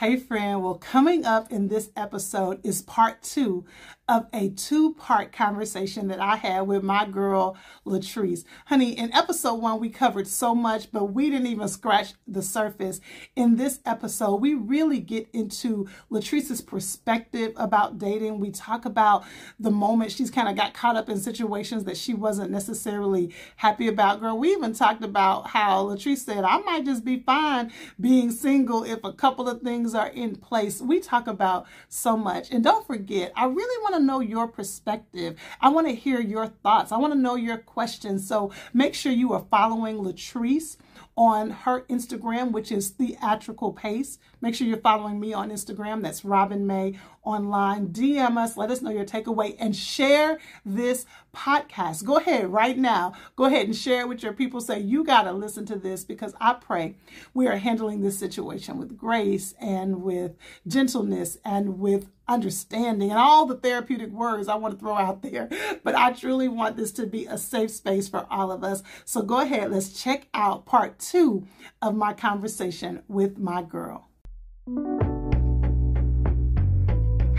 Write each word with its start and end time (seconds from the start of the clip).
Hey, 0.00 0.16
friend. 0.16 0.62
Well, 0.62 0.76
coming 0.76 1.26
up 1.26 1.52
in 1.52 1.68
this 1.68 1.90
episode 1.94 2.58
is 2.64 2.80
part 2.80 3.22
two 3.22 3.66
of 4.10 4.26
a 4.32 4.48
two 4.50 4.92
part 4.94 5.30
conversation 5.30 6.08
that 6.08 6.18
I 6.18 6.34
had 6.34 6.62
with 6.62 6.82
my 6.82 7.06
girl, 7.06 7.56
Latrice. 7.86 8.42
Honey, 8.66 8.90
in 8.90 9.14
episode 9.14 9.54
one, 9.54 9.78
we 9.78 9.88
covered 9.88 10.26
so 10.26 10.52
much, 10.52 10.90
but 10.90 11.12
we 11.12 11.30
didn't 11.30 11.46
even 11.46 11.68
scratch 11.68 12.14
the 12.26 12.42
surface. 12.42 13.00
In 13.36 13.54
this 13.54 13.78
episode, 13.86 14.40
we 14.40 14.54
really 14.54 14.98
get 14.98 15.28
into 15.32 15.88
Latrice's 16.10 16.60
perspective 16.60 17.52
about 17.54 17.98
dating. 17.98 18.40
We 18.40 18.50
talk 18.50 18.84
about 18.84 19.22
the 19.60 19.70
moment 19.70 20.10
she's 20.10 20.30
kind 20.30 20.48
of 20.48 20.56
got 20.56 20.74
caught 20.74 20.96
up 20.96 21.08
in 21.08 21.16
situations 21.20 21.84
that 21.84 21.96
she 21.96 22.12
wasn't 22.12 22.50
necessarily 22.50 23.32
happy 23.54 23.86
about. 23.86 24.20
Girl, 24.20 24.36
we 24.36 24.50
even 24.50 24.72
talked 24.72 25.04
about 25.04 25.46
how 25.46 25.84
Latrice 25.84 26.18
said, 26.18 26.42
I 26.42 26.58
might 26.58 26.84
just 26.84 27.04
be 27.04 27.20
fine 27.20 27.70
being 28.00 28.32
single 28.32 28.82
if 28.82 28.98
a 29.04 29.12
couple 29.12 29.48
of 29.48 29.62
things 29.62 29.94
are 29.94 30.08
in 30.08 30.34
place. 30.34 30.80
We 30.80 30.98
talk 30.98 31.28
about 31.28 31.68
so 31.88 32.16
much. 32.16 32.50
And 32.50 32.64
don't 32.64 32.84
forget, 32.84 33.30
I 33.36 33.44
really 33.44 33.82
want 33.84 33.94
to 33.94 33.99
know 34.00 34.20
your 34.20 34.48
perspective. 34.48 35.38
I 35.60 35.68
want 35.68 35.88
to 35.88 35.94
hear 35.94 36.20
your 36.20 36.46
thoughts. 36.46 36.92
I 36.92 36.98
want 36.98 37.12
to 37.12 37.18
know 37.18 37.36
your 37.36 37.58
questions. 37.58 38.26
So 38.26 38.52
make 38.72 38.94
sure 38.94 39.12
you 39.12 39.32
are 39.32 39.44
following 39.50 39.98
Latrice 39.98 40.76
on 41.16 41.50
her 41.50 41.82
Instagram, 41.82 42.52
which 42.52 42.72
is 42.72 42.90
Theatrical 42.90 43.72
Pace. 43.72 44.18
Make 44.40 44.54
sure 44.54 44.66
you're 44.66 44.78
following 44.78 45.20
me 45.20 45.32
on 45.32 45.50
Instagram. 45.50 46.02
That's 46.02 46.24
Robin 46.24 46.66
May 46.66 46.98
Online. 47.22 47.88
DM 47.88 48.38
us, 48.38 48.56
let 48.56 48.70
us 48.70 48.80
know 48.80 48.90
your 48.90 49.04
takeaway, 49.04 49.54
and 49.58 49.76
share 49.76 50.38
this 50.64 51.04
podcast. 51.34 52.04
Go 52.04 52.16
ahead 52.16 52.52
right 52.52 52.76
now. 52.76 53.12
Go 53.36 53.44
ahead 53.44 53.66
and 53.66 53.76
share 53.76 54.00
it 54.00 54.08
with 54.08 54.22
your 54.22 54.32
people. 54.32 54.60
Say, 54.60 54.80
you 54.80 55.04
got 55.04 55.22
to 55.22 55.32
listen 55.32 55.66
to 55.66 55.76
this 55.76 56.04
because 56.04 56.34
I 56.40 56.54
pray 56.54 56.96
we 57.34 57.46
are 57.46 57.56
handling 57.56 58.00
this 58.00 58.18
situation 58.18 58.78
with 58.78 58.96
grace 58.96 59.54
and 59.60 60.02
with 60.02 60.36
gentleness 60.66 61.36
and 61.44 61.78
with 61.78 62.08
understanding 62.30 63.10
and 63.10 63.18
all 63.18 63.44
the 63.44 63.56
therapeutic 63.56 64.10
words 64.10 64.46
I 64.46 64.54
want 64.54 64.74
to 64.74 64.80
throw 64.80 64.94
out 64.94 65.20
there. 65.22 65.48
But 65.82 65.96
I 65.96 66.12
truly 66.12 66.48
want 66.48 66.76
this 66.76 66.92
to 66.92 67.06
be 67.06 67.26
a 67.26 67.36
safe 67.36 67.72
space 67.72 68.08
for 68.08 68.26
all 68.30 68.52
of 68.52 68.62
us. 68.62 68.82
So 69.04 69.22
go 69.22 69.40
ahead, 69.40 69.72
let's 69.72 70.00
check 70.00 70.28
out 70.32 70.64
part 70.64 70.89
two 70.98 71.46
of 71.82 71.94
my 71.94 72.12
conversation 72.12 73.02
with 73.08 73.38
my 73.38 73.62
girl. 73.62 74.08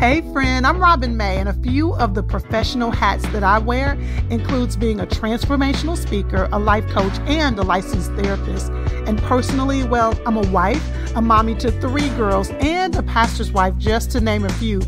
Hey 0.02 0.22
friend, 0.34 0.66
I'm 0.66 0.80
Robin 0.80 1.16
May, 1.16 1.38
and 1.38 1.48
a 1.48 1.54
few 1.54 1.94
of 1.94 2.16
the 2.16 2.24
professional 2.24 2.90
hats 2.90 3.24
that 3.28 3.44
I 3.44 3.60
wear 3.60 3.94
includes 4.32 4.76
being 4.76 5.00
a 5.00 5.06
transformational 5.06 5.96
speaker, 5.96 6.50
a 6.52 6.58
life 6.58 6.88
coach, 6.88 7.14
and 7.28 7.60
a 7.60 7.62
licensed 7.62 8.12
therapist. 8.14 8.72
And 9.06 9.22
personally, 9.22 9.84
well, 9.84 10.20
I'm 10.26 10.38
a 10.38 10.48
wife, 10.50 10.84
a 11.16 11.22
mommy 11.22 11.54
to 11.58 11.72
three 11.72 12.10
girls, 12.18 12.50
and 12.62 12.96
a 12.96 13.04
pastor's 13.04 13.52
wife, 13.52 13.78
just 13.78 14.10
to 14.14 14.22
name 14.22 14.44
a 14.44 14.50
few. 14.54 14.82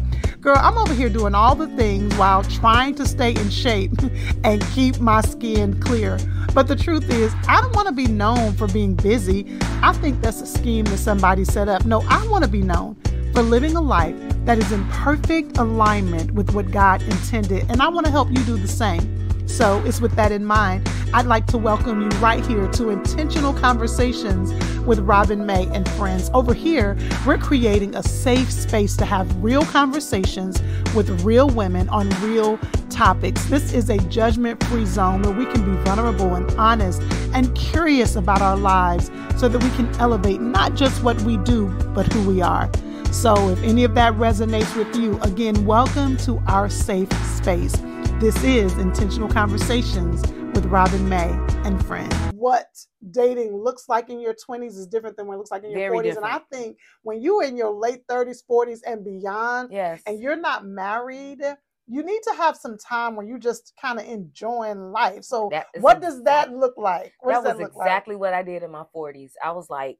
Girl, 0.44 0.58
I'm 0.60 0.78
over 0.78 0.94
here 0.94 1.08
doing 1.08 1.36
all 1.36 1.56
the 1.56 1.68
things 1.78 2.14
while 2.18 2.44
trying 2.44 2.96
to 2.96 3.08
stay 3.08 3.30
in 3.32 3.50
shape 3.50 3.94
and 4.44 4.62
keep 4.74 5.00
my 5.00 5.22
skin 5.22 5.80
clear. 5.80 6.20
But 6.54 6.68
the 6.68 6.76
truth 6.76 7.10
is, 7.10 7.34
I 7.48 7.62
don't 7.62 7.74
want 7.74 7.88
to 7.88 7.94
be 7.94 8.08
known 8.08 8.52
for 8.52 8.68
being 8.68 8.94
busy. 8.94 9.58
I 9.82 9.94
think 9.94 10.20
that's 10.20 10.42
a 10.42 10.46
scheme 10.46 10.84
that 10.88 10.98
somebody 10.98 11.46
set 11.46 11.70
up. 11.70 11.86
No, 11.86 12.02
I 12.10 12.28
want 12.28 12.44
to 12.44 12.50
be 12.50 12.62
known 12.62 12.98
for 13.34 13.42
living 13.42 13.78
a 13.78 13.82
life 13.82 14.18
that 14.44 14.58
is 14.58 14.70
in 14.74 14.86
perfect 14.90 15.60
alignment 15.60 16.32
with 16.32 16.54
what 16.54 16.72
God 16.72 17.02
intended. 17.04 17.66
And 17.72 17.82
I 17.82 17.88
want 17.88 18.06
to 18.08 18.12
help 18.12 18.28
you 18.28 18.44
do 18.44 18.58
the 18.58 18.68
same. 18.68 19.24
So 19.54 19.84
it's 19.86 20.02
with 20.02 20.16
that 20.16 20.32
in 20.32 20.46
mind, 20.46 20.90
I'd 21.14 21.28
like 21.28 21.46
to 21.48 21.60
welcome 21.60 22.02
you 22.02 22.10
right 22.18 22.44
here 22.44 22.68
to 22.70 22.90
Intentional 22.90 23.54
Conversations 23.54 24.52
with 24.80 24.98
Robin 25.02 25.46
May 25.46 25.68
and 25.68 25.88
friends. 25.90 26.32
Over 26.34 26.56
here, 26.56 26.98
we're 27.24 27.38
creating 27.38 27.94
a 27.96 28.02
safe 28.02 28.52
space 28.52 28.98
to 28.98 29.06
have 29.06 29.32
real 29.44 29.64
conversations 29.66 30.60
with 30.96 31.24
real 31.24 31.52
women 31.52 31.88
on 31.90 32.10
real 32.28 32.58
topics. 32.90 33.46
This 33.46 33.74
is 33.74 33.92
a 33.92 34.00
judgment 34.10 34.62
free 34.64 34.88
zone 34.88 35.22
where 35.22 35.36
we 35.36 35.46
can 35.46 35.64
be 35.64 35.80
vulnerable 35.84 36.34
and 36.34 36.50
honest 36.58 37.04
and 37.36 37.54
curious 37.56 38.16
about 38.16 38.42
our 38.42 38.58
lives 38.58 39.12
so 39.38 39.48
that 39.48 39.64
we 39.64 39.70
can 39.76 39.88
elevate 40.00 40.42
not 40.42 40.74
just 40.74 41.04
what 41.04 41.22
we 41.22 41.38
do, 41.38 41.68
but 41.94 42.12
who 42.12 42.28
we 42.28 42.42
are. 42.42 42.72
So, 43.12 43.50
if 43.50 43.62
any 43.62 43.84
of 43.84 43.94
that 43.94 44.14
resonates 44.14 44.76
with 44.76 44.96
you, 44.96 45.22
again, 45.22 45.64
welcome 45.64 46.18
to 46.26 46.42
our 46.48 46.72
safe 46.72 47.14
space. 47.38 47.76
This 48.24 48.42
is 48.46 48.78
Intentional 48.78 49.28
Conversations 49.28 50.22
with 50.56 50.66
Robin 50.68 51.10
May 51.10 51.28
and 51.66 51.86
friends. 51.86 52.16
What 52.34 52.68
dating 53.12 53.54
looks 53.54 53.90
like 53.90 54.10
in 54.10 54.22
your 54.22 54.34
20s 54.34 54.78
is 54.78 54.88
different 54.88 55.18
than 55.18 55.28
what 55.28 55.34
it 55.34 55.38
looks 55.40 55.52
like 55.52 55.66
in 55.66 55.72
your 55.72 55.82
Very 55.82 55.98
40s. 55.98 56.04
different. 56.04 56.28
And 56.28 56.36
I 56.36 56.58
think 56.58 56.78
when 57.02 57.22
you're 57.22 57.44
in 57.44 57.58
your 57.58 57.72
late 57.72 58.08
30s, 58.10 58.42
40s, 58.50 58.80
and 58.86 59.04
beyond, 59.04 59.74
Yes. 59.74 60.02
and 60.08 60.22
you're 60.22 60.38
not 60.38 60.66
married, 60.66 61.42
you 61.86 62.02
need 62.02 62.22
to 62.24 62.34
have 62.36 62.56
some 62.56 62.78
time 62.78 63.18
where 63.18 63.26
you 63.26 63.38
just 63.38 63.74
kind 63.82 64.00
of 64.00 64.08
enjoying 64.08 64.94
life. 64.94 65.26
So, 65.26 65.50
That 65.52 65.66
is 65.74 65.84
what 65.84 66.00
does 66.00 66.24
that 66.24 66.50
look 66.50 66.76
like? 66.78 67.12
What 67.20 67.34
that 67.34 67.44
was 67.44 67.58
that 67.58 67.60
look 67.62 67.76
like? 67.76 67.88
exactly 67.88 68.16
what 68.16 68.34
I 68.34 68.42
did 68.42 68.64
in 68.64 68.72
my 68.72 68.86
40s. 68.96 69.34
I 69.44 69.52
was 69.52 69.70
like, 69.70 69.98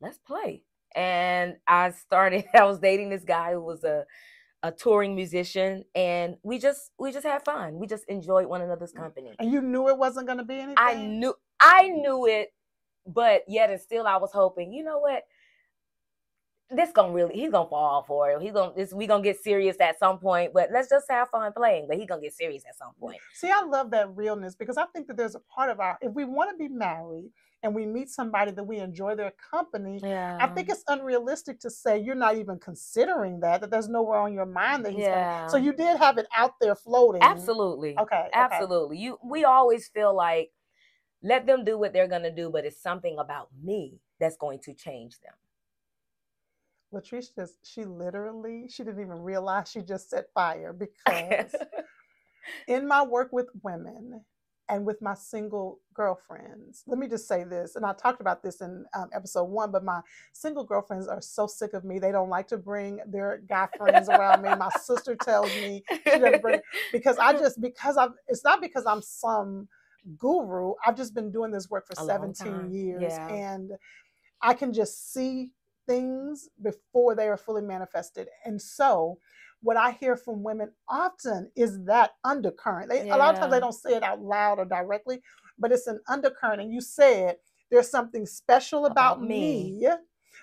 let's 0.00 0.18
play. 0.18 0.62
And 0.94 1.56
I 1.66 1.90
started, 1.90 2.44
I 2.54 2.62
was 2.62 2.78
dating 2.78 3.10
this 3.10 3.24
guy 3.24 3.54
who 3.54 3.60
was 3.60 3.82
a 3.82 4.04
a 4.62 4.72
touring 4.72 5.14
musician 5.14 5.84
and 5.94 6.36
we 6.42 6.58
just 6.58 6.90
we 6.98 7.12
just 7.12 7.26
had 7.26 7.44
fun. 7.44 7.78
We 7.78 7.86
just 7.86 8.04
enjoyed 8.08 8.46
one 8.46 8.62
another's 8.62 8.92
mm. 8.92 9.00
company. 9.00 9.34
And 9.38 9.52
you 9.52 9.60
knew 9.60 9.88
it 9.88 9.98
wasn't 9.98 10.26
going 10.26 10.38
to 10.38 10.44
be 10.44 10.54
anything? 10.54 10.74
I 10.76 10.94
knew 10.94 11.34
I 11.60 11.88
knew 11.88 12.26
it, 12.26 12.52
but 13.06 13.42
yet 13.48 13.70
and 13.70 13.80
still 13.80 14.06
I 14.06 14.16
was 14.16 14.32
hoping, 14.32 14.72
you 14.72 14.82
know 14.82 14.98
what? 14.98 15.24
This 16.68 16.90
gonna 16.90 17.12
really 17.12 17.34
he's 17.34 17.52
gonna 17.52 17.68
fall 17.68 18.02
for 18.02 18.28
it. 18.30 18.42
He's 18.42 18.52
gonna 18.52 18.72
this 18.74 18.92
we 18.92 19.06
gonna 19.06 19.22
get 19.22 19.40
serious 19.40 19.76
at 19.80 20.00
some 20.00 20.18
point, 20.18 20.52
but 20.52 20.70
let's 20.72 20.88
just 20.88 21.06
have 21.08 21.28
fun 21.28 21.52
playing. 21.52 21.86
But 21.88 21.96
he 21.96 22.06
gonna 22.06 22.22
get 22.22 22.34
serious 22.34 22.64
at 22.68 22.76
some 22.76 22.92
point. 22.98 23.18
See, 23.34 23.48
I 23.48 23.62
love 23.62 23.92
that 23.92 24.16
realness 24.16 24.56
because 24.56 24.76
I 24.76 24.86
think 24.86 25.06
that 25.06 25.16
there's 25.16 25.36
a 25.36 25.40
part 25.40 25.70
of 25.70 25.78
our, 25.78 25.96
if 26.00 26.12
we 26.12 26.24
want 26.24 26.50
to 26.50 26.56
be 26.56 26.66
married 26.66 27.30
and 27.62 27.74
we 27.74 27.86
meet 27.86 28.08
somebody 28.08 28.52
that 28.52 28.64
we 28.64 28.78
enjoy 28.78 29.14
their 29.16 29.32
company, 29.50 30.00
Yeah. 30.02 30.38
I 30.40 30.46
think 30.48 30.68
it's 30.68 30.84
unrealistic 30.88 31.58
to 31.60 31.70
say 31.70 31.98
you're 31.98 32.14
not 32.14 32.36
even 32.36 32.58
considering 32.58 33.40
that, 33.40 33.60
that 33.60 33.70
there's 33.70 33.88
nowhere 33.88 34.20
on 34.20 34.32
your 34.32 34.46
mind 34.46 34.84
that 34.84 34.92
he's 34.92 35.02
yeah. 35.02 35.46
So 35.48 35.56
you 35.56 35.72
did 35.72 35.96
have 35.96 36.18
it 36.18 36.26
out 36.36 36.54
there 36.60 36.74
floating. 36.74 37.22
Absolutely. 37.22 37.98
Okay. 37.98 38.16
okay. 38.16 38.28
Absolutely. 38.32 38.98
You 38.98 39.18
we 39.24 39.44
always 39.44 39.88
feel 39.88 40.14
like 40.14 40.50
let 41.22 41.46
them 41.46 41.64
do 41.64 41.78
what 41.78 41.92
they're 41.92 42.08
gonna 42.08 42.34
do, 42.34 42.50
but 42.50 42.64
it's 42.64 42.80
something 42.80 43.18
about 43.18 43.48
me 43.62 44.00
that's 44.20 44.36
going 44.36 44.60
to 44.60 44.74
change 44.74 45.18
them. 45.20 45.34
Latrice 46.94 47.34
just, 47.34 47.54
she 47.66 47.84
literally, 47.84 48.68
she 48.68 48.84
didn't 48.84 49.00
even 49.00 49.18
realize 49.18 49.68
she 49.68 49.82
just 49.82 50.08
set 50.08 50.26
fire 50.32 50.72
because 50.78 51.54
in 52.68 52.86
my 52.86 53.02
work 53.02 53.32
with 53.32 53.48
women 53.62 54.24
and 54.68 54.84
with 54.84 55.00
my 55.00 55.14
single 55.14 55.80
girlfriends, 55.94 56.82
let 56.86 56.98
me 56.98 57.06
just 57.08 57.28
say 57.28 57.44
this, 57.44 57.76
and 57.76 57.84
I 57.84 57.92
talked 57.92 58.20
about 58.20 58.42
this 58.42 58.60
in 58.60 58.84
um, 58.96 59.08
episode 59.14 59.44
one, 59.44 59.70
but 59.70 59.84
my 59.84 60.00
single 60.32 60.64
girlfriends 60.64 61.06
are 61.08 61.20
so 61.20 61.46
sick 61.46 61.72
of 61.72 61.84
me. 61.84 61.98
They 61.98 62.12
don't 62.12 62.30
like 62.30 62.48
to 62.48 62.56
bring 62.58 63.00
their 63.06 63.42
guy 63.48 63.68
friends 63.78 64.08
around 64.08 64.42
me. 64.42 64.54
My 64.54 64.70
sister 64.70 65.14
tells 65.16 65.56
me 65.56 65.84
she 66.12 66.18
doesn't 66.18 66.42
bring 66.42 66.60
because 66.92 67.16
I 67.18 67.32
just 67.32 67.60
because 67.60 67.96
I've 67.96 68.12
it's 68.28 68.44
not 68.44 68.60
because 68.60 68.86
I'm 68.86 69.02
some 69.02 69.68
guru. 70.18 70.74
I've 70.84 70.96
just 70.96 71.14
been 71.14 71.30
doing 71.30 71.50
this 71.50 71.68
work 71.70 71.86
for 71.86 71.94
A 71.94 72.04
17 72.04 72.72
years 72.72 73.02
Yeah. 73.02 73.28
and 73.28 73.72
I 74.42 74.54
can 74.54 74.72
just 74.72 75.12
see 75.12 75.50
things 75.86 76.48
before 76.62 77.14
they 77.14 77.28
are 77.28 77.36
fully 77.36 77.62
manifested. 77.62 78.28
And 78.44 78.60
so 78.60 79.18
what 79.62 79.76
I 79.76 79.92
hear 79.92 80.16
from 80.16 80.42
women 80.42 80.70
often 80.88 81.50
is 81.56 81.84
that 81.84 82.12
undercurrent. 82.24 82.90
They, 82.90 83.08
A 83.10 83.16
lot 83.16 83.32
of 83.34 83.38
times 83.40 83.52
they 83.52 83.60
don't 83.60 83.72
say 83.72 83.94
it 83.94 84.02
out 84.02 84.20
loud 84.22 84.58
or 84.58 84.64
directly, 84.64 85.20
but 85.58 85.72
it's 85.72 85.86
an 85.86 86.00
undercurrent. 86.08 86.60
And 86.62 86.72
you 86.72 86.80
said 86.80 87.36
there's 87.70 87.90
something 87.90 88.26
special 88.26 88.86
about, 88.86 89.16
About 89.18 89.22
me. 89.22 89.72
me. 89.80 89.88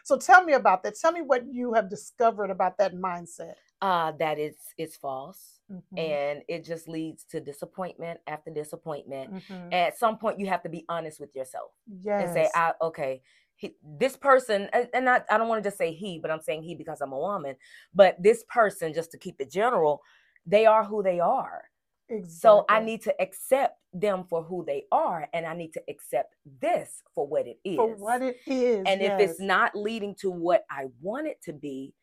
So 0.04 0.18
tell 0.18 0.44
me 0.44 0.54
about 0.54 0.84
that. 0.84 0.96
Tell 1.00 1.12
me 1.12 1.22
what 1.22 1.44
you 1.52 1.74
have 1.74 1.90
discovered 1.90 2.50
about 2.50 2.78
that 2.80 2.94
mindset. 2.94 3.56
uh 3.82 4.12
that 4.14 4.40
it's 4.40 4.74
it's 4.78 4.96
false 4.96 5.60
Mhm, 5.72 5.82
and 5.98 6.42
it 6.48 6.64
just 6.64 6.88
leads 6.88 7.24
to 7.26 7.40
disappointment 7.40 8.20
after 8.28 8.52
disappointment. 8.52 9.32
mhm. 9.34 9.74
At 9.74 9.98
some 9.98 10.18
point 10.18 10.40
you 10.40 10.48
have 10.48 10.64
to 10.64 10.70
be 10.70 10.86
honest 10.90 11.20
with 11.20 11.36
yourself 11.36 11.72
Yes. 12.02 12.22
and 12.22 12.30
say, 12.34 12.50
I 12.54 12.74
okay, 12.82 13.22
he, 13.64 13.76
this 13.98 14.18
person, 14.18 14.70
and, 14.74 14.88
and 14.94 15.10
I, 15.10 15.22
I 15.32 15.38
don't 15.38 15.48
want 15.48 15.64
to 15.64 15.68
just 15.68 15.78
say 15.78 15.94
he, 15.94 16.20
but 16.20 16.30
I'm 16.30 16.42
saying 16.42 16.64
he 16.64 16.76
because 16.76 17.00
I'm 17.02 17.14
a 17.14 17.18
woman. 17.18 17.56
But 17.96 18.22
this 18.22 18.44
person, 18.50 18.94
just 18.94 19.12
to 19.12 19.18
keep 19.18 19.36
it 19.40 19.50
general, 19.50 20.02
they 20.46 20.66
are 20.66 20.84
who 20.84 21.02
they 21.02 21.20
are. 21.22 21.64
So 22.28 22.66
I 22.68 22.80
need 22.82 23.02
to 23.04 23.22
accept 23.22 23.80
them 23.94 24.26
for 24.30 24.44
who 24.44 24.66
they 24.66 24.84
are, 24.92 25.28
and 25.34 25.46
I 25.46 25.56
need 25.56 25.72
to 25.74 25.82
accept 25.90 26.36
this 26.62 27.02
for 27.16 27.26
what 27.26 27.48
it 27.48 27.58
is. 27.64 27.78
for 27.78 27.96
what 27.96 28.22
it 28.22 28.38
is. 28.46 28.84
and 28.86 29.02
if 29.02 29.20
it's 29.20 29.40
not 29.40 29.74
leading 29.76 30.14
to 30.16 30.30
what 30.30 30.66
I 30.70 30.88
want 31.02 31.28
it 31.28 31.42
to 31.44 31.54
be, 31.54 31.94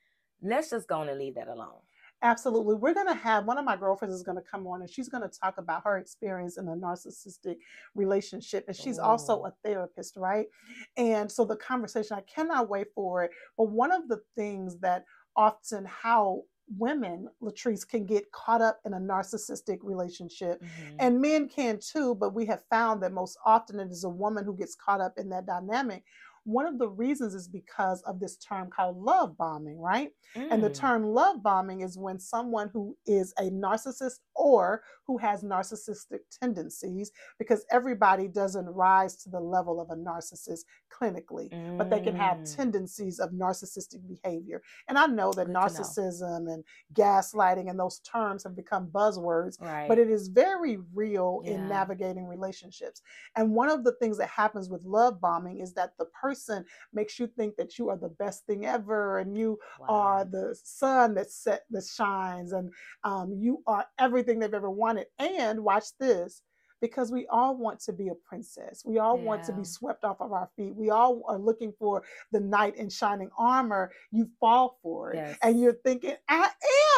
let's 0.42 0.70
just 0.70 0.88
go 0.88 1.00
on 1.00 1.10
and 1.10 1.18
leave 1.18 1.34
that 1.34 1.48
alone. 1.48 1.82
Absolutely. 2.22 2.74
We're 2.74 2.94
going 2.94 3.06
to 3.06 3.14
have 3.14 3.46
one 3.46 3.56
of 3.56 3.64
my 3.64 3.76
girlfriends 3.76 4.14
is 4.14 4.22
going 4.22 4.36
to 4.36 4.44
come 4.48 4.66
on 4.66 4.82
and 4.82 4.90
she's 4.90 5.08
going 5.08 5.22
to 5.22 5.38
talk 5.40 5.56
about 5.56 5.82
her 5.84 5.96
experience 5.96 6.58
in 6.58 6.68
a 6.68 6.76
narcissistic 6.76 7.56
relationship. 7.94 8.64
And 8.68 8.76
she's 8.76 8.98
also 8.98 9.44
a 9.44 9.54
therapist, 9.64 10.16
right? 10.16 10.46
And 10.98 11.30
so 11.32 11.44
the 11.46 11.56
conversation, 11.56 12.16
I 12.18 12.22
cannot 12.22 12.68
wait 12.68 12.88
for 12.94 13.24
it. 13.24 13.30
But 13.56 13.70
one 13.70 13.90
of 13.90 14.08
the 14.08 14.20
things 14.36 14.78
that 14.80 15.04
often 15.34 15.86
how 15.86 16.42
women, 16.78 17.28
Latrice, 17.42 17.88
can 17.88 18.04
get 18.04 18.30
caught 18.32 18.60
up 18.60 18.80
in 18.84 18.92
a 18.94 18.98
narcissistic 19.00 19.78
relationship 19.82 20.62
Mhm. 20.62 20.96
and 21.00 21.20
men 21.20 21.48
can 21.48 21.78
too, 21.80 22.14
but 22.14 22.34
we 22.34 22.44
have 22.46 22.62
found 22.70 23.02
that 23.02 23.12
most 23.12 23.36
often 23.44 23.80
it 23.80 23.90
is 23.90 24.04
a 24.04 24.08
woman 24.08 24.44
who 24.44 24.54
gets 24.54 24.74
caught 24.76 25.00
up 25.00 25.18
in 25.18 25.30
that 25.30 25.46
dynamic. 25.46 26.04
One 26.50 26.66
of 26.66 26.78
the 26.78 26.88
reasons 26.88 27.34
is 27.34 27.48
because 27.48 28.02
of 28.02 28.20
this 28.20 28.36
term 28.36 28.70
called 28.70 28.98
love 28.98 29.36
bombing, 29.38 29.80
right? 29.80 30.10
And 30.50 30.62
the 30.62 30.70
Mm. 30.70 30.74
term 30.74 31.04
love 31.04 31.42
bombing 31.42 31.82
is 31.82 31.98
when 31.98 32.18
someone 32.18 32.70
who 32.72 32.96
is 33.06 33.32
a 33.38 33.50
narcissist 33.50 34.20
or 34.40 34.82
who 35.06 35.18
has 35.18 35.42
narcissistic 35.42 36.20
tendencies, 36.40 37.12
because 37.38 37.64
everybody 37.70 38.26
doesn't 38.28 38.66
rise 38.66 39.16
to 39.16 39.28
the 39.28 39.40
level 39.40 39.80
of 39.80 39.90
a 39.90 39.96
narcissist 39.96 40.60
clinically, 40.90 41.50
but 41.78 41.90
they 41.90 42.00
can 42.00 42.14
have 42.16 42.38
Mm. 42.38 42.56
tendencies 42.56 43.18
of 43.20 43.30
narcissistic 43.32 44.00
behavior. 44.08 44.62
And 44.88 44.96
I 44.98 45.06
know 45.06 45.32
that 45.32 45.46
Good 45.46 45.52
to 45.52 45.52
know. 45.52 45.60
narcissism 45.60 46.52
and 46.52 46.64
gaslighting 46.94 47.68
and 47.68 47.78
those 47.78 47.98
terms 48.00 48.44
have 48.44 48.56
become 48.56 48.86
buzzwords, 48.88 49.60
Right. 49.60 49.88
but 49.88 49.98
it 49.98 50.08
is 50.08 50.28
very 50.28 50.78
real 50.94 51.42
in 51.46 51.68
navigating 51.68 52.26
relationships. 52.26 53.02
And 53.36 53.54
one 53.54 53.68
of 53.68 53.84
the 53.84 53.92
things 54.00 54.16
that 54.18 54.28
happens 54.28 54.70
with 54.70 54.82
love 54.84 55.20
bombing 55.20 55.60
is 55.60 55.72
that 55.74 55.92
the 55.98 56.06
person 56.06 56.64
makes 56.92 57.18
you 57.18 57.26
think 57.26 57.56
that 57.56 57.78
you 57.78 57.88
are 57.90 57.96
the 57.96 58.08
best 58.24 58.46
thing 58.46 58.64
ever 58.64 59.18
and 59.18 59.36
you 59.36 59.58
are 59.88 60.24
the 60.24 60.54
sun 60.62 61.14
that 61.14 61.30
set 61.30 61.64
that 61.70 61.84
shines 61.84 62.52
and 62.52 62.72
um, 63.04 63.32
you 63.38 63.62
are 63.66 63.84
everything 63.98 64.29
they've 64.38 64.54
ever 64.54 64.70
wanted. 64.70 65.06
And 65.18 65.64
watch 65.64 65.86
this. 65.98 66.42
Because 66.82 67.12
we 67.12 67.26
all 67.26 67.58
want 67.58 67.78
to 67.80 67.92
be 67.92 68.08
a 68.08 68.14
princess. 68.14 68.82
We 68.86 68.98
all 69.00 69.18
want 69.18 69.44
to 69.44 69.52
be 69.52 69.64
swept 69.64 70.02
off 70.02 70.18
of 70.22 70.32
our 70.32 70.48
feet. 70.56 70.74
We 70.74 70.88
all 70.88 71.22
are 71.28 71.36
looking 71.36 71.74
for 71.78 72.02
the 72.32 72.40
knight 72.40 72.74
in 72.76 72.88
shining 72.88 73.28
armor. 73.36 73.92
You 74.12 74.30
fall 74.40 74.78
for 74.82 75.12
it. 75.12 75.16
Yes. 75.16 75.38
And 75.42 75.60
you're 75.60 75.74
thinking, 75.84 76.14
I 76.26 76.48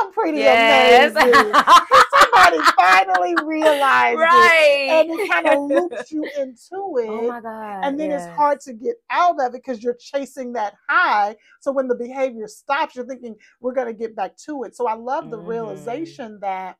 am 0.00 0.12
pretty 0.12 0.38
Yes. 0.38 1.10
amazing. 1.16 1.32
Somebody 2.20 2.58
finally 2.76 3.34
realized 3.44 4.20
it. 4.20 4.22
right. 4.22 4.86
And 4.90 5.10
it 5.10 5.28
kind 5.28 5.48
of 5.48 5.58
loops 5.68 6.12
you 6.12 6.22
into 6.38 6.98
it. 6.98 7.08
Oh 7.08 7.26
my 7.28 7.40
God. 7.40 7.80
and 7.84 7.98
then 7.98 8.10
yes. 8.10 8.24
it's 8.28 8.36
hard 8.36 8.60
to 8.60 8.74
get 8.74 8.94
out 9.10 9.40
of 9.40 9.46
it 9.52 9.52
because 9.64 9.82
you're 9.82 9.98
chasing 9.98 10.52
that 10.52 10.74
high. 10.88 11.34
So 11.58 11.72
when 11.72 11.88
the 11.88 11.96
behavior 11.96 12.46
stops, 12.46 12.94
you're 12.94 13.04
thinking, 13.04 13.34
we're 13.60 13.74
going 13.74 13.88
to 13.88 13.92
get 13.92 14.14
back 14.14 14.36
to 14.46 14.62
it. 14.62 14.76
So 14.76 14.86
I 14.86 14.94
love 14.94 15.28
the 15.32 15.38
Mhm. 15.38 15.46
realization 15.48 16.38
that 16.40 16.76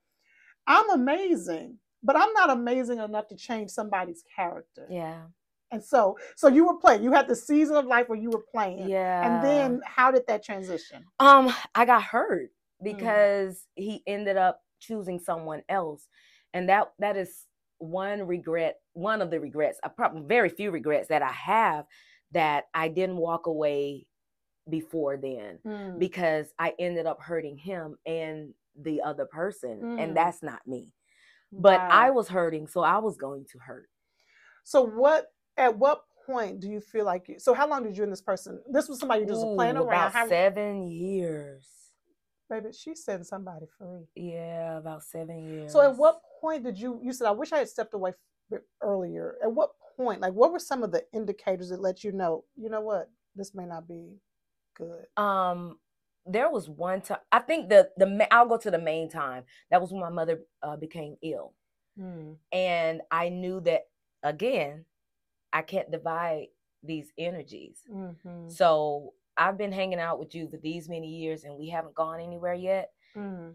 I'm 0.66 0.90
amazing, 0.90 1.78
but 2.02 2.16
I'm 2.16 2.32
not 2.34 2.50
amazing 2.50 2.98
enough 2.98 3.28
to 3.28 3.36
change 3.36 3.70
somebody's 3.70 4.22
character. 4.36 4.86
Yeah. 4.90 5.22
And 5.70 5.82
so, 5.82 6.18
so 6.36 6.48
you 6.48 6.66
were 6.66 6.76
playing. 6.76 7.02
You 7.02 7.12
had 7.12 7.28
the 7.28 7.34
season 7.36 7.76
of 7.76 7.86
life 7.86 8.08
where 8.08 8.18
you 8.18 8.30
were 8.30 8.44
playing. 8.52 8.88
Yeah. 8.90 9.24
And 9.26 9.44
then 9.44 9.80
how 9.86 10.10
did 10.10 10.26
that 10.28 10.44
transition? 10.44 11.04
Um, 11.18 11.52
I 11.74 11.84
got 11.84 12.02
hurt 12.02 12.50
Mm. 12.82 12.84
because 12.96 13.66
he 13.74 14.02
ended 14.06 14.36
up 14.36 14.60
choosing 14.80 15.18
someone 15.20 15.62
else, 15.68 16.08
and 16.52 16.68
that 16.68 16.92
that 16.98 17.16
is 17.16 17.46
one 17.78 18.26
regret, 18.26 18.80
one 18.92 19.22
of 19.22 19.30
the 19.30 19.38
regrets, 19.40 19.78
a 19.84 19.88
probably 19.88 20.22
very 20.26 20.48
few 20.48 20.70
regrets 20.72 21.08
that 21.08 21.22
I 21.22 21.30
have 21.32 21.86
that 22.32 22.64
I 22.74 22.88
didn't 22.88 23.16
walk 23.18 23.46
away 23.46 24.06
before 24.68 25.16
then 25.16 25.58
Mm. 25.64 25.98
because 25.98 26.52
I 26.58 26.74
ended 26.78 27.06
up 27.06 27.20
hurting 27.20 27.56
him 27.56 27.96
and 28.04 28.52
the 28.80 29.00
other 29.02 29.26
person, 29.26 29.80
Mm. 29.82 30.00
and 30.02 30.16
that's 30.16 30.42
not 30.42 30.66
me. 30.66 30.92
But 31.52 31.80
I 31.80 32.10
was 32.10 32.28
hurting, 32.28 32.66
so 32.66 32.80
I 32.82 32.98
was 32.98 33.16
going 33.18 33.44
to 33.52 33.58
hurt. 33.58 33.88
So 34.64 34.82
what? 34.82 35.26
At 35.58 35.76
what 35.78 36.02
point 36.24 36.60
do 36.60 36.68
you 36.68 36.80
feel 36.80 37.04
like? 37.04 37.28
You, 37.28 37.38
so 37.38 37.52
how 37.52 37.68
long 37.68 37.82
did 37.82 37.96
you 37.96 38.04
and 38.04 38.12
this 38.12 38.22
person? 38.22 38.62
This 38.70 38.88
was 38.88 38.98
somebody 39.00 39.22
you 39.22 39.26
just 39.28 39.44
was 39.44 39.54
playing 39.56 39.76
around. 39.76 39.88
about 39.88 40.12
How, 40.12 40.28
seven 40.28 40.86
years. 40.90 41.66
baby, 42.48 42.72
she 42.72 42.94
setting 42.94 43.24
somebody 43.24 43.66
free. 43.78 44.06
Yeah, 44.14 44.78
about 44.78 45.02
seven 45.02 45.46
years. 45.46 45.72
So 45.72 45.80
at 45.82 45.96
what 45.96 46.20
point 46.40 46.64
did 46.64 46.78
you? 46.78 46.98
You 47.02 47.12
said 47.12 47.26
I 47.26 47.32
wish 47.32 47.52
I 47.52 47.58
had 47.58 47.68
stepped 47.68 47.92
away 47.92 48.12
earlier. 48.80 49.36
At 49.42 49.52
what 49.52 49.70
point? 49.96 50.20
Like, 50.22 50.32
what 50.32 50.52
were 50.52 50.58
some 50.58 50.82
of 50.82 50.90
the 50.92 51.04
indicators 51.12 51.68
that 51.68 51.80
let 51.82 52.02
you 52.02 52.12
know? 52.12 52.44
You 52.56 52.70
know 52.70 52.80
what? 52.80 53.10
This 53.36 53.54
may 53.54 53.66
not 53.66 53.86
be 53.86 54.16
good. 54.74 55.04
um 55.18 55.78
there 56.26 56.50
was 56.50 56.68
one 56.68 57.00
time 57.00 57.18
i 57.32 57.38
think 57.38 57.68
the 57.68 57.88
the 57.96 58.28
i'll 58.32 58.46
go 58.48 58.56
to 58.56 58.70
the 58.70 58.78
main 58.78 59.08
time 59.08 59.44
that 59.70 59.80
was 59.80 59.90
when 59.92 60.00
my 60.00 60.08
mother 60.10 60.40
uh, 60.62 60.76
became 60.76 61.16
ill 61.22 61.52
Mm. 61.98 62.36
and 62.52 63.02
i 63.10 63.28
knew 63.28 63.60
that 63.60 63.82
again 64.22 64.86
i 65.52 65.60
can't 65.60 65.90
divide 65.90 66.46
these 66.82 67.12
energies 67.18 67.82
hmm 67.86 68.48
so 68.48 69.12
i've 69.36 69.58
been 69.58 69.72
hanging 69.72 69.98
out 69.98 70.18
with 70.18 70.34
you 70.34 70.48
for 70.48 70.56
these 70.56 70.88
many 70.88 71.06
years 71.08 71.44
and 71.44 71.54
we 71.58 71.68
haven't 71.68 71.94
gone 71.94 72.18
anywhere 72.20 72.54
yet 72.54 72.92
Mm. 73.14 73.54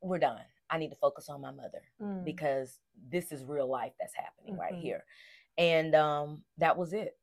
we're 0.00 0.18
done 0.18 0.40
i 0.70 0.78
need 0.78 0.88
to 0.90 0.96
focus 0.96 1.28
on 1.28 1.42
my 1.42 1.50
mother 1.50 1.82
Mm. 2.00 2.24
because 2.24 2.80
this 3.10 3.32
is 3.32 3.44
real 3.44 3.68
life 3.68 3.92
that's 4.00 4.14
happening 4.14 4.56
right 4.56 4.72
Mhm. 4.72 4.80
here 4.80 5.04
and 5.58 5.94
um 5.94 6.42
that 6.56 6.76
was 6.78 6.94
it 6.94 7.18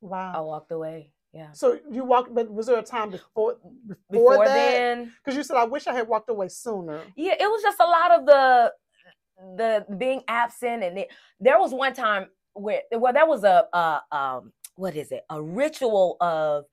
Wow. 0.00 0.32
i 0.34 0.40
walked 0.40 0.72
away 0.72 1.12
yeah. 1.32 1.52
So 1.52 1.78
you 1.90 2.04
walked, 2.04 2.34
but 2.34 2.50
was 2.52 2.66
there 2.66 2.78
a 2.78 2.82
time 2.82 3.10
before 3.10 3.56
before, 3.86 4.10
before 4.10 4.44
that? 4.46 4.54
then? 4.54 5.12
Because 5.24 5.36
you 5.36 5.42
said 5.44 5.56
I 5.56 5.64
wish 5.64 5.86
I 5.86 5.94
had 5.94 6.08
walked 6.08 6.28
away 6.30 6.48
sooner. 6.48 7.04
yeah 7.16 7.34
it 7.38 7.46
was 7.46 7.62
just 7.62 7.78
a 7.80 7.86
lot 7.86 8.10
of 8.12 8.26
the 8.26 8.72
the 9.56 9.86
being 9.96 10.22
absent 10.28 10.82
and 10.82 10.98
it, 10.98 11.08
there 11.40 11.58
was 11.58 11.72
one 11.72 11.94
time 11.94 12.26
where 12.54 12.82
well 12.92 13.12
there 13.12 13.26
was 13.26 13.44
a, 13.44 13.66
a 13.72 14.02
um 14.12 14.52
what 14.76 14.96
is 14.96 15.12
it? 15.12 15.24
A 15.30 15.40
ritual 15.42 16.16
of 16.20 16.64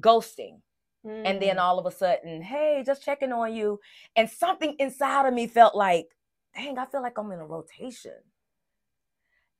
ghosting. 0.00 0.60
And 1.04 1.40
then 1.42 1.56
Mm. 1.56 1.60
all 1.60 1.78
of 1.78 1.86
a 1.86 1.90
sudden 1.90 2.42
hey 2.42 2.82
just 2.86 3.04
checking 3.04 3.32
on 3.32 3.54
you. 3.54 3.80
And 4.16 4.30
something 4.30 4.76
inside 4.78 5.26
of 5.26 5.34
me 5.34 5.46
felt 5.46 5.74
like 5.74 6.08
dang 6.54 6.78
i 6.78 6.86
feel 6.86 7.02
like 7.02 7.18
i'm 7.18 7.30
in 7.32 7.40
a 7.40 7.46
rotation. 7.46 8.12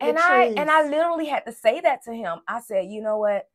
And 0.01 0.19
i 0.19 0.45
and 0.57 0.71
i 0.71 0.83
literally 0.89 1.27
had 1.27 1.45
to 1.47 1.53
say 1.53 1.81
that 1.83 2.03
to 2.05 2.15
him. 2.15 2.41
I 2.49 2.61
said 2.61 2.87
you 2.91 3.03
know 3.03 3.19
what 3.19 3.50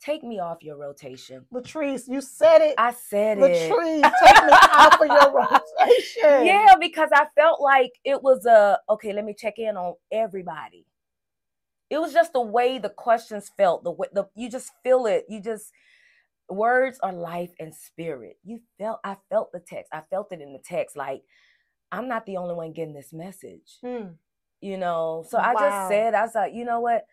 take 0.00 0.22
me 0.22 0.38
off 0.40 0.62
your 0.62 0.76
rotation 0.76 1.44
Latrice, 1.52 2.08
you 2.08 2.20
said 2.20 2.60
it. 2.60 2.74
i 2.78 2.92
said 2.92 3.38
it 3.38 3.42
Latrice, 3.42 4.02
take 4.22 4.42
me 4.44 4.52
off 4.52 5.00
of 5.00 5.06
your 5.08 5.32
rotation. 5.32 5.60
Yeah, 6.44 6.74
because 6.80 7.10
I 7.12 7.26
felt 7.36 7.60
like 7.60 7.92
it 8.04 8.22
was 8.22 8.46
a 8.46 8.78
okay, 8.88 9.12
let 9.12 9.24
me 9.24 9.34
check 9.38 9.58
in 9.58 9.76
on 9.76 9.94
everybody. 10.10 10.86
It 11.90 11.98
was 11.98 12.12
just 12.12 12.32
the 12.32 12.40
way 12.40 12.78
the 12.78 12.88
questions 12.88 13.50
felt, 13.56 13.84
the 13.84 13.90
way 13.90 14.08
the 14.12 14.24
you 14.34 14.50
just 14.50 14.72
feel 14.82 15.06
it. 15.06 15.26
You 15.28 15.40
just 15.40 15.70
words 16.48 16.98
are 17.02 17.12
life 17.12 17.52
and 17.60 17.74
spirit. 17.74 18.38
You 18.42 18.60
felt 18.78 19.00
I 19.04 19.16
felt 19.30 19.52
the 19.52 19.60
text. 19.60 19.90
I 19.92 20.02
felt 20.10 20.32
it 20.32 20.40
in 20.40 20.52
the 20.52 20.60
text 20.64 20.96
like 20.96 21.22
I'm 21.92 22.08
not 22.08 22.26
the 22.26 22.38
only 22.38 22.54
one 22.54 22.72
getting 22.72 22.94
this 22.94 23.12
message. 23.12 23.78
Mm. 23.84 24.14
You 24.60 24.78
know. 24.78 25.24
So 25.28 25.38
I 25.38 25.54
Wow. 25.54 25.60
just 25.60 25.88
said 25.88 26.14
I 26.14 26.22
was 26.22 26.34
like, 26.34 26.54
"You 26.54 26.64
know 26.64 26.80
what? 26.80 27.04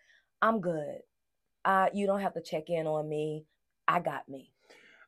I'm 0.42 0.62
good. 0.62 1.00
Uh 1.66 1.88
you 1.94 2.08
don't 2.08 2.22
have 2.22 2.34
to 2.36 2.42
check 2.42 2.70
in 2.70 2.88
on 2.88 3.08
me. 3.10 3.46
I 3.88 4.00
got 4.00 4.28
me." 4.30 4.52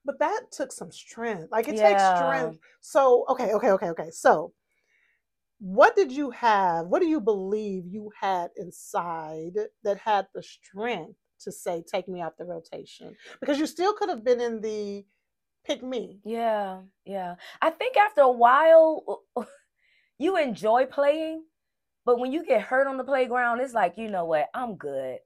But 0.06 0.20
that 0.20 0.52
took 0.52 0.72
some 0.72 0.92
strength. 0.92 1.50
Like 1.52 1.68
it 1.68 1.78
takes 1.78 2.04
strength. 2.06 2.60
So, 2.82 3.26
okay, 3.30 3.54
okay, 3.54 3.72
okay, 3.72 3.90
okay. 3.90 4.12
So, 4.12 4.54
what 5.60 5.96
did 5.96 6.12
you 6.12 6.32
have? 6.32 6.88
What 6.88 7.02
do 7.02 7.08
you 7.08 7.22
believe 7.22 7.86
you 7.88 8.12
had 8.20 8.50
inside 8.58 9.54
that 9.84 9.98
had 10.00 10.28
the 10.34 10.44
strength 10.44 11.16
to 11.42 11.52
say, 11.52 11.84
take 11.88 12.08
me 12.10 12.22
off 12.22 12.34
the 12.38 12.46
rotation? 12.46 13.16
Because 13.40 13.60
you 13.60 13.66
still 13.66 13.94
could 13.94 14.10
have 14.10 14.24
been 14.24 14.42
in 14.42 14.62
the 14.62 15.06
pick 15.66 15.82
me. 15.84 16.20
Yeah, 16.26 16.82
yeah. 17.06 17.36
I 17.62 17.70
think 17.70 17.96
after 17.98 18.22
a 18.22 18.32
while, 18.32 19.24
you 20.20 20.38
enjoy 20.38 20.86
playing, 20.86 21.44
but 22.06 22.20
when 22.20 22.34
you 22.34 22.46
get 22.46 22.62
hurt 22.62 22.88
on 22.88 22.98
the 22.98 23.04
playground, 23.06 23.62
it's 23.62 23.74
like, 23.74 23.98
you 23.98 24.10
know 24.10 24.26
what? 24.26 24.50
I'm 24.54 24.76
good. 24.76 25.20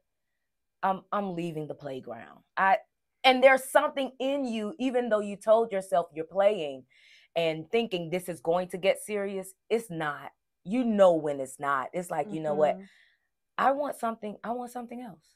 I'm 0.88 1.02
I'm 1.12 1.36
leaving 1.36 1.68
the 1.68 1.74
playground. 1.76 2.40
I 2.56 2.78
and 3.24 3.44
there's 3.44 3.66
something 3.66 4.12
in 4.20 4.46
you, 4.46 4.74
even 4.80 5.10
though 5.10 5.20
you 5.20 5.36
told 5.36 5.72
yourself 5.72 6.08
you're 6.14 6.26
playing 6.26 6.84
and 7.36 7.70
thinking 7.72 8.10
this 8.10 8.30
is 8.30 8.40
going 8.40 8.70
to 8.70 8.78
get 8.78 9.02
serious, 9.02 9.54
it's 9.70 9.90
not. 9.90 10.32
You 10.64 10.84
know 10.86 11.14
when 11.14 11.40
it's 11.40 11.60
not. 11.60 11.90
It's 11.94 12.10
like, 12.10 12.32
you 12.32 12.42
know 12.42 12.54
what? 12.54 12.78
Mhm. 12.78 12.88
I 13.58 13.72
want 13.72 13.96
something, 13.98 14.38
I 14.44 14.52
want 14.52 14.72
something 14.72 15.02
else. 15.02 15.36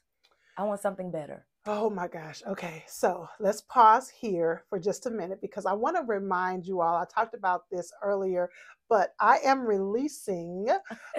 I 0.56 0.64
want 0.64 0.80
something 0.80 1.10
better. 1.10 1.46
Oh 1.66 1.88
my 1.90 2.08
gosh. 2.08 2.42
Okay. 2.46 2.84
So 2.86 3.28
let's 3.38 3.62
pause 3.62 4.08
here 4.08 4.64
for 4.68 4.78
just 4.78 5.06
a 5.06 5.10
minute 5.10 5.40
because 5.40 5.66
I 5.66 5.72
want 5.72 5.96
to 5.96 6.02
remind 6.02 6.66
you 6.66 6.80
all. 6.80 6.96
I 6.96 7.04
talked 7.04 7.34
about 7.34 7.70
this 7.70 7.92
earlier 8.02 8.50
but 8.88 9.14
I 9.20 9.38
am 9.44 9.60
releasing 9.60 10.68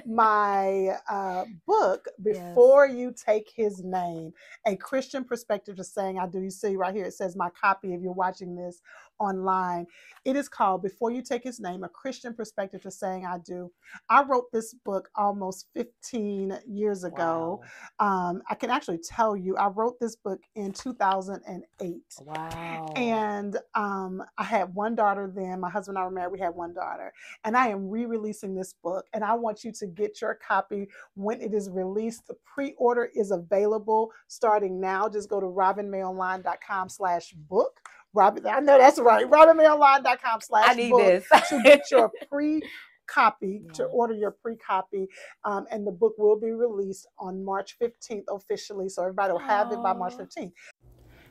my 0.06 0.98
uh, 1.10 1.46
book 1.66 2.06
before 2.22 2.88
yes. 2.88 2.98
you 2.98 3.14
take 3.14 3.52
his 3.56 3.84
name, 3.84 4.34
a 4.66 4.76
Christian 4.76 5.24
perspective 5.24 5.76
to 5.78 5.84
saying 5.84 6.20
I 6.20 6.28
do. 6.28 6.42
You 6.42 6.52
see 6.52 6.76
right 6.76 6.94
here, 6.94 7.06
it 7.06 7.14
says 7.14 7.36
my 7.36 7.50
copy. 7.50 7.94
If 7.94 8.02
you're 8.02 8.14
watching 8.14 8.56
this 8.56 8.82
online, 9.20 9.88
it 10.26 10.36
is 10.36 10.48
called 10.48 10.82
Before 10.82 11.12
You 11.12 11.22
Take 11.22 11.44
His 11.44 11.60
Name, 11.60 11.84
a 11.84 11.90
Christian 11.90 12.34
perspective 12.34 12.82
to 12.84 12.92
saying 12.92 13.26
I 13.26 13.40
do. 13.40 13.72
I 14.10 14.24
wrote 14.24 14.52
this 14.52 14.74
book 14.74 15.10
almost 15.16 15.68
15 15.76 16.60
years 16.68 17.04
ago. 17.04 17.62
Wow. 18.00 18.30
Um, 18.30 18.42
I 18.50 18.56
can 18.56 18.70
actually 18.70 19.00
tell 19.00 19.36
you, 19.36 19.56
I 19.58 19.68
wrote 19.68 20.00
this 20.00 20.16
book 20.16 20.40
in 20.56 20.72
2008. 20.72 22.02
Wow. 22.22 22.94
And 22.96 23.58
um, 23.76 24.24
I 24.38 24.44
had 24.44 24.74
one 24.74 24.96
daughter 24.96 25.32
then. 25.34 25.60
My 25.60 25.70
husband 25.70 25.98
and 25.98 26.04
I 26.04 26.08
were 26.08 26.14
married. 26.14 26.32
We 26.32 26.40
had 26.40 26.56
one 26.56 26.74
daughter. 26.74 27.14
And 27.44 27.53
I 27.56 27.68
am 27.68 27.90
re 27.90 28.06
releasing 28.06 28.56
this 28.56 28.74
book. 28.84 29.06
And 29.14 29.24
I 29.24 29.34
want 29.34 29.64
you 29.64 29.72
to 29.74 29.88
get 29.88 30.22
your 30.22 30.36
copy 30.36 30.90
when 31.16 31.42
it 31.42 31.54
is 31.54 31.70
released. 31.70 32.28
The 32.28 32.36
pre 32.46 32.74
order 32.78 33.10
is 33.16 33.32
available 33.32 34.12
starting 34.28 34.80
now. 34.80 35.10
Just 35.10 35.30
go 35.30 35.40
to 35.40 35.48
robinmayonline.com 35.48 36.90
slash 36.90 37.32
book 37.32 37.80
Robin, 38.14 38.46
I 38.46 38.60
know 38.60 38.78
that's 38.78 39.00
right. 39.00 39.30
RobinMayOnline.com 39.30 40.42
slash 40.42 40.70
I 40.70 40.74
need 40.76 40.92
book 40.92 41.02
this. 41.02 41.50
to 41.50 41.62
get 41.64 41.90
your 41.90 42.12
pre 42.30 42.62
copy 43.08 43.62
to 43.74 43.86
order 43.86 44.14
your 44.14 44.32
pre 44.32 44.56
copy, 44.56 45.08
um, 45.44 45.66
and 45.72 45.86
the 45.86 45.92
book 45.92 46.14
will 46.18 46.40
be 46.40 46.52
released 46.52 47.08
on 47.18 47.44
March 47.44 47.76
15th 47.82 48.26
officially. 48.30 48.88
So 48.88 49.02
everybody 49.02 49.32
will 49.32 49.40
have 49.40 49.68
Aww. 49.68 49.74
it 49.74 49.84
by 49.84 49.94
March 49.94 50.14
15th. 50.14 50.52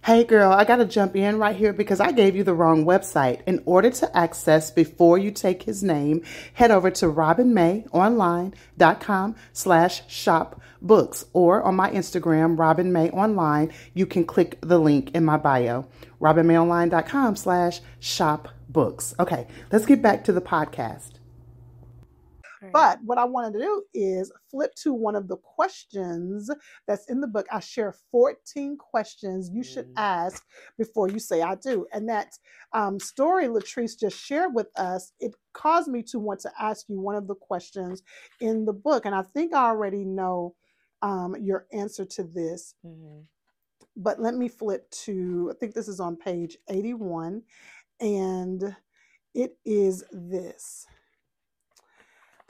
Hey 0.04 0.24
girl, 0.24 0.50
I 0.50 0.64
got 0.64 0.78
to 0.78 0.84
jump 0.84 1.14
in 1.14 1.38
right 1.38 1.54
here 1.54 1.72
because 1.72 2.00
I 2.00 2.10
gave 2.10 2.34
you 2.34 2.42
the 2.42 2.54
wrong 2.54 2.84
website. 2.84 3.40
In 3.46 3.62
order 3.66 3.88
to 3.88 4.16
access 4.16 4.68
before 4.68 5.16
you 5.16 5.30
take 5.30 5.62
his 5.62 5.84
name, 5.84 6.24
head 6.54 6.72
over 6.72 6.90
to 6.90 7.06
robinmayonline.com 7.06 9.36
slash 9.52 10.10
shop 10.10 10.60
books 10.80 11.24
or 11.32 11.62
on 11.62 11.76
my 11.76 11.88
Instagram, 11.92 12.58
Robin 12.58 12.96
Online, 12.96 13.72
you 13.94 14.06
can 14.06 14.24
click 14.24 14.58
the 14.60 14.80
link 14.80 15.12
in 15.14 15.24
my 15.24 15.36
bio, 15.36 15.86
robinmayonline.com 16.20 17.36
slash 17.36 17.80
shop 18.00 18.48
books. 18.68 19.14
Okay, 19.20 19.46
let's 19.70 19.86
get 19.86 20.02
back 20.02 20.24
to 20.24 20.32
the 20.32 20.40
podcast. 20.40 21.20
But 22.70 22.98
what 23.04 23.18
I 23.18 23.24
wanted 23.24 23.54
to 23.54 23.58
do 23.60 23.82
is 23.94 24.32
flip 24.50 24.74
to 24.82 24.92
one 24.92 25.16
of 25.16 25.28
the 25.28 25.36
questions 25.36 26.50
that's 26.86 27.10
in 27.10 27.20
the 27.20 27.26
book. 27.26 27.46
I 27.50 27.60
share 27.60 27.94
14 28.10 28.76
questions 28.76 29.50
you 29.52 29.62
should 29.64 29.88
mm. 29.88 29.94
ask 29.96 30.44
before 30.78 31.08
you 31.08 31.18
say 31.18 31.42
I 31.42 31.56
do. 31.56 31.86
And 31.92 32.08
that 32.08 32.38
um, 32.72 33.00
story 33.00 33.46
Latrice 33.46 33.98
just 33.98 34.18
shared 34.18 34.54
with 34.54 34.68
us, 34.76 35.12
it 35.18 35.34
caused 35.52 35.88
me 35.88 36.02
to 36.04 36.18
want 36.18 36.40
to 36.40 36.50
ask 36.60 36.88
you 36.88 37.00
one 37.00 37.16
of 37.16 37.26
the 37.26 37.34
questions 37.34 38.02
in 38.40 38.64
the 38.64 38.72
book. 38.72 39.06
And 39.06 39.14
I 39.14 39.22
think 39.22 39.54
I 39.54 39.66
already 39.66 40.04
know 40.04 40.54
um, 41.02 41.36
your 41.40 41.66
answer 41.72 42.04
to 42.04 42.22
this. 42.22 42.74
Mm-hmm. 42.86 43.22
But 43.96 44.20
let 44.20 44.34
me 44.34 44.48
flip 44.48 44.90
to, 45.04 45.52
I 45.52 45.58
think 45.58 45.74
this 45.74 45.88
is 45.88 46.00
on 46.00 46.16
page 46.16 46.56
81. 46.68 47.42
And 48.00 48.76
it 49.34 49.56
is 49.64 50.04
this. 50.12 50.86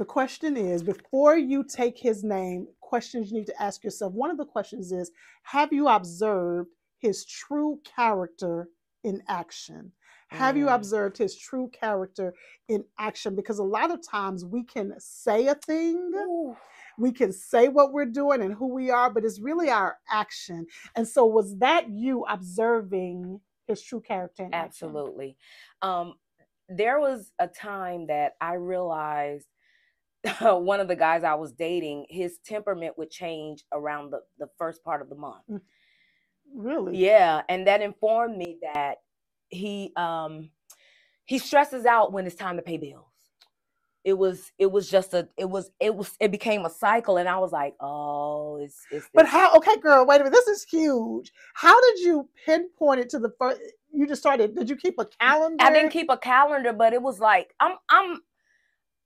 The 0.02 0.06
question 0.06 0.56
is 0.56 0.82
before 0.82 1.36
you 1.36 1.62
take 1.62 1.96
his 1.96 2.24
name, 2.24 2.66
questions 2.80 3.30
you 3.30 3.38
need 3.38 3.46
to 3.46 3.62
ask 3.62 3.84
yourself. 3.84 4.12
One 4.12 4.32
of 4.32 4.36
the 4.36 4.44
questions 4.44 4.90
is 4.90 5.12
Have 5.44 5.72
you 5.72 5.86
observed 5.86 6.70
his 6.98 7.24
true 7.24 7.78
character 7.84 8.66
in 9.04 9.22
action? 9.28 9.92
Have 10.26 10.56
you 10.56 10.66
mm. 10.66 10.74
observed 10.74 11.18
his 11.18 11.38
true 11.38 11.70
character 11.72 12.34
in 12.68 12.82
action? 12.98 13.36
Because 13.36 13.60
a 13.60 13.62
lot 13.62 13.92
of 13.92 14.00
times 14.04 14.44
we 14.44 14.64
can 14.64 14.92
say 14.98 15.46
a 15.46 15.54
thing, 15.54 16.10
Ooh. 16.16 16.56
we 16.98 17.12
can 17.12 17.32
say 17.32 17.68
what 17.68 17.92
we're 17.92 18.04
doing 18.04 18.42
and 18.42 18.54
who 18.54 18.74
we 18.74 18.90
are, 18.90 19.08
but 19.08 19.24
it's 19.24 19.40
really 19.40 19.70
our 19.70 19.98
action. 20.10 20.66
And 20.96 21.06
so, 21.06 21.26
was 21.26 21.58
that 21.58 21.90
you 21.90 22.24
observing 22.28 23.40
his 23.68 23.80
true 23.80 24.00
character? 24.00 24.48
Absolutely. 24.52 25.36
Um, 25.80 26.14
there 26.68 26.98
was 26.98 27.30
a 27.38 27.46
time 27.46 28.08
that 28.08 28.32
I 28.40 28.54
realized 28.54 29.46
one 30.40 30.80
of 30.80 30.88
the 30.88 30.96
guys 30.96 31.24
I 31.24 31.34
was 31.34 31.52
dating, 31.52 32.06
his 32.10 32.38
temperament 32.44 32.98
would 32.98 33.10
change 33.10 33.64
around 33.72 34.12
the, 34.12 34.20
the 34.38 34.48
first 34.58 34.84
part 34.84 35.02
of 35.02 35.08
the 35.08 35.16
month. 35.16 35.44
Mm. 35.50 35.60
Really? 36.54 36.98
Yeah. 36.98 37.42
And 37.48 37.66
that 37.66 37.82
informed 37.82 38.36
me 38.36 38.58
that 38.74 38.96
he 39.48 39.92
um 39.96 40.50
he 41.26 41.38
stresses 41.38 41.86
out 41.86 42.12
when 42.12 42.26
it's 42.26 42.36
time 42.36 42.56
to 42.56 42.62
pay 42.62 42.78
bills. 42.78 43.06
It 44.04 44.14
was 44.14 44.52
it 44.58 44.70
was 44.72 44.90
just 44.90 45.14
a 45.14 45.28
it 45.38 45.50
was 45.50 45.70
it 45.80 45.94
was 45.94 46.16
it 46.20 46.32
became 46.32 46.64
a 46.66 46.70
cycle 46.70 47.18
and 47.18 47.28
I 47.28 47.38
was 47.38 47.52
like, 47.52 47.74
oh, 47.80 48.58
it's 48.62 48.86
it's 48.90 49.08
But 49.14 49.26
how 49.26 49.54
okay, 49.56 49.78
girl, 49.78 50.06
wait 50.06 50.16
a 50.20 50.24
minute, 50.24 50.32
this 50.34 50.48
is 50.48 50.64
huge. 50.64 51.32
How 51.54 51.80
did 51.82 52.00
you 52.00 52.28
pinpoint 52.46 53.00
it 53.00 53.10
to 53.10 53.18
the 53.20 53.32
first 53.38 53.60
you 53.92 54.06
just 54.06 54.22
started 54.22 54.56
did 54.56 54.70
you 54.70 54.76
keep 54.76 54.96
a 54.98 55.06
calendar? 55.20 55.64
I 55.64 55.72
didn't 55.72 55.90
keep 55.90 56.10
a 56.10 56.16
calendar, 56.18 56.72
but 56.72 56.92
it 56.94 57.02
was 57.02 57.20
like 57.20 57.54
I'm 57.60 57.76
I'm 57.90 58.20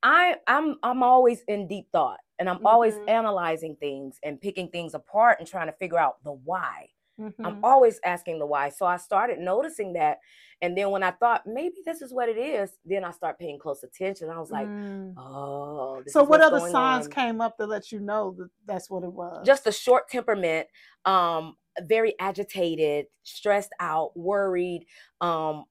I 0.07 0.37
I'm 0.47 0.77
I'm 0.85 1.03
always 1.03 1.43
in 1.49 1.67
deep 1.67 1.89
thought 1.91 2.21
and 2.39 2.49
I'm 2.49 2.59
mm-hmm. 2.59 2.67
always 2.67 2.95
analyzing 3.09 3.77
things 3.81 4.19
and 4.23 4.41
picking 4.41 4.69
things 4.69 4.95
apart 4.95 5.39
and 5.41 5.49
trying 5.49 5.67
to 5.67 5.73
figure 5.73 5.99
out 5.99 6.23
the 6.23 6.31
why. 6.31 6.91
Mm-hmm. 7.21 7.45
I'm 7.45 7.65
always 7.65 7.99
asking 8.05 8.39
the 8.39 8.47
why. 8.47 8.69
So 8.69 8.87
I 8.87 8.99
started 8.99 9.41
noticing 9.41 9.95
that. 9.95 10.19
And 10.63 10.79
then 10.79 10.91
when 10.91 11.03
I 11.03 11.11
thought 11.11 11.43
maybe 11.45 11.77
this 11.85 12.03
is 12.03 12.13
what 12.13 12.29
it 12.29 12.39
is, 12.39 12.71
then 12.85 13.05
I 13.05 13.11
start 13.11 13.39
paying 13.39 13.59
close 13.59 13.83
attention. 13.83 14.31
I 14.31 14.39
was 14.39 14.51
like, 14.51 14.69
mm. 14.69 15.15
oh. 15.17 16.03
so 16.07 16.23
what 16.23 16.41
other 16.41 16.61
signs 16.71 17.07
on. 17.07 17.13
came 17.13 17.41
up 17.41 17.57
to 17.57 17.67
let 17.67 17.91
you 17.91 17.99
know 17.99 18.35
that 18.39 18.49
that's 18.65 18.89
what 18.89 19.03
it 19.03 19.13
was? 19.13 19.45
Just 19.45 19.67
a 19.67 19.73
short 19.73 20.09
temperament, 20.09 20.69
um, 21.05 21.57
very 21.83 22.15
agitated, 22.21 23.07
stressed 23.25 23.73
out, 23.81 24.17
worried, 24.17 24.87
um, 25.21 25.65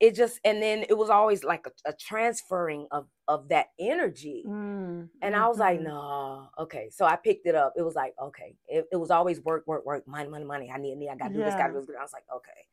it, 0.00 0.14
just 0.14 0.40
and 0.44 0.62
then 0.62 0.84
it 0.88 0.96
was 0.96 1.10
always 1.10 1.44
like 1.44 1.66
a, 1.66 1.90
a 1.90 1.92
transferring 1.92 2.86
of 2.90 3.06
of 3.28 3.48
that 3.48 3.66
energy. 3.78 4.44
Mm, 4.46 5.08
and 5.22 5.36
i 5.36 5.46
was 5.46 5.58
like 5.58 5.78
mm-hmm. 5.78 5.88
no 5.88 6.48
okay. 6.58 6.88
So 6.90 7.04
i 7.04 7.16
picked 7.16 7.46
it 7.46 7.54
up. 7.54 7.74
It 7.76 7.82
was 7.82 7.94
like 7.94 8.14
okay. 8.22 8.54
It, 8.68 8.86
it 8.92 8.96
was 8.96 9.10
always 9.10 9.40
work 9.40 9.66
work 9.66 9.84
work 9.86 10.06
money 10.06 10.28
money 10.28 10.44
money. 10.44 10.70
I 10.74 10.78
need 10.78 10.96
need 10.96 11.08
i 11.08 11.16
gotta 11.16 11.34
do 11.34 11.40
yeah. 11.40 11.46
this 11.46 11.54
gotta 11.54 11.72
do 11.72 11.80
this 11.80 11.88
i 11.98 12.02
was 12.02 12.12
like 12.12 12.24
okay 12.34 12.66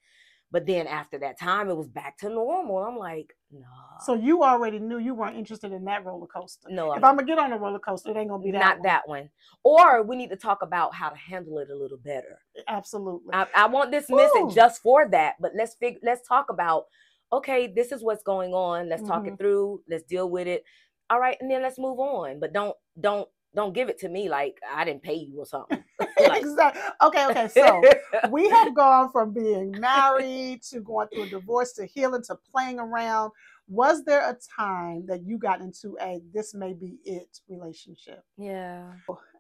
but 0.52 0.66
then 0.66 0.88
after 0.88 1.20
that 1.20 1.40
time, 1.40 1.70
it 1.70 1.76
was 1.76 1.88
back 1.88 2.18
to 2.20 2.30
normal. 2.30 2.78
I'm 2.78 2.98
like, 2.98 3.36
no. 3.52 3.66
So 4.06 4.14
you 4.14 4.44
already 4.44 4.80
knew 4.80 4.98
you 4.98 5.14
weren't 5.14 5.36
interested 5.36 5.74
in 5.74 5.84
that 5.86 6.06
roller 6.06 6.28
coaster. 6.28 6.70
No. 6.70 6.94
If 6.94 7.04
I'm, 7.04 7.16
gonna 7.16 7.28
get 7.28 7.38
on 7.38 7.52
a 7.52 7.58
roller 7.58 7.80
coaster, 7.80 8.12
it 8.12 8.18
ain't 8.18 8.30
gonna 8.30 8.44
be 8.44 8.52
that. 8.52 8.60
Not 8.60 8.78
one. 8.78 8.84
that 8.84 9.08
one. 9.08 9.30
Or 9.64 10.04
we 10.04 10.16
need 10.16 10.30
to 10.30 10.38
talk 10.38 10.62
about 10.62 10.94
how 10.94 11.10
to 11.10 11.18
handle 11.18 11.58
it 11.60 11.70
a 11.70 11.76
little 11.76 11.98
better. 11.98 12.40
Absolutely. 12.68 13.34
I, 13.34 13.48
I 13.56 13.68
won't 13.68 13.92
dismiss 13.92 14.32
it 14.36 14.56
just 14.56 14.82
for 14.82 15.08
that, 15.10 15.36
but 15.40 15.52
let's 15.56 15.76
fig- 15.76 16.00
let's 16.04 16.26
talk 16.28 16.50
about. 16.50 16.86
Okay, 17.34 17.68
this 17.68 17.92
is 17.92 18.02
what's 18.02 18.24
going 18.24 18.54
on. 18.54 18.88
Let's 18.88 19.02
mm-hmm. 19.02 19.12
talk 19.12 19.26
it 19.26 19.32
mm-hmm. 19.32 19.36
through. 19.36 19.82
Let's 19.90 20.04
deal 20.04 20.30
with 20.30 20.48
it. 20.48 20.64
All 21.10 21.20
right, 21.20 21.38
and 21.42 21.52
then 21.52 21.62
let's 21.62 21.78
move 21.78 22.00
on. 22.00 22.40
But 22.40 22.54
don't 22.54 22.76
don't 23.00 23.28
don't 23.58 23.74
give 23.74 23.90
it 23.90 23.98
to 23.98 24.08
me 24.08 24.30
like 24.30 24.60
I 24.72 24.86
didn't 24.86 25.02
pay 25.02 25.16
you 25.16 25.40
or 25.40 25.46
something. 25.46 25.84
like, 26.20 26.42
exactly. 26.42 26.82
Okay, 27.02 27.26
okay. 27.28 27.48
So 27.54 27.82
we 28.30 28.48
have 28.50 28.76
gone 28.76 29.12
from 29.12 29.34
being 29.34 29.72
married 29.80 30.62
to 30.70 30.80
going 30.80 31.08
through 31.08 31.24
a 31.24 31.30
divorce 31.30 31.74
to 31.74 31.88
healing 31.88 32.22
to 32.28 32.36
playing 32.36 32.80
around. 32.80 33.32
Was 33.68 34.06
there 34.06 34.30
a 34.30 34.38
time 34.56 35.08
that 35.08 35.24
you 35.26 35.40
got 35.40 35.60
into 35.60 35.98
a 36.00 36.22
this 36.32 36.54
may 36.54 36.74
be 36.74 37.00
it 37.04 37.40
relationship? 37.50 38.24
Yeah. 38.38 38.92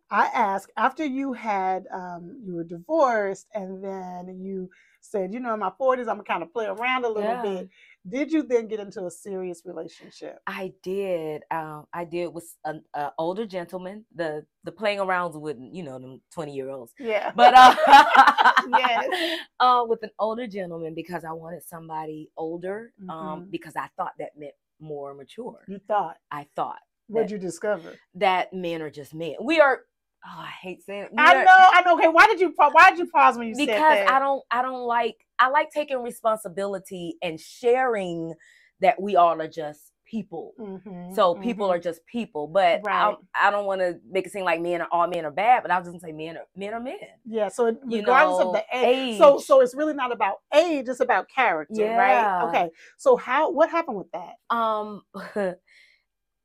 I 0.09 0.25
asked 0.33 0.71
after 0.77 1.05
you 1.05 1.33
had 1.33 1.85
um, 1.93 2.41
you 2.43 2.55
were 2.55 2.63
divorced 2.63 3.47
and 3.53 3.83
then 3.83 4.39
you 4.41 4.69
said, 4.99 5.31
you 5.31 5.39
know, 5.39 5.53
in 5.53 5.59
my 5.59 5.71
40s, 5.79 6.01
I'm 6.01 6.17
gonna 6.17 6.23
kind 6.23 6.43
of 6.43 6.51
play 6.51 6.65
around 6.65 7.05
a 7.05 7.09
little 7.09 7.29
yeah. 7.29 7.41
bit. 7.43 7.69
Did 8.07 8.31
you 8.31 8.43
then 8.43 8.67
get 8.67 8.79
into 8.79 9.05
a 9.05 9.11
serious 9.11 9.63
relationship? 9.65 10.39
I 10.47 10.73
did. 10.81 11.43
Um, 11.51 11.85
I 11.93 12.05
did 12.05 12.27
with 12.27 12.55
an 12.65 12.83
older 13.17 13.45
gentleman. 13.45 14.05
The 14.15 14.45
the 14.63 14.71
playing 14.71 14.99
arounds 14.99 15.39
with 15.39 15.57
you 15.59 15.83
know 15.83 15.99
them 15.99 16.21
20 16.33 16.53
year 16.53 16.69
olds. 16.69 16.93
Yeah. 16.99 17.31
But 17.35 17.53
uh, 17.55 17.75
yes. 18.77 19.39
uh, 19.59 19.83
with 19.87 20.03
an 20.03 20.11
older 20.19 20.47
gentleman 20.47 20.93
because 20.93 21.23
I 21.23 21.31
wanted 21.31 21.63
somebody 21.63 22.29
older. 22.37 22.93
Um, 23.01 23.07
mm-hmm. 23.07 23.27
Um, 23.27 23.47
because 23.49 23.75
I 23.75 23.89
thought 23.97 24.13
that 24.19 24.37
meant 24.37 24.53
more 24.79 25.13
mature. 25.13 25.63
You 25.67 25.79
thought. 25.87 26.17
I 26.31 26.47
thought. 26.55 26.79
What'd 27.07 27.31
you 27.31 27.37
discover? 27.37 27.95
That 28.15 28.53
men 28.53 28.81
are 28.81 28.89
just 28.89 29.13
men. 29.13 29.35
We 29.41 29.59
are 29.59 29.81
Oh, 30.25 30.39
I 30.39 30.49
hate 30.61 30.83
saying 30.83 31.03
it. 31.03 31.11
I 31.17 31.43
know, 31.43 31.45
I 31.47 31.81
know. 31.85 31.95
Okay, 31.95 32.07
why 32.07 32.25
did 32.27 32.39
you 32.39 32.53
why 32.57 32.89
did 32.89 32.99
you 32.99 33.05
pause 33.07 33.37
when 33.37 33.47
you 33.47 33.55
because 33.55 33.67
said 33.67 33.81
that? 33.81 33.99
Because 34.01 34.13
I 34.13 34.19
don't 34.19 34.43
I 34.51 34.61
don't 34.61 34.83
like 34.85 35.26
I 35.39 35.49
like 35.49 35.69
taking 35.71 36.01
responsibility 36.01 37.17
and 37.21 37.39
sharing 37.39 38.33
that 38.81 39.01
we 39.01 39.15
all 39.15 39.41
are 39.41 39.47
just 39.47 39.91
people. 40.09 40.53
Mm-hmm, 40.59 41.13
so 41.13 41.35
people 41.35 41.67
mm-hmm. 41.67 41.75
are 41.75 41.79
just 41.79 42.05
people. 42.05 42.47
But 42.47 42.81
right. 42.83 43.15
I, 43.35 43.47
I 43.47 43.51
don't 43.51 43.65
want 43.65 43.81
to 43.81 43.99
make 44.09 44.25
it 44.25 44.31
seem 44.31 44.43
like 44.43 44.61
men 44.61 44.81
are 44.81 44.87
all 44.91 45.07
men 45.07 45.25
are 45.25 45.31
bad, 45.31 45.63
but 45.63 45.71
I 45.71 45.77
was 45.77 45.87
just 45.87 45.93
gonna 45.93 46.11
say 46.11 46.15
men 46.15 46.37
are 46.37 46.45
men 46.55 46.73
are 46.73 46.79
men. 46.79 46.95
Yeah. 47.25 47.49
So 47.49 47.65
regardless 47.83 48.39
know, 48.39 48.49
of 48.49 48.53
the 48.53 48.63
age, 48.73 49.13
age, 49.13 49.17
so 49.17 49.39
so 49.39 49.61
it's 49.61 49.75
really 49.75 49.93
not 49.93 50.11
about 50.11 50.37
age, 50.53 50.87
it's 50.87 50.99
about 50.99 51.27
character, 51.29 51.81
yeah. 51.81 51.97
right? 51.97 52.49
Okay. 52.49 52.69
So 52.97 53.17
how 53.17 53.51
what 53.51 53.69
happened 53.69 53.97
with 53.97 54.11
that? 54.11 54.55
Um 54.55 55.01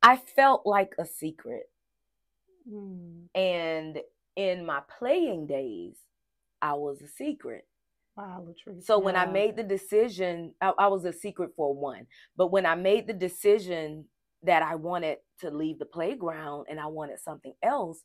I 0.03 0.17
felt 0.17 0.65
like 0.65 0.93
a 0.99 1.05
secret. 1.05 1.63
Mm. 2.69 3.27
And 3.33 3.99
in 4.35 4.65
my 4.65 4.81
playing 4.99 5.47
days, 5.47 5.95
I 6.61 6.73
was 6.73 7.01
a 7.01 7.07
secret. 7.07 7.65
Wow, 8.15 8.45
Latrice. 8.47 8.83
So 8.83 8.99
when 8.99 9.15
I 9.15 9.25
made 9.25 9.55
the 9.55 9.63
decision, 9.63 10.53
I, 10.61 10.73
I 10.77 10.87
was 10.87 11.05
a 11.05 11.13
secret 11.13 11.51
for 11.55 11.73
one. 11.73 12.07
But 12.37 12.51
when 12.51 12.65
I 12.65 12.75
made 12.75 13.07
the 13.07 13.13
decision 13.13 14.05
that 14.43 14.61
I 14.61 14.75
wanted 14.75 15.17
to 15.39 15.49
leave 15.49 15.79
the 15.79 15.85
playground 15.85 16.67
and 16.69 16.79
I 16.79 16.87
wanted 16.87 17.19
something 17.19 17.53
else, 17.63 18.03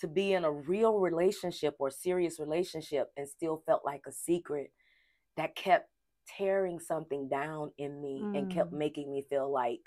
to 0.00 0.08
be 0.08 0.32
in 0.32 0.44
a 0.44 0.50
real 0.50 0.98
relationship 0.98 1.76
or 1.78 1.88
serious 1.90 2.40
relationship 2.40 3.12
and 3.16 3.28
still 3.28 3.62
felt 3.64 3.82
like 3.84 4.02
a 4.08 4.12
secret, 4.12 4.72
that 5.36 5.54
kept 5.56 5.88
tearing 6.38 6.80
something 6.80 7.28
down 7.28 7.70
in 7.78 8.00
me 8.02 8.28
and 8.34 8.50
kept 8.50 8.72
Mm. 8.72 8.78
making 8.78 9.12
me 9.12 9.22
feel 9.28 9.50
like 9.52 9.80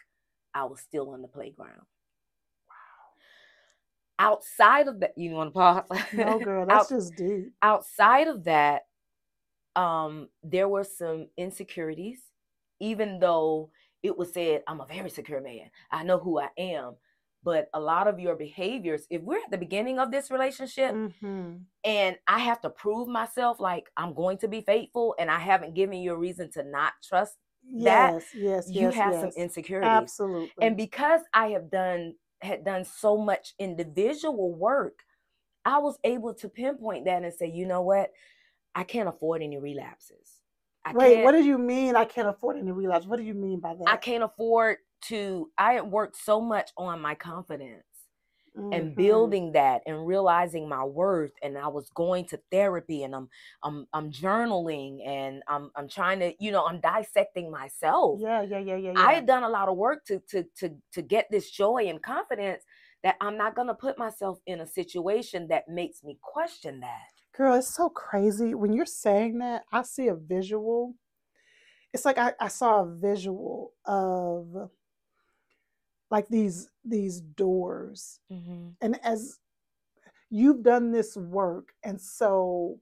I 0.53 0.65
was 0.65 0.79
still 0.81 1.09
on 1.11 1.21
the 1.21 1.27
playground. 1.27 1.81
Wow. 2.69 3.15
Outside 4.19 4.87
of 4.87 4.99
that, 5.01 5.13
you 5.17 5.31
want 5.31 5.49
to 5.49 5.51
pause? 5.53 5.83
No, 6.13 6.39
girl, 6.39 6.65
that's 6.69 6.85
Out- 6.85 6.89
just 6.89 7.15
deep. 7.15 7.53
outside 7.61 8.27
of 8.27 8.45
that, 8.45 8.86
um, 9.77 10.29
there 10.43 10.69
were 10.69 10.85
some 10.85 11.29
insecurities, 11.37 12.21
even 12.81 13.19
though 13.19 13.71
it 14.03 14.17
was 14.17 14.33
said, 14.33 14.63
I'm 14.67 14.81
a 14.81 14.87
very 14.87 15.09
secure 15.11 15.41
man. 15.41 15.71
I 15.91 16.03
know 16.03 16.19
who 16.19 16.39
I 16.39 16.49
am. 16.57 16.95
But 17.43 17.69
a 17.73 17.79
lot 17.81 18.07
of 18.07 18.19
your 18.19 18.35
behaviors, 18.35 19.07
if 19.11 19.21
we're 19.23 19.37
at 19.43 19.51
the 19.51 19.57
beginning 19.59 19.99
of 19.99 20.11
this 20.11 20.31
relationship 20.31 20.99
hmm 21.01 21.67
and 21.83 22.17
I 22.27 22.39
have 22.39 22.61
to 22.61 22.69
prove 22.69 23.07
myself 23.07 23.59
like 23.59 23.89
I'm 23.97 24.13
going 24.13 24.37
to 24.39 24.47
be 24.47 24.61
faithful 24.61 25.15
and 25.19 25.31
I 25.31 25.39
haven't 25.39 25.75
given 25.75 25.99
you 25.99 26.13
a 26.13 26.17
reason 26.17 26.51
to 26.53 26.63
not 26.63 26.93
trust, 27.03 27.37
That, 27.79 28.13
Yes, 28.13 28.31
yes, 28.33 28.71
you 28.73 28.75
yes, 28.75 28.95
have 28.95 29.13
yes. 29.13 29.21
some 29.21 29.31
insecurities. 29.35 30.11
Absolutely. 30.11 30.63
And 30.65 30.77
because 30.77 31.21
I 31.33 31.49
have 31.49 31.69
done 31.71 32.15
had 32.41 32.63
done 32.65 32.85
so 32.85 33.17
much 33.17 33.55
individual 33.59 34.53
work, 34.53 34.99
I 35.65 35.79
was 35.79 35.97
able 36.03 36.33
to 36.35 36.49
pinpoint 36.49 37.05
that 37.05 37.23
and 37.23 37.33
say, 37.33 37.47
you 37.47 37.65
know 37.65 37.81
what? 37.81 38.11
I 38.77 38.85
can't 38.85 39.09
afford 39.09 39.41
any 39.43 39.57
relapses. 39.57 40.41
I 40.85 40.93
Wait, 40.93 41.17
what 41.21 41.33
do 41.33 41.43
you 41.43 41.57
mean? 41.57 41.95
I 41.95 42.05
can't 42.05 42.27
afford 42.29 42.57
any 42.57 42.71
relapse. 42.71 43.05
What 43.05 43.17
do 43.17 43.23
you 43.23 43.33
mean 43.33 43.59
by 43.59 43.75
that? 43.75 43.85
I 43.85 43.97
can't 43.97 44.23
afford 44.23 44.77
to 45.03 45.51
I 45.57 45.73
had 45.73 45.91
worked 45.91 46.17
so 46.17 46.41
much 46.41 46.71
on 46.77 47.01
my 47.01 47.15
confidence 47.15 47.85
and 48.71 48.95
Mhm. 48.95 48.95
building 48.95 49.53
that 49.53 49.81
and 49.85 50.07
realizing 50.07 50.69
my 50.69 50.83
worth 50.83 51.33
and 51.43 51.57
I 51.57 51.67
was 51.69 51.89
going 51.91 52.25
to 52.27 52.41
therapy 52.51 53.03
and 53.03 53.15
I'm 53.15 53.29
I'm 53.63 53.87
I'm 53.93 54.11
journaling 54.11 55.07
and 55.07 55.43
I'm 55.47 55.71
I'm 55.75 55.89
trying 55.89 56.19
to, 56.19 56.33
you 56.39 56.51
know, 56.51 56.65
I'm 56.65 56.81
dissecting 56.81 57.51
myself. 57.51 58.21
Yeah, 58.21 58.41
yeah, 58.41 58.59
yeah, 58.59 58.75
yeah, 58.77 58.93
yeah. 58.93 59.09
I 59.09 59.13
had 59.13 59.27
done 59.27 59.43
a 59.43 59.49
lot 59.49 59.69
of 59.69 59.77
work 59.77 60.05
to 60.07 60.19
to 60.29 60.45
to 60.57 60.77
to 60.93 61.01
get 61.03 61.27
this 61.31 61.51
joy 61.51 61.85
and 61.87 62.03
confidence 62.03 62.63
that 63.03 63.17
I'm 63.21 63.37
not 63.37 63.55
going 63.55 63.67
to 63.69 63.75
put 63.75 63.97
myself 63.99 64.39
in 64.47 64.61
a 64.61 64.67
situation 64.67 65.49
that 65.49 65.69
makes 65.69 66.03
me 66.03 66.19
question 66.21 66.81
that. 66.81 67.16
Girl, 67.37 67.53
it's 67.53 67.67
so 67.73 67.89
crazy. 67.89 68.55
When 68.55 68.73
you're 68.73 68.85
saying 68.87 69.37
that, 69.39 69.63
I 69.71 69.83
see 69.83 70.07
a 70.07 70.15
visual. 70.15 70.95
It's 71.93 72.03
like 72.03 72.17
I, 72.17 72.33
I 72.39 72.47
saw 72.47 72.81
a 72.81 72.95
visual 72.95 73.73
of 73.85 74.69
like 76.09 76.27
these 76.29 76.69
these 76.83 77.21
doors. 77.21 78.19
Mm-hmm. 78.31 78.69
And 78.81 78.99
as 79.03 79.37
you've 80.31 80.63
done 80.63 80.91
this 80.91 81.15
work, 81.15 81.73
and 81.83 82.01
so 82.01 82.79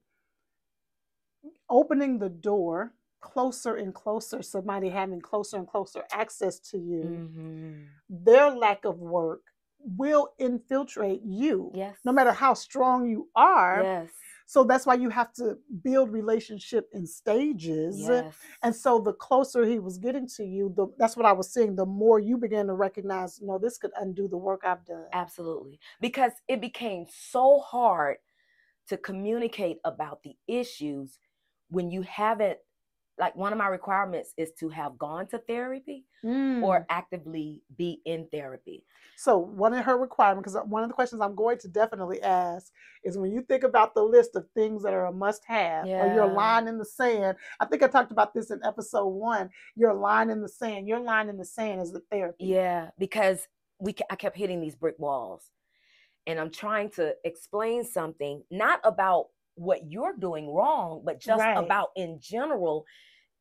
opening 1.69 2.19
the 2.19 2.29
door 2.29 2.93
closer 3.21 3.75
and 3.75 3.93
closer, 3.93 4.41
somebody 4.41 4.87
having 4.89 5.19
closer 5.19 5.57
and 5.57 5.67
closer 5.67 6.03
access 6.13 6.59
to 6.59 6.77
you, 6.77 7.01
Mm-hmm. 7.03 7.71
their 8.09 8.51
lack 8.51 8.85
of 8.85 8.99
work 8.99 9.41
will 9.79 10.29
infiltrate 10.39 11.21
you. 11.25 11.71
Yes. 11.75 11.97
No 12.05 12.11
matter 12.11 12.31
how 12.31 12.53
strong 12.53 13.07
you 13.07 13.27
are. 13.35 13.81
Yes. 13.83 14.09
So 14.47 14.63
that's 14.63 14.85
why 14.85 14.93
you 14.93 15.09
have 15.09 15.33
to 15.33 15.57
build 15.83 16.11
relationship 16.11 16.87
in 16.93 17.07
stages. 17.07 17.99
Yes. 17.99 18.35
And 18.61 18.75
so 18.75 18.99
the 18.99 19.13
closer 19.13 19.65
he 19.65 19.79
was 19.79 19.97
getting 19.97 20.27
to 20.35 20.43
you, 20.43 20.71
the 20.75 20.87
that's 20.99 21.17
what 21.17 21.25
I 21.25 21.31
was 21.31 21.51
seeing, 21.51 21.75
the 21.75 21.85
more 21.85 22.19
you 22.19 22.37
began 22.37 22.67
to 22.67 22.73
recognize, 22.73 23.41
no, 23.41 23.57
this 23.57 23.77
could 23.77 23.91
undo 23.99 24.27
the 24.27 24.37
work 24.37 24.61
I've 24.63 24.85
done. 24.85 25.05
Absolutely. 25.13 25.79
Because 25.99 26.31
it 26.47 26.61
became 26.61 27.05
so 27.09 27.59
hard 27.59 28.17
to 28.87 28.97
communicate 28.97 29.77
about 29.83 30.21
the 30.23 30.35
issues 30.47 31.17
when 31.69 31.89
you 31.89 32.03
haven't 32.03 32.59
like 33.17 33.35
one 33.35 33.51
of 33.53 33.57
my 33.57 33.67
requirements 33.67 34.33
is 34.37 34.51
to 34.59 34.67
have 34.69 34.97
gone 34.97 35.27
to 35.27 35.37
therapy 35.39 36.05
Mm. 36.23 36.63
or 36.63 36.85
actively 36.89 37.61
be 37.77 38.01
in 38.05 38.27
therapy. 38.31 38.83
so 39.17 39.37
one 39.37 39.73
of 39.73 39.85
her 39.85 39.95
requirements, 39.97 40.51
because 40.53 40.67
one 40.67 40.81
of 40.83 40.89
the 40.89 40.93
questions 40.95 41.21
I'm 41.21 41.35
going 41.35 41.57
to 41.59 41.67
definitely 41.69 42.21
ask 42.21 42.71
is 43.03 43.17
when 43.17 43.31
you 43.31 43.41
think 43.43 43.63
about 43.63 43.93
the 43.93 44.01
list 44.01 44.35
of 44.35 44.45
things 44.55 44.81
that 44.83 44.93
are 44.93 45.05
a 45.05 45.11
must-have 45.13 45.85
or 45.85 46.07
your 46.13 46.25
Yeah. 46.25 46.33
line 46.33 46.67
in 46.67 46.77
the 46.79 46.83
sand. 46.85 47.37
I 47.59 47.65
think 47.65 47.83
I 47.83 47.87
talked 47.87 48.11
about 48.11 48.33
this 48.33 48.49
in 48.51 48.59
episode 48.65 49.07
one. 49.07 49.51
Your 49.75 49.93
line 49.93 50.29
in 50.31 50.41
the 50.41 50.49
sand. 50.49 50.87
Your 50.87 50.99
line 50.99 51.29
in 51.29 51.37
the 51.37 51.45
sand 51.45 51.79
is 51.81 51.91
the 51.93 52.01
therapy. 52.11 52.45
Yeah, 52.45 52.89
because 52.97 53.47
we 53.79 53.95
I 54.09 54.15
kept 54.15 54.35
hitting 54.35 54.59
these 54.61 54.75
brick 54.75 54.97
walls. 54.97 55.51
And 56.27 56.39
I'm 56.39 56.49
trying 56.51 56.89
to 56.91 57.15
explain 57.23 57.83
something 57.83 58.43
not 58.49 58.79
about 58.83 59.27
what 59.55 59.89
you're 59.89 60.15
doing 60.17 60.53
wrong, 60.53 61.01
but 61.05 61.19
just 61.19 61.39
Right. 61.39 61.57
about 61.57 61.89
in 61.95 62.19
general 62.19 62.85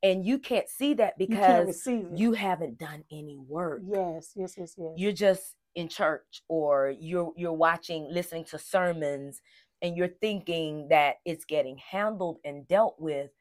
and 0.03 0.25
you 0.25 0.37
can't 0.37 0.69
see 0.69 0.93
that 0.95 1.17
because 1.17 1.87
it. 1.87 2.07
you 2.15 2.33
haven't 2.33 2.77
done 2.77 3.03
any 3.11 3.37
work. 3.37 3.81
Yes, 3.87 4.33
yes, 4.35 4.55
yes, 4.57 4.75
yes. 4.77 4.93
you're 4.95 5.11
just 5.11 5.55
in 5.73 5.87
church 5.89 6.43
or 6.47 6.93
you're 6.99 7.33
you're 7.35 7.53
watching 7.53 8.07
listening 8.11 8.45
to 8.45 8.57
sermons 8.57 9.41
and 9.81 9.97
you're 9.97 10.07
thinking 10.21 10.87
that 10.89 11.15
it's 11.25 11.43
getting 11.45 11.77
handled 11.77 12.37
and 12.45 12.67
dealt 12.67 12.95
with 12.99 13.31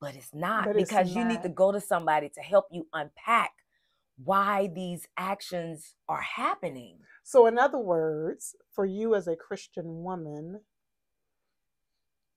but 0.00 0.14
it's 0.14 0.32
not 0.32 0.66
But 0.66 0.76
it's 0.76 0.88
because 0.88 1.14
you 1.14 1.24
need 1.24 1.42
to 1.42 1.48
go 1.48 1.72
to 1.72 1.80
somebody 1.80 2.28
to 2.30 2.40
help 2.40 2.66
you 2.70 2.86
unpack 2.92 3.50
why 4.24 4.70
these 4.74 5.08
actions 5.16 5.96
are 6.08 6.20
happening 6.22 6.98
So, 7.24 7.46
in 7.46 7.58
other 7.58 7.78
words, 7.78 8.54
for 8.72 8.84
you 8.84 9.14
as 9.14 9.26
a 9.28 9.36
Christian 9.36 10.02
woman, 10.02 10.60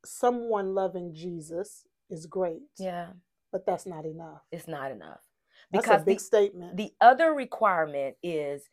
someone 0.06 0.76
loving 0.76 1.14
Jesus 1.14 1.86
is 2.10 2.26
great. 2.28 2.64
yeah 2.80 3.08
But 3.52 3.66
that's 3.66 3.86
not 3.88 4.06
enough. 4.06 4.42
it's 4.52 4.68
not 4.68 4.92
enough 4.92 5.22
That's 5.72 5.88
because 5.88 6.02
a 6.02 6.06
big 6.06 6.20
the, 6.20 6.26
statement. 6.26 6.76
the 6.76 6.94
other 7.02 7.34
requirement 7.34 8.16
is 8.24 8.64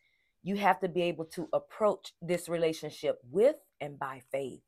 you 0.43 0.57
have 0.57 0.79
to 0.81 0.89
be 0.89 1.03
able 1.03 1.25
to 1.25 1.49
approach 1.53 2.13
this 2.21 2.49
relationship 2.49 3.19
with 3.31 3.57
and 3.81 3.99
by 3.99 4.21
faith 4.31 4.61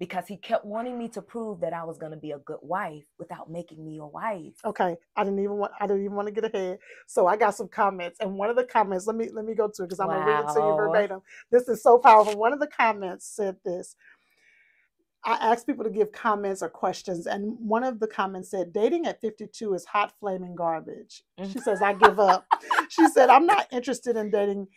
because 0.00 0.28
he 0.28 0.38
kept 0.38 0.66
wanting 0.66 0.98
me 0.98 1.08
to 1.10 1.22
prove 1.22 1.60
that 1.62 1.74
I 1.74 1.84
was 1.84 1.98
going 1.98 2.12
to 2.12 2.18
be 2.18 2.32
a 2.32 2.40
good 2.40 2.60
wife 2.62 3.04
without 3.18 3.50
making 3.50 3.84
me 3.84 3.98
a 4.00 4.06
wife. 4.06 4.54
okay, 4.66 4.96
I 5.16 5.24
didn't 5.24 5.40
even 5.40 5.56
want. 5.58 5.72
I 5.80 5.88
didn't 5.88 6.04
even 6.04 6.16
want 6.16 6.28
to 6.28 6.34
get 6.34 6.44
ahead. 6.54 6.78
So 7.08 7.26
I 7.28 7.36
got 7.36 7.56
some 7.56 7.68
comments, 7.68 8.18
and 8.20 8.36
one 8.38 8.50
of 8.50 8.56
the 8.56 8.64
comments. 8.64 9.06
Let 9.08 9.16
me 9.16 9.30
let 9.34 9.46
me 9.46 9.54
go 9.56 9.68
to 9.68 9.84
it 9.84 9.86
because 9.88 10.00
I'm 10.00 10.08
gonna 10.08 10.20
read 10.20 10.40
it 10.40 10.48
to 10.50 10.62
you 10.62 10.74
verbatim. 10.74 11.22
This 11.52 11.68
is 11.68 11.82
so 11.82 11.98
powerful. 11.98 12.38
One 12.38 12.54
of 12.54 12.60
the 12.60 12.68
comments 12.68 13.26
said 13.28 13.56
this. 13.64 13.96
I 15.24 15.34
asked 15.52 15.66
people 15.66 15.84
to 15.84 15.90
give 15.90 16.12
comments 16.12 16.62
or 16.62 16.68
questions, 16.70 17.26
and 17.26 17.58
one 17.60 17.84
of 17.84 18.00
the 18.00 18.06
comments 18.06 18.50
said, 18.50 18.72
"Dating 18.72 19.06
at 19.06 19.20
52 19.20 19.74
is 19.74 19.84
hot 19.84 20.12
flaming 20.18 20.54
garbage." 20.54 21.24
She 21.42 21.58
says, 21.58 21.82
"I 21.82 21.94
give 21.94 22.18
up." 22.20 22.46
she 22.90 23.06
said, 23.08 23.30
"I'm 23.30 23.46
not 23.46 23.66
interested 23.72 24.16
in 24.16 24.30
dating 24.30 24.68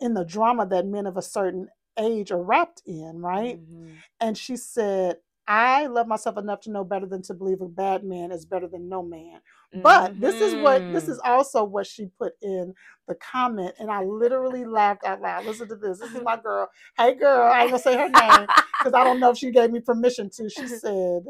in 0.00 0.14
the 0.14 0.24
drama 0.24 0.66
that 0.66 0.86
men 0.86 1.06
of 1.06 1.16
a 1.16 1.22
certain 1.22 1.68
age 1.98 2.30
are 2.32 2.42
wrapped 2.42 2.82
in, 2.86 3.20
right?" 3.20 3.58
Mhm. 3.60 3.96
And 4.20 4.38
she 4.38 4.56
said, 4.56 5.18
"I 5.50 5.86
love 5.88 6.08
myself 6.08 6.38
enough 6.38 6.62
to 6.62 6.72
know 6.72 6.84
better 6.84 7.06
than 7.06 7.22
to 7.24 7.34
believe 7.34 7.62
a 7.62 7.68
bad 7.68 8.04
man 8.04 8.32
is 8.32 8.46
better 8.46 8.68
than 8.68 8.88
no 8.88 9.02
man." 9.02 9.42
But 9.74 10.20
this 10.20 10.40
is 10.40 10.54
what 10.56 10.92
this 10.92 11.06
Mhm. 11.06 11.10
is 11.10 11.20
also 11.24 11.64
what 11.64 11.86
she 11.86 12.06
put 12.18 12.34
in 12.42 12.74
the 13.08 13.16
comment, 13.16 13.76
and 13.80 13.90
I 13.90 14.04
literally 14.04 14.64
laughed 14.66 15.04
out 15.04 15.22
loud. 15.22 15.46
Listen 15.46 15.68
to 15.68 15.76
this. 15.76 16.00
This 16.00 16.14
is 16.14 16.22
my 16.24 16.36
girl. 16.38 16.70
Hey, 16.98 17.14
girl. 17.14 17.52
I 17.52 17.62
ain't 17.62 17.70
gonna 17.72 17.82
say 17.82 17.96
her 17.98 18.08
name 18.10 18.48
because 18.78 18.94
I 18.94 19.04
don't 19.04 19.20
know 19.20 19.30
if 19.32 19.38
she 19.38 19.52
gave 19.52 19.72
me 19.72 19.80
permission 19.80 20.30
to. 20.36 20.50
She 20.50 20.68
said, 20.68 21.24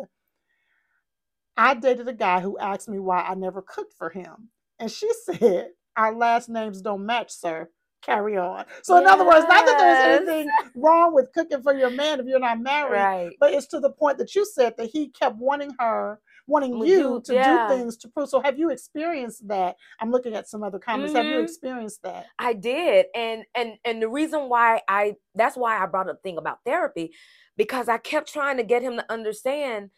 I 1.57 1.75
dated 1.75 2.09
a 2.09 2.15
guy 2.15 2.41
who 2.41 2.59
asked 2.59 2.89
me 2.91 3.01
why 3.01 3.23
I 3.23 3.35
never 3.37 3.63
cooked 3.63 3.95
for 3.99 4.11
him. 4.11 4.51
And 4.81 4.91
she 4.93 5.11
said, 5.25 5.71
Our 5.97 6.15
last 6.17 6.51
names 6.51 6.83
don't 6.83 7.07
match, 7.07 7.33
sir. 7.33 7.71
Carry 8.03 8.37
on. 8.37 8.65
So, 8.83 8.97
in 8.97 9.07
other 9.07 9.27
words, 9.27 9.45
not 9.49 9.67
that 9.67 9.77
there's 9.79 10.21
anything 10.21 10.51
wrong 10.75 11.15
with 11.15 11.33
cooking 11.35 11.63
for 11.63 11.75
your 11.75 11.91
man 11.91 12.19
if 12.21 12.27
you're 12.27 12.39
not 12.41 12.61
married, 12.61 12.93
right. 12.93 13.31
but 13.39 13.53
it's 13.53 13.67
to 13.69 13.81
the 13.81 13.91
point 13.91 14.19
that 14.19 14.35
you 14.35 14.45
said 14.47 14.75
that 14.79 14.91
he 14.91 15.09
kept 15.11 15.37
wanting 15.37 15.73
her, 15.79 16.19
wanting 16.47 16.79
Would 16.79 16.89
you 16.89 16.99
you- 16.99 17.23
to 17.27 17.35
yeah. 17.35 17.69
do 17.69 17.75
things 17.77 17.97
to 17.99 18.09
prove. 18.09 18.31
So, 18.31 18.41
have 18.41 18.59
you 18.59 18.71
experienced 18.71 19.47
that? 19.49 19.77
I'm 20.01 20.11
looking 20.11 20.35
at 20.35 20.49
some 20.49 20.63
other 20.63 20.79
comments. 20.79 21.15
Have 21.15 21.27
you 21.27 21.37
Mhm. 21.37 21.45
experienced 21.45 22.03
that? 22.03 22.27
I 22.39 22.55
did. 22.55 23.07
And 23.15 23.45
and 23.55 23.79
and 23.85 24.01
the 24.01 24.09
reason 24.09 24.49
why 24.49 24.81
I 24.89 25.17
that's 25.35 25.57
why 25.57 25.79
I 25.79 25.87
brought 25.87 26.09
up 26.09 26.17
the 26.17 26.23
thing 26.29 26.39
about 26.39 26.61
therapy 26.65 27.13
because 27.57 27.89
I 27.89 27.99
kept 27.99 28.33
trying 28.33 28.57
to 28.57 28.65
get 28.65 28.83
him 28.83 28.97
to 28.97 29.13
understand 29.13 29.91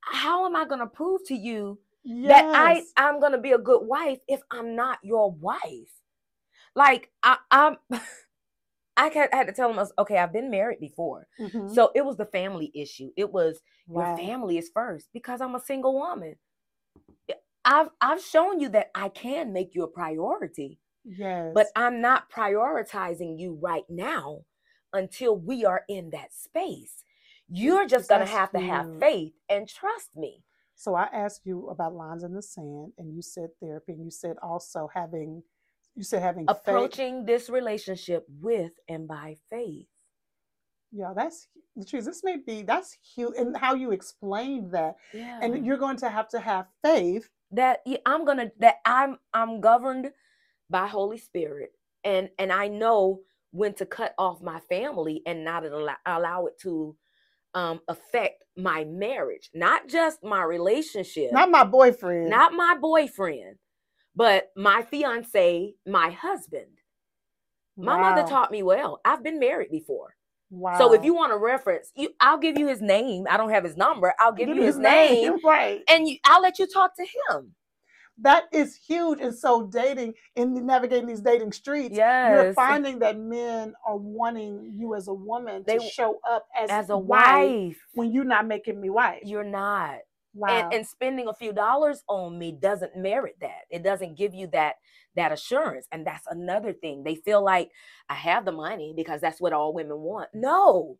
how 0.00 0.46
am 0.46 0.56
I 0.56 0.64
going 0.66 0.80
to 0.80 0.86
prove 0.86 1.20
to 1.26 1.34
you 1.34 1.78
that 2.28 2.44
I 2.54 2.84
I'm 2.96 3.20
going 3.20 3.32
to 3.32 3.38
be 3.38 3.52
a 3.52 3.58
good 3.58 3.86
wife 3.86 4.20
if 4.28 4.40
I'm 4.50 4.74
not 4.76 4.98
your 5.02 5.30
wife? 5.30 5.90
Like 6.74 7.10
I, 7.22 7.38
I'm, 7.50 7.76
I 8.96 9.08
had, 9.08 9.46
to 9.46 9.52
tell 9.52 9.70
him, 9.70 9.78
I 9.78 9.82
was, 9.82 9.92
okay, 9.98 10.18
I've 10.18 10.32
been 10.32 10.50
married 10.50 10.80
before, 10.80 11.26
Mhm. 11.40 11.74
so 11.74 11.90
it 11.94 12.04
was 12.04 12.16
the 12.16 12.26
family 12.26 12.70
issue. 12.74 13.10
It 13.16 13.32
was 13.32 13.60
Wow. 13.88 14.06
your 14.06 14.16
family 14.16 14.58
is 14.58 14.70
first 14.72 15.08
because 15.12 15.40
I'm 15.40 15.54
a 15.54 15.60
single 15.60 15.94
woman. 15.94 16.36
I've 17.64 17.88
I've 18.00 18.22
shown 18.22 18.60
you 18.60 18.68
that 18.70 18.90
I 18.94 19.08
can 19.08 19.52
make 19.52 19.74
you 19.74 19.84
a 19.84 19.88
priority, 19.88 20.78
Yes. 21.04 21.52
but 21.54 21.68
I'm 21.74 22.00
not 22.00 22.30
prioritizing 22.30 23.38
you 23.38 23.58
right 23.60 23.84
now 23.88 24.44
until 24.92 25.36
we 25.36 25.64
are 25.64 25.82
in 25.88 26.10
that 26.10 26.34
space. 26.34 27.04
You're 27.48 27.86
just 27.86 28.08
gonna 28.08 28.26
have 28.26 28.52
to 28.52 28.58
have 28.60 28.98
faith 29.00 29.32
and 29.48 29.68
trust 29.68 30.16
me. 30.16 30.44
So 30.76 30.94
I 30.94 31.04
asked 31.12 31.46
you 31.46 31.68
about 31.68 31.94
lines 31.94 32.24
in 32.24 32.34
the 32.34 32.42
sand, 32.42 32.92
and 32.98 33.14
you 33.14 33.22
said 33.22 33.48
therapy, 33.60 33.92
and 33.92 34.04
you 34.04 34.10
said 34.10 34.36
also 34.42 34.88
having, 34.92 35.42
you 35.96 36.04
said 36.04 36.22
having 36.22 36.46
faith. 36.46 36.56
Approaching 36.58 37.24
this 37.26 37.50
relationship 37.50 38.26
with 38.40 38.72
and 38.88 39.08
by 39.08 39.36
faith. 39.50 39.86
Yeah, 40.92 41.12
that's 41.16 41.48
Latrice. 41.78 42.04
This 42.06 42.22
may 42.24 42.36
be 42.38 42.62
that's 42.62 42.96
huge, 43.16 43.34
and 43.38 43.56
how 43.56 43.74
you 43.74 43.92
explained 43.92 44.72
that, 44.72 44.96
Yeah. 45.14 45.40
and 45.42 45.66
you're 45.66 45.78
going 45.78 45.98
to 45.98 46.08
have 46.10 46.28
to 46.30 46.40
have 46.40 46.66
faith. 46.84 47.30
that 47.52 47.80
I'm 48.06 48.24
gonna 48.24 48.50
that 48.60 48.76
I'm 48.86 49.18
I'm 49.34 49.60
governed 49.60 50.10
by 50.70 50.86
Holy 50.88 51.18
Spirit 51.18 51.72
and 52.04 52.28
and 52.38 52.52
I 52.52 52.68
know 52.68 53.20
when 53.52 53.74
to 53.74 53.86
cut 53.86 54.14
off 54.18 54.42
my 54.42 54.60
family 54.60 55.22
and 55.26 55.44
not 55.44 55.64
allow, 55.64 55.96
allow 56.06 56.46
it 56.46 56.58
to 56.62 56.96
um 57.54 57.80
affect 57.88 58.44
my 58.56 58.84
marriage, 58.84 59.50
not 59.54 59.88
just 59.88 60.24
my 60.24 60.42
relationship, 60.44 61.32
Not 61.32 61.50
my 61.50 61.64
boyfriend. 61.64 62.30
not 62.30 62.52
my 62.52 62.76
boyfriend, 62.80 63.56
but 64.16 64.50
my 64.56 64.82
fiance, 64.82 65.74
my 65.86 66.10
husband. 66.10 66.66
My 67.76 67.98
mother 67.98 68.22
taught 68.28 68.52
me 68.52 68.62
well. 68.62 69.00
I've 69.04 69.24
been 69.24 69.40
married 69.40 69.70
before. 69.70 70.14
Wow. 70.50 70.78
So 70.78 70.92
if 70.94 71.02
you 71.04 71.12
want 71.14 71.32
a 71.32 71.36
reference, 71.36 71.90
you 71.96 72.10
I'll 72.20 72.38
give 72.38 72.56
you 72.56 72.68
his 72.68 72.80
name. 72.80 73.26
I 73.28 73.36
don't 73.36 73.50
have 73.50 73.64
his 73.64 73.76
number. 73.76 74.14
I'll 74.20 74.30
give, 74.32 74.46
Give 74.46 74.56
you 74.56 74.60
me 74.62 74.66
his 74.66 74.78
name 74.78 75.34
right? 75.44 75.80
and 75.88 76.06
you 76.08 76.18
I'll 76.24 76.40
let 76.42 76.60
you 76.60 76.68
talk 76.68 76.92
to 76.96 77.02
him. 77.02 77.52
That 78.20 78.44
is 78.52 78.76
huge. 78.76 79.20
And 79.20 79.34
so 79.34 79.66
dating 79.66 80.14
in 80.36 80.64
navigating 80.64 81.08
these 81.08 81.20
dating 81.20 81.50
streets, 81.50 81.96
Yes. 81.96 82.30
you're 82.44 82.54
finding 82.54 83.00
that 83.00 83.18
men 83.18 83.74
are 83.84 83.96
wanting 83.96 84.72
you 84.76 84.94
as 84.94 85.08
a 85.08 85.14
woman 85.14 85.64
They- 85.66 85.78
to 85.78 85.84
show 85.88 86.20
up 86.30 86.46
as, 86.56 86.70
as 86.70 86.90
a 86.90 86.96
wife 86.98 87.48
wife. 87.50 87.76
when 87.94 88.12
you're 88.12 88.22
not 88.22 88.46
making 88.46 88.80
me 88.80 88.88
wife. 88.90 89.22
You're 89.24 89.42
not. 89.42 89.96
Wow. 90.34 90.48
And 90.48 90.74
and 90.74 90.86
spending 90.86 91.28
a 91.28 91.34
few 91.34 91.52
dollars 91.52 92.02
on 92.08 92.38
me 92.38 92.52
doesn't 92.52 92.96
merit 92.96 93.36
that. 93.40 93.62
It 93.70 93.82
doesn't 93.82 94.16
give 94.18 94.34
you 94.34 94.48
that 94.48 94.76
that 95.16 95.32
assurance. 95.32 95.86
And 95.92 96.06
that's 96.06 96.26
another 96.28 96.72
thing. 96.72 97.04
They 97.04 97.16
feel 97.16 97.44
like 97.44 97.70
I 98.08 98.14
have 98.14 98.44
the 98.44 98.52
money 98.52 98.92
because 98.96 99.20
that's 99.20 99.40
what 99.40 99.52
all 99.52 99.72
women 99.74 99.98
want. 100.00 100.30
No. 100.34 100.98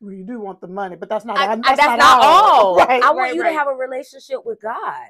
Well, 0.00 0.12
you 0.12 0.24
do 0.24 0.40
want 0.40 0.60
the 0.60 0.68
money, 0.68 0.96
but 0.96 1.08
that's 1.08 1.24
not. 1.24 1.38
I- 1.38 1.52
I- 1.52 1.56
that's, 1.76 1.78
not, 1.98 2.24
all. 2.24 2.76
Right, 2.78 3.02
I 3.02 3.08
want 3.10 3.18
right, 3.18 3.34
you 3.34 3.42
right. 3.42 3.50
to 3.52 3.58
have 3.58 3.68
a 3.68 3.74
relationship 3.74 4.44
with 4.44 4.60
God. 4.60 5.06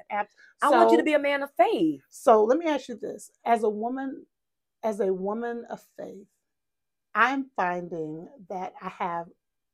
I 0.61 0.69
want 0.69 0.91
you 0.91 0.97
to 0.97 1.03
be 1.03 1.13
a 1.13 1.19
man 1.19 1.43
of 1.43 1.49
faith. 1.57 2.01
So 2.09 2.43
let 2.43 2.57
me 2.57 2.67
ask 2.67 2.87
you 2.87 2.95
this: 2.95 3.31
as 3.45 3.63
a 3.63 3.69
woman, 3.69 4.25
as 4.83 4.99
a 4.99 5.13
woman 5.13 5.65
of 5.69 5.81
faith, 5.99 6.27
I'm 7.15 7.49
finding 7.55 8.29
that 8.49 8.73
I 8.81 8.89
have 8.89 9.27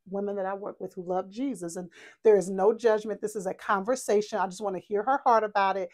women 0.09 0.35
that 0.35 0.45
I 0.45 0.53
work 0.53 0.79
with 0.79 0.93
who 0.93 1.03
love 1.03 1.29
Jesus, 1.29 1.75
and 1.75 1.89
there 2.23 2.37
is 2.37 2.49
no 2.49 2.73
judgment. 2.73 3.21
This 3.21 3.35
is 3.35 3.45
a 3.45 3.53
conversation. 3.53 4.39
I 4.39 4.47
just 4.47 4.61
want 4.61 4.75
to 4.75 4.81
hear 4.81 5.03
her 5.03 5.21
heart 5.23 5.43
about 5.43 5.77
it. 5.77 5.89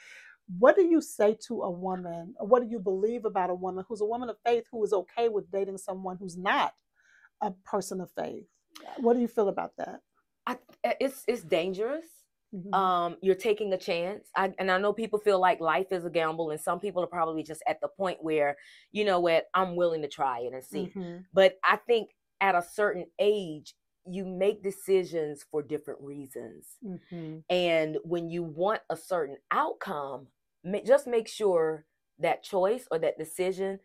What 0.57 0.75
do 0.75 0.83
you 0.83 0.99
say 1.01 1.37
to 1.47 1.61
a 1.61 1.69
woman, 1.71 2.33
or 2.39 2.47
what 2.47 2.63
do 2.63 2.69
you 2.69 2.79
believe 2.79 3.25
about 3.25 3.49
a 3.51 3.55
woman 3.55 3.85
who's 3.87 4.01
a 4.01 4.05
woman 4.05 4.29
of 4.29 4.37
faith 4.45 4.65
who 4.71 4.83
is 4.83 4.93
okay 4.93 5.29
with 5.29 5.51
dating 5.51 5.77
someone 5.77 6.17
who's 6.17 6.37
not 6.37 6.73
a 7.41 7.51
person 7.65 8.01
of 8.01 8.09
faith? 8.11 8.45
What 8.97 9.13
do 9.13 9.19
you 9.19 9.27
feel 9.27 9.49
about 9.49 9.73
that? 9.77 10.01
I, 10.47 10.57
eh, 10.83 10.93
it's 10.99 11.23
it's 11.27 11.43
dangerous. 11.43 12.05
Mhm. 12.55 12.73
Um, 12.73 13.17
you're 13.21 13.35
taking 13.35 13.73
a 13.73 13.77
chance. 13.77 14.29
I, 14.35 14.51
and 14.57 14.71
I 14.71 14.79
know 14.79 14.91
people 14.91 15.19
feel 15.19 15.39
like 15.39 15.59
life 15.59 15.91
is 15.91 16.03
a 16.05 16.09
gamble, 16.09 16.49
and 16.49 16.59
some 16.59 16.79
people 16.79 17.03
are 17.03 17.07
probably 17.07 17.43
just 17.43 17.61
at 17.67 17.79
the 17.79 17.87
point 17.89 18.23
where, 18.23 18.57
you 18.91 19.05
know 19.05 19.19
what, 19.19 19.45
I'm 19.53 19.75
willing 19.75 20.01
to 20.01 20.07
try 20.07 20.39
it 20.39 20.53
and 20.53 20.63
see. 20.63 20.91
Mhm. 20.95 21.25
But 21.31 21.59
I 21.63 21.75
think 21.75 22.09
at 22.41 22.55
a 22.55 22.63
certain 22.63 23.05
age, 23.19 23.75
you 24.09 24.25
make 24.25 24.63
decisions 24.63 25.45
for 25.49 25.61
different 25.61 26.01
reasons. 26.01 26.77
Mhm. 26.83 27.43
And 27.49 27.97
when 28.03 28.29
you 28.29 28.43
want 28.43 28.81
a 28.89 28.97
certain 28.97 29.37
outcome, 29.51 30.27
just 30.85 31.07
make 31.07 31.27
sure 31.27 31.85
that 32.19 32.43
choice 32.43 32.87
or 32.91 32.99
that 32.99 33.17
decision 33.17 33.79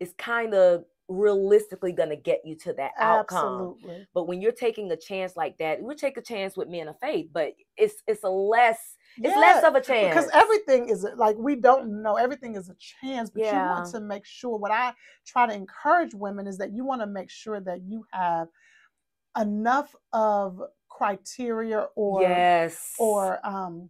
is 0.00 0.12
kind 0.18 0.54
of 0.54 0.84
realistically 1.08 1.90
going 1.90 2.10
to 2.10 2.16
get 2.16 2.44
you 2.44 2.54
to 2.54 2.72
that 2.74 2.92
outcome. 2.98 3.74
Absolutely. 3.78 4.06
But 4.12 4.24
when 4.24 4.42
you're 4.42 4.52
taking 4.52 4.90
a 4.92 4.96
chance 4.96 5.36
like 5.36 5.56
that, 5.56 5.82
we 5.82 5.94
take 5.94 6.18
a 6.18 6.22
chance 6.22 6.54
with 6.54 6.68
men 6.68 6.86
of 6.86 7.00
faith, 7.00 7.30
but 7.32 7.54
it's 7.78 8.02
it's 8.06 8.24
a 8.24 8.28
less 8.28 8.96
it's 9.16 9.34
less 9.34 9.64
of 9.64 9.74
a 9.74 9.80
chance 9.80 10.14
because 10.14 10.30
everything 10.34 10.88
is 10.90 11.06
like 11.16 11.36
we 11.38 11.56
don't 11.56 12.02
know 12.02 12.16
everything 12.16 12.56
is 12.56 12.68
a 12.68 12.74
chance 12.74 13.30
but 13.30 13.42
you 13.42 13.46
want 13.70 13.90
to 13.90 14.00
make 14.00 14.24
sure 14.24 14.56
what 14.56 14.70
i 14.70 14.92
try 15.26 15.46
to 15.46 15.52
encourage 15.52 16.14
women 16.14 16.46
is 16.46 16.58
that 16.58 16.72
you 16.72 16.84
want 16.84 17.00
to 17.00 17.06
make 17.06 17.30
sure 17.30 17.58
that 17.60 17.80
you 17.82 18.04
have 18.12 18.48
enough 19.40 19.94
of 20.12 20.60
criteria 20.88 21.86
or 21.96 22.22
yes 22.22 22.94
or 22.98 23.38
um, 23.46 23.88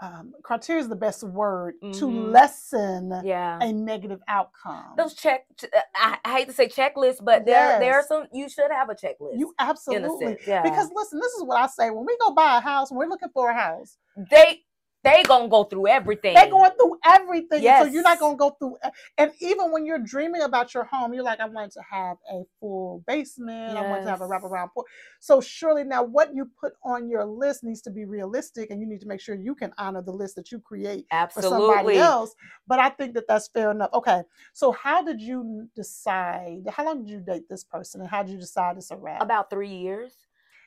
um 0.00 0.32
criteria 0.42 0.82
is 0.82 0.88
the 0.88 0.96
best 0.96 1.22
word 1.22 1.74
to 1.92 2.06
Mhm. 2.06 2.32
lessen 2.32 3.20
yeah 3.24 3.58
a 3.62 3.72
negative 3.72 4.20
outcome 4.28 4.94
those 4.96 5.14
check 5.14 5.44
ch- 5.58 5.64
uh, 5.64 5.80
I, 5.94 6.18
I 6.24 6.32
hate 6.38 6.48
to 6.48 6.54
say 6.54 6.66
checklist, 6.68 7.24
but 7.24 7.46
there 7.46 7.78
there 7.80 7.94
are 7.94 8.04
some 8.06 8.26
you 8.32 8.48
should 8.48 8.70
have 8.72 8.90
a 8.90 8.94
checklist. 8.94 9.38
you 9.38 9.54
absolutely 9.58 10.36
yeah. 10.46 10.62
because 10.64 10.90
listen 10.94 11.20
this 11.20 11.32
is 11.34 11.44
what 11.44 11.58
i 11.60 11.66
say 11.68 11.90
when 11.90 12.04
we 12.06 12.16
go 12.20 12.34
buy 12.34 12.58
a 12.58 12.60
house 12.60 12.90
when 12.90 12.98
we're 12.98 13.08
looking 13.08 13.30
for 13.32 13.50
a 13.50 13.54
house 13.54 13.96
they 14.30 14.60
they 15.04 15.22
gonna 15.24 15.48
go 15.48 15.64
through 15.64 15.88
everything. 15.88 16.34
They're 16.34 16.50
going 16.50 16.70
through 16.72 16.96
everything. 17.04 17.62
So 17.78 17.84
you're 17.84 18.02
not 18.02 18.18
to 18.20 18.36
go 18.36 18.50
through. 18.50 18.76
And 19.18 19.32
even 19.40 19.70
when 19.72 19.84
you're 19.84 19.98
dreaming 19.98 20.42
about 20.42 20.74
your 20.74 20.84
home, 20.84 21.12
you're 21.14 21.24
like, 21.24 21.40
I 21.40 21.46
want 21.46 21.72
to 21.72 21.82
have 21.90 22.16
a 22.30 22.42
full 22.60 23.02
basement. 23.06 23.76
I 23.76 23.82
want 23.82 24.02
to 24.04 24.10
have 24.10 24.20
a 24.20 24.24
Yes. 24.24 24.30
wraparound 24.30 24.72
porch. 24.72 24.86
So 25.20 25.40
surely 25.40 25.84
now 25.84 26.02
what 26.02 26.34
you 26.34 26.50
put 26.60 26.74
on 26.84 27.08
your 27.08 27.24
list 27.24 27.64
needs 27.64 27.82
to 27.82 27.90
be 27.90 28.04
realistic 28.04 28.70
and 28.70 28.80
you 28.80 28.86
need 28.86 29.00
to 29.00 29.06
make 29.08 29.20
sure 29.20 29.34
you 29.34 29.54
can 29.54 29.72
honor 29.78 30.02
the 30.02 30.12
list 30.12 30.36
that 30.36 30.50
you 30.52 30.60
create 30.60 31.06
for 31.32 31.42
somebody 31.42 31.96
else. 31.98 32.34
But 32.66 32.78
I 32.78 32.90
think 32.90 33.14
that 33.14 33.26
that's 33.28 33.48
fair 33.48 33.70
enough. 33.70 33.90
Okay. 33.92 34.22
So 34.52 34.72
how 34.72 35.02
did 35.02 35.20
you 35.20 35.68
decide? 35.74 36.62
How 36.70 36.84
long 36.84 37.04
did 37.04 37.10
you 37.10 37.20
date 37.20 37.48
this 37.48 37.64
person 37.64 38.00
and 38.00 38.10
how 38.10 38.22
did 38.22 38.32
you 38.32 38.38
decide 38.38 38.76
it's 38.76 38.90
a 38.90 38.96
wrap? 38.96 39.22
About 39.22 39.50
three 39.50 39.68
years. 39.68 40.12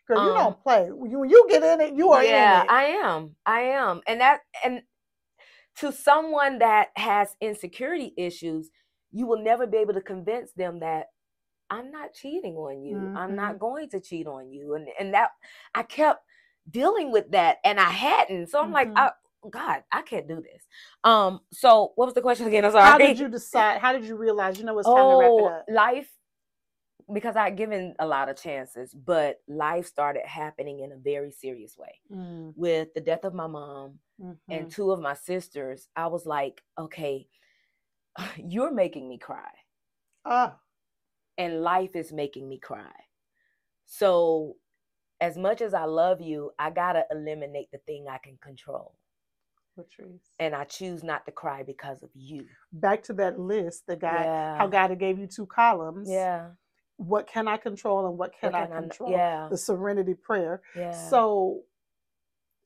Girl, 0.08 0.20
you 0.20 0.32
um, 0.32 0.36
don't 0.36 0.62
play. 0.62 0.90
When 0.92 1.12
you, 1.12 1.20
when 1.20 1.30
you 1.30 1.48
get 1.50 1.64
in 1.64 1.82
it, 1.82 1.96
you 1.96 2.12
are 2.12 2.24
yeah, 2.24 2.30
in 2.58 2.64
it. 2.64 2.68
Yeah, 2.68 2.74
I 2.74 2.84
am. 2.86 3.36
I 3.46 3.62
am. 3.62 4.02
And 4.08 4.22
that 4.22 4.42
and 4.64 4.82
to 5.78 5.92
someone 5.92 6.60
that 6.60 6.90
has 6.96 7.36
insecurity 7.42 8.14
issues, 8.18 8.70
you 9.12 9.28
will 9.28 9.42
never 9.44 9.68
be 9.68 9.78
able 9.78 9.94
to 9.96 10.02
convince 10.02 10.52
them 10.54 10.80
that 10.82 11.08
I'm 11.70 11.92
not 11.92 12.14
cheating 12.14 12.56
on 12.56 12.84
you. 12.84 13.12
I'm 13.16 13.30
Mm-hmm. 13.30 13.36
not 13.36 13.60
going 13.60 13.90
to 13.92 14.00
cheat 14.00 14.28
on 14.28 14.52
you. 14.52 14.76
And 14.76 14.88
and 15.00 15.14
that 15.14 15.32
I 15.76 15.84
kept 15.84 16.24
dealing 16.70 17.12
with 17.12 17.32
that 17.32 17.58
and 17.66 17.80
I 17.80 17.90
hadn't. 17.92 18.50
So 18.50 18.62
I'm 18.62 18.72
like, 18.72 18.90
Mhm. 18.90 18.96
I, 18.96 19.12
God, 19.50 19.84
I 19.92 20.02
can't 20.04 20.28
do 20.28 20.38
this. 20.42 20.64
Um, 21.04 21.42
so 21.54 21.94
what 21.96 22.06
was 22.06 22.16
the 22.16 22.22
question 22.22 22.48
again? 22.48 22.66
I'm 22.66 22.72
sorry. 22.72 22.86
how 22.86 22.98
did 23.00 23.20
you 23.20 23.30
decide? 23.30 23.80
How 23.82 23.94
did 23.94 24.06
you 24.06 24.18
realize, 24.18 24.60
you 24.60 24.66
know, 24.66 24.80
it's 24.80 24.90
time 24.90 25.10
to 25.10 25.16
wrap 25.16 25.34
it 25.38 25.46
oh, 25.46 25.46
up? 25.48 25.66
life 25.70 26.10
because 27.14 27.36
I'd 27.36 27.58
given 27.58 27.94
a 28.00 28.08
lot 28.08 28.30
of 28.30 28.42
chances, 28.42 28.94
but 28.94 29.42
life 29.48 29.86
started 29.86 30.26
happening 30.26 30.80
in 30.80 30.92
a 30.92 30.98
very 30.98 31.32
serious 31.32 31.78
way. 31.78 32.00
Mm, 32.12 32.54
With 32.56 32.94
the 32.94 33.02
death 33.02 33.24
of 33.26 33.34
my 33.34 33.48
mom 33.48 34.00
mhm. 34.20 34.38
and 34.50 34.72
two 34.72 34.92
of 34.92 35.00
my 35.00 35.14
sisters, 35.14 35.88
I 35.96 36.08
was 36.08 36.26
like, 36.26 36.64
okay, 36.78 37.28
you're 38.38 38.72
making 38.74 39.08
me 39.08 39.18
cry, 39.18 39.52
Ah, 40.26 40.58
and 41.38 41.62
life 41.62 41.96
is 41.96 42.12
making 42.12 42.48
me 42.50 42.58
cry. 42.60 42.94
So, 43.86 44.56
as 45.22 45.38
much 45.38 45.62
as 45.62 45.74
I 45.74 45.86
love 45.86 46.22
you, 46.22 46.52
I 46.58 46.72
gotta 46.72 47.06
eliminate 47.12 47.70
the 47.72 47.78
thing 47.80 48.08
I 48.10 48.18
can 48.18 48.38
control. 48.42 48.96
Latrice. 49.78 50.22
And 50.40 50.56
I 50.56 50.64
choose 50.64 51.04
not 51.04 51.26
to 51.26 51.32
cry 51.32 51.62
because 51.64 52.02
of 52.02 52.10
you. 52.16 52.46
Back 52.72 53.04
to 53.04 53.14
that 53.14 53.40
list, 53.40 53.86
the 53.88 53.96
guy, 53.96 54.24
yeah. 54.24 54.58
how 54.58 54.68
God 54.68 54.98
gave 54.98 55.20
you 55.20 55.28
two 55.28 55.46
columns. 55.46 56.10
yeah. 56.10 56.50
What 56.98 57.28
can 57.28 57.48
I 57.48 57.58
control 57.58 58.08
and 58.08 58.18
what 58.18 58.34
can 58.40 58.52
What 58.54 58.62
I 58.62 58.66
can 58.68 58.74
I 58.74 58.80
control? 58.82 59.12
yeah. 59.12 59.48
The 59.50 59.58
serenity 59.58 60.14
prayer. 60.14 60.62
Yeah. 60.76 60.92
So, 61.10 61.62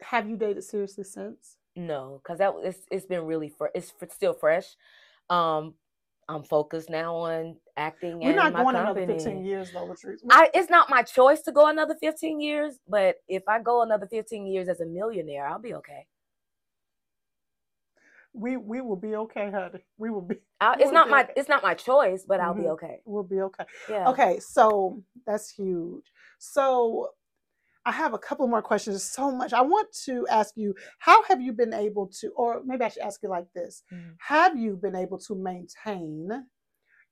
have 0.02 0.30
you 0.30 0.38
dated 0.38 0.64
seriously 0.64 1.04
since? 1.04 1.58
No, 1.76 2.22
because 2.24 2.40
that 2.40 2.54
it's 2.64 2.80
it's 2.92 3.06
been 3.06 3.26
really 3.26 3.50
for 3.50 3.72
it's 3.74 3.94
f- 4.02 4.12
still 4.12 4.34
fresh. 4.34 4.66
Um, 5.30 5.76
I'm 6.28 6.44
focused 6.44 6.90
now 6.90 7.16
on 7.16 7.58
acting. 7.76 8.20
We're 8.20 8.36
not 8.36 8.54
going 8.54 8.76
company. 8.76 9.04
another 9.04 9.14
15 9.20 9.46
years, 9.46 9.72
though, 9.72 9.88
Latrice. 9.88 10.20
I 10.30 10.50
it's 10.54 10.70
not 10.70 10.90
my 10.90 11.02
choice 11.04 11.42
to 11.44 11.52
go 11.52 11.68
another 11.68 11.96
15 12.00 12.40
years, 12.40 12.78
but 12.88 13.16
if 13.28 13.44
I 13.48 13.62
go 13.62 13.82
another 13.82 14.08
15 14.08 14.46
years 14.46 14.68
as 14.70 14.80
a 14.80 14.86
millionaire, 14.86 15.48
I'll 15.48 15.60
be 15.60 15.74
okay. 15.76 16.06
We 18.34 18.58
we 18.58 18.82
will 18.82 18.96
be 18.96 19.16
okay, 19.16 19.52
honey. 19.52 19.84
We 19.98 20.10
will 20.10 20.22
be. 20.22 20.36
I, 20.62 20.76
we'll 20.78 20.86
it's 20.86 20.92
not 20.94 21.06
be 21.08 21.12
my 21.12 21.24
okay. 21.24 21.34
it's 21.36 21.50
not 21.50 21.64
my 21.64 21.74
choice, 21.74 22.26
but 22.28 22.40
I'll 22.40 22.54
be 22.54 22.64
Mhm. 22.64 22.74
okay. 22.74 23.02
We'll 23.06 23.24
be 23.24 23.42
okay. 23.42 23.66
Yeah. 23.90 24.10
Okay, 24.10 24.40
so 24.40 25.02
that's 25.26 25.50
huge. 25.50 26.12
So 26.38 27.10
I 27.86 27.92
have 27.92 28.14
a 28.14 28.20
couple 28.20 28.48
more 28.48 28.62
questions. 28.62 28.96
There's 28.96 29.04
So 29.12 29.32
much. 29.32 29.54
I 29.54 29.62
want 29.62 29.92
to 30.06 30.28
ask 30.28 30.56
you, 30.58 30.76
how 31.00 31.24
have 31.24 31.42
you 31.42 31.54
been 31.54 31.74
able 31.74 32.08
to, 32.20 32.30
or 32.36 32.62
maybe 32.64 32.84
I 32.84 32.90
should 32.90 33.04
ask 33.04 33.22
you 33.24 33.30
like 33.30 33.52
this: 33.54 33.84
Mhm. 33.92 34.16
Have 34.20 34.58
you 34.58 34.76
been 34.76 34.96
able 34.96 35.18
to 35.20 35.36
maintain 35.36 36.48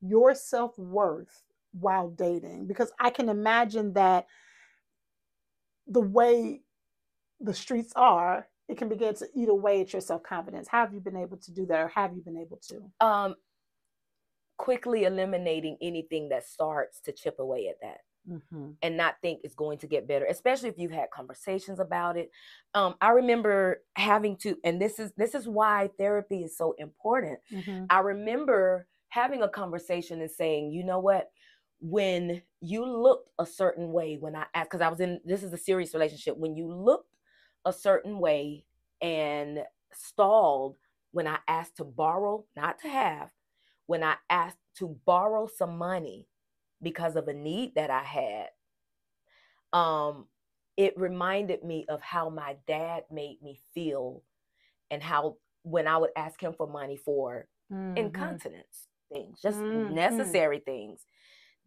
your 0.02 0.36
self 0.36 0.78
worth 0.78 1.44
while 1.72 2.10
dating? 2.10 2.68
Because 2.68 2.92
I 3.00 3.10
can 3.10 3.30
imagine 3.30 3.94
that 3.94 4.28
the 5.88 6.02
way 6.02 6.62
the 7.40 7.54
streets 7.54 7.94
are, 7.96 8.48
it 8.70 8.78
can 8.78 8.90
begin 8.90 9.14
to 9.16 9.28
eat 9.36 9.50
away 9.50 9.82
at 9.82 9.94
your 9.94 10.02
self 10.02 10.24
confidence. 10.24 10.68
How 10.68 10.82
have 10.82 10.94
you 10.94 11.00
been 11.00 11.18
able 11.18 11.38
to 11.38 11.52
do 11.52 11.66
that, 11.68 11.80
or 11.80 11.88
have 11.90 12.14
you 12.14 12.22
been 12.22 12.38
able 12.38 12.60
to? 12.70 13.06
Um, 13.06 13.36
quickly 14.58 15.04
eliminating 15.04 15.78
anything 15.82 16.30
that 16.30 16.48
starts 16.48 17.00
to 17.02 17.12
chip 17.12 17.40
away 17.40 17.68
at 17.68 17.76
that. 17.82 18.00
Mm-hmm. 18.30 18.72
and 18.82 18.98
not 18.98 19.16
think 19.22 19.40
it's 19.46 19.56
going 19.56 19.78
to 19.78 19.88
get 19.88 20.06
better, 20.06 20.26
especially 20.26 20.68
if 20.68 20.78
you've 20.78 20.92
had 20.92 21.10
conversations 21.16 21.80
about 21.80 22.18
it. 22.18 22.30
Um, 22.74 22.96
I 23.00 23.12
remember 23.12 23.84
having 23.96 24.36
to, 24.40 24.58
and 24.66 24.82
this 24.82 25.00
is 25.00 25.14
this 25.16 25.34
is 25.34 25.48
why 25.48 25.90
therapy 25.98 26.44
is 26.44 26.58
so 26.58 26.76
important. 26.78 27.40
Mm-hmm. 27.54 27.86
I 27.90 28.00
remember 28.00 28.86
having 29.08 29.44
a 29.44 29.48
conversation 29.48 30.20
and 30.20 30.30
saying, 30.30 30.74
you 30.74 30.84
know 30.84 31.00
what, 31.00 31.30
when 31.80 32.42
you 32.60 32.86
looked 32.86 33.30
a 33.40 33.46
certain 33.46 33.94
way, 33.94 34.18
when 34.20 34.36
I 34.36 34.46
asked, 34.54 34.72
because 34.72 34.82
I 34.82 34.90
was 34.90 35.00
in 35.00 35.22
this 35.24 35.42
is 35.42 35.54
a 35.54 35.58
serious 35.58 35.94
relationship, 35.94 36.36
when 36.36 36.54
you 36.58 36.70
looked 36.70 37.16
a 37.66 37.74
certain 37.74 38.20
way 38.20 38.66
and 39.02 39.64
stalled 39.94 40.78
when 41.12 41.28
I 41.28 41.40
asked 41.48 41.78
to 41.78 41.84
borrow, 41.84 42.46
not 42.56 42.80
to 42.80 42.90
have, 42.90 43.32
when 43.88 44.04
I 44.04 44.16
asked 44.30 44.58
to 44.78 44.98
borrow 45.06 45.48
some 45.48 45.78
money 45.78 46.28
because 46.82 47.16
of 47.16 47.28
a 47.28 47.34
need 47.34 47.76
that 47.76 47.90
I 47.90 48.04
had, 48.04 48.50
um, 49.74 50.26
it 50.78 50.98
reminded 50.98 51.64
me 51.64 51.86
of 51.90 52.02
how 52.02 52.30
my 52.30 52.56
dad 52.68 53.04
made 53.12 53.42
me 53.42 53.60
feel 53.74 54.24
and 54.92 55.04
how 55.04 55.38
when 55.64 55.88
I 55.88 55.98
would 55.98 56.12
ask 56.16 56.42
him 56.42 56.54
for 56.54 56.68
money 56.68 56.98
for 56.98 57.48
Mm-hmm. 57.72 58.38
incontinence 58.38 58.88
things, 59.12 59.42
just 59.42 59.64
Mhm. 59.70 59.94
necessary 59.94 60.60
things, 60.60 61.02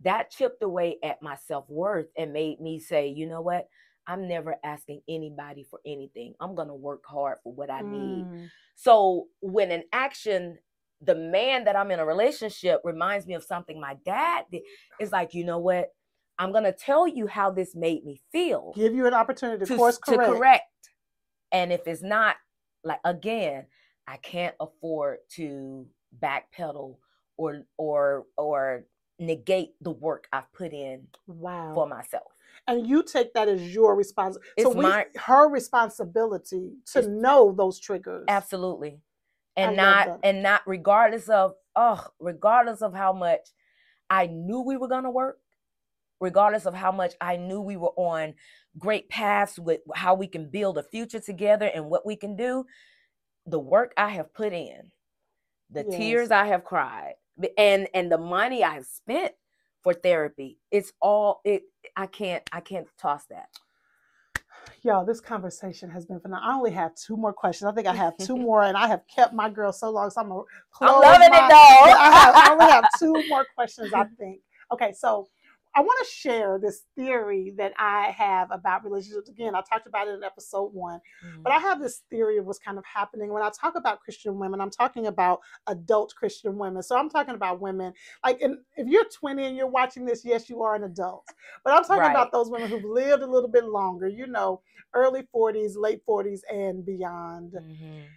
that 0.02 0.30
chipped 0.30 0.62
away 0.62 0.98
at 1.02 1.22
my 1.22 1.36
self 1.36 1.68
worth 1.68 2.08
and 2.16 2.32
made 2.32 2.60
me 2.60 2.78
say, 2.78 3.08
you 3.08 3.26
know 3.26 3.42
what? 3.42 3.68
I'm 4.06 4.26
never 4.28 4.56
asking 4.64 5.02
anybody 5.08 5.64
for 5.70 5.80
anything. 5.86 6.34
I'm 6.40 6.54
going 6.54 6.68
to 6.68 6.74
work 6.74 7.04
hard 7.06 7.38
for 7.42 7.52
what 7.52 7.70
I 7.70 7.80
need. 7.82 8.24
Mm. 8.24 8.50
So 8.74 9.26
when 9.40 9.70
an 9.70 9.84
action, 9.92 10.58
the 11.02 11.14
man 11.14 11.64
that 11.64 11.76
I'm 11.76 11.90
in 11.90 11.98
a 12.00 12.06
relationship 12.06 12.80
reminds 12.84 13.26
me 13.26 13.34
of 13.34 13.44
something 13.44 13.80
my 13.80 13.96
dad 14.04 14.46
did, 14.50 14.62
it's 14.98 15.12
like, 15.12 15.34
you 15.34 15.44
know 15.44 15.58
what? 15.58 15.88
I'm 16.38 16.52
gonna 16.52 16.72
tell 16.72 17.06
you 17.06 17.26
how 17.26 17.50
this 17.50 17.76
made 17.76 18.02
me 18.02 18.22
feel 18.32 18.72
Give 18.74 18.94
you 18.94 19.06
an 19.06 19.12
opportunity 19.12 19.58
to, 19.58 19.66
to, 19.66 19.76
course 19.76 19.98
to 20.06 20.14
correct. 20.16 20.32
correct. 20.32 20.88
And 21.52 21.70
if 21.70 21.86
it's 21.86 22.02
not, 22.02 22.36
like 22.82 23.00
again, 23.04 23.66
I 24.06 24.16
can't 24.16 24.54
afford 24.58 25.18
to 25.36 25.86
backpedal 26.18 26.96
or 27.36 27.64
or 27.76 28.24
or 28.38 28.84
negate 29.18 29.74
the 29.82 29.90
work 29.90 30.28
I've 30.32 30.50
put 30.54 30.72
in 30.72 31.08
Wow. 31.26 31.74
for 31.74 31.86
myself. 31.86 32.32
And 32.66 32.86
you 32.86 33.02
take 33.02 33.34
that 33.34 33.48
as 33.48 33.74
your 33.74 33.94
responsibility. 33.96 34.62
So 34.62 34.70
we, 34.70 34.82
my- 34.82 35.06
her 35.16 35.48
responsibility 35.48 36.72
to 36.92 37.08
know 37.08 37.52
those 37.56 37.78
triggers. 37.78 38.24
Absolutely. 38.28 39.00
And 39.56 39.76
love 39.76 40.06
not 40.06 40.20
and 40.22 40.42
not 40.42 40.62
regardless 40.66 41.28
of 41.28 41.54
oh, 41.76 42.06
regardless 42.18 42.82
of 42.82 42.94
how 42.94 43.12
much 43.12 43.48
I 44.08 44.26
knew 44.26 44.60
we 44.60 44.76
were 44.76 44.88
gonna 44.88 45.10
work, 45.10 45.38
regardless 46.20 46.66
of 46.66 46.74
how 46.74 46.92
much 46.92 47.14
I 47.20 47.36
knew 47.36 47.60
we 47.60 47.76
were 47.76 47.92
on 47.96 48.34
great 48.78 49.08
paths 49.08 49.58
with 49.58 49.80
how 49.94 50.14
we 50.14 50.28
can 50.28 50.50
build 50.50 50.78
a 50.78 50.82
future 50.82 51.20
together 51.20 51.66
and 51.66 51.90
what 51.90 52.06
we 52.06 52.16
can 52.16 52.36
do, 52.36 52.64
the 53.46 53.58
work 53.58 53.92
I 53.96 54.10
have 54.10 54.32
put 54.32 54.52
in, 54.52 54.92
the 55.70 55.84
Yes. 55.88 55.96
tears 55.96 56.30
I 56.30 56.46
have 56.46 56.64
cried, 56.64 57.14
and 57.58 57.88
and 57.92 58.10
the 58.10 58.18
money 58.18 58.62
I've 58.64 58.86
spent 58.86 59.34
for 59.82 59.94
therapy, 59.94 60.58
it's 60.70 60.92
all 61.00 61.40
it 61.44 61.64
I 61.96 62.06
can't 62.06 62.42
I 62.52 62.60
can't 62.60 62.86
toss 62.98 63.24
that. 63.26 63.48
Y'all, 64.82 65.04
this 65.04 65.20
conversation 65.20 65.90
has 65.90 66.06
been 66.06 66.20
phenomenal. 66.20 66.50
I 66.50 66.56
only 66.56 66.70
have 66.70 66.94
two 66.94 67.16
more 67.16 67.32
questions. 67.32 67.68
I 67.70 67.72
think 67.74 67.86
I 67.86 67.94
have 67.94 68.16
two 68.16 68.36
more, 68.36 68.62
and 68.62 68.76
I 68.76 68.88
have 68.88 69.02
kept 69.14 69.34
my 69.34 69.50
girl 69.50 69.72
so 69.72 69.90
long. 69.90 70.10
So 70.10 70.20
I'm 70.20 70.28
gonna 70.28 70.40
I'm 70.40 70.46
close 70.72 71.02
loving 71.02 71.30
my- 71.30 71.36
it 71.36 71.48
though. 71.48 71.92
I, 71.92 72.10
have, 72.12 72.34
I 72.34 72.52
only 72.52 72.66
have 72.72 72.84
two 72.98 73.28
more 73.28 73.46
questions, 73.54 73.92
I 73.92 74.04
think. 74.18 74.40
Okay, 74.72 74.92
so 74.96 75.28
I 75.74 75.82
want 75.82 76.04
to 76.04 76.10
share 76.12 76.58
this 76.58 76.84
theory 76.96 77.54
that 77.56 77.72
I 77.78 78.10
have 78.10 78.50
about 78.50 78.84
relationships. 78.84 79.28
Again, 79.28 79.54
I 79.54 79.60
talked 79.62 79.86
about 79.86 80.08
it 80.08 80.14
in 80.14 80.24
episode 80.24 80.72
one, 80.74 81.00
Mhm. 81.24 81.42
but 81.44 81.52
I 81.52 81.58
have 81.58 81.80
this 81.80 81.98
theory 82.10 82.38
of 82.38 82.46
what's 82.46 82.58
kind 82.58 82.76
of 82.78 82.84
happening. 82.84 83.32
When 83.32 83.42
I 83.42 83.50
talk 83.50 83.76
about 83.76 84.00
Christian 84.00 84.38
women, 84.38 84.60
I'm 84.60 84.70
talking 84.70 85.06
about 85.06 85.40
adult 85.68 86.14
Christian 86.16 86.58
women. 86.58 86.82
So 86.82 86.96
I'm 86.98 87.08
talking 87.08 87.34
about 87.34 87.60
women, 87.60 87.92
like, 88.24 88.40
and 88.42 88.58
if 88.76 88.88
you're 88.88 89.04
20 89.04 89.44
and 89.46 89.56
you're 89.56 89.68
watching 89.68 90.04
this, 90.04 90.24
yes, 90.24 90.48
you 90.50 90.62
are 90.62 90.74
an 90.74 90.82
adult. 90.84 91.28
But 91.64 91.74
I'm 91.74 91.84
talking 91.84 92.00
Right. 92.00 92.10
about 92.10 92.32
those 92.32 92.50
women 92.50 92.68
who've 92.68 92.84
lived 92.84 93.22
a 93.22 93.26
little 93.26 93.48
bit 93.48 93.64
longer, 93.64 94.08
you 94.08 94.26
know, 94.26 94.62
early 94.94 95.22
40s, 95.32 95.76
late 95.76 96.04
40s, 96.04 96.42
and 96.50 96.84
beyond. 96.84 97.52
Mhm. 97.52 98.08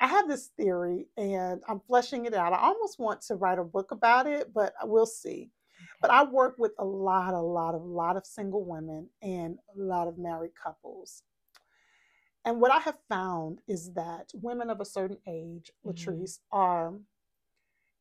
I 0.00 0.08
have 0.08 0.28
this 0.28 0.48
theory 0.48 1.08
and 1.16 1.62
I'm 1.68 1.80
fleshing 1.80 2.26
it 2.26 2.34
out. 2.34 2.52
I 2.52 2.58
almost 2.58 2.98
want 2.98 3.22
to 3.22 3.36
write 3.36 3.58
a 3.58 3.64
book 3.64 3.92
about 3.92 4.26
it, 4.26 4.52
but 4.52 4.74
we'll 4.82 5.06
see. 5.06 5.50
But 6.00 6.10
I 6.10 6.24
work 6.24 6.56
with 6.58 6.72
a 6.78 6.84
lot, 6.84 7.34
a 7.34 7.40
lot, 7.40 7.74
a 7.74 7.78
lot 7.78 8.16
of 8.16 8.26
single 8.26 8.64
women 8.64 9.08
and 9.22 9.58
a 9.76 9.80
lot 9.80 10.08
of 10.08 10.18
married 10.18 10.54
couples. 10.54 11.22
And 12.44 12.60
what 12.60 12.70
I 12.70 12.78
have 12.78 12.98
found 13.08 13.60
is 13.66 13.92
that 13.94 14.30
women 14.34 14.70
of 14.70 14.80
a 14.80 14.84
certain 14.84 15.18
age, 15.26 15.72
Mhm. 15.84 15.92
Latrice, 15.92 16.40
are 16.52 17.00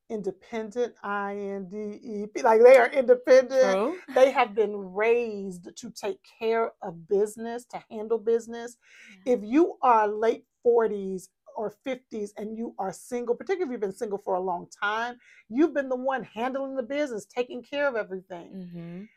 independent, 0.10 0.94
I 1.02 1.36
N 1.36 1.68
D 1.68 2.00
E 2.04 2.28
P, 2.28 2.42
like 2.44 2.62
they 2.62 2.78
are 2.78 2.90
independent. 2.92 3.76
True. 3.80 4.00
They 4.14 4.30
have 4.32 4.54
been 4.54 4.94
raised 4.94 5.76
to 5.76 5.90
take 5.90 6.20
care 6.40 6.74
of 6.84 7.08
business, 7.08 7.66
to 7.66 7.84
handle 7.90 8.20
business. 8.20 8.78
If 9.26 9.44
you 9.44 9.78
are 9.82 10.08
late 10.08 10.46
40s 10.64 11.30
or 11.56 11.74
50s 11.86 12.32
and 12.38 12.58
you 12.58 12.76
are 12.80 12.92
single, 12.94 13.36
particularly 13.36 13.70
if 13.70 13.72
you've 13.74 13.82
been 13.82 13.92
single 13.94 14.18
for 14.18 14.36
a 14.36 14.40
long 14.40 14.68
time, 14.70 15.18
you've 15.50 15.74
been 15.74 15.90
the 15.90 15.96
one 15.96 16.24
handling 16.24 16.76
the 16.76 16.84
business, 16.84 17.26
taking 17.26 17.64
care 17.64 17.88
of 17.88 17.96
everything. 17.96 18.52
Mhm. 18.54 19.10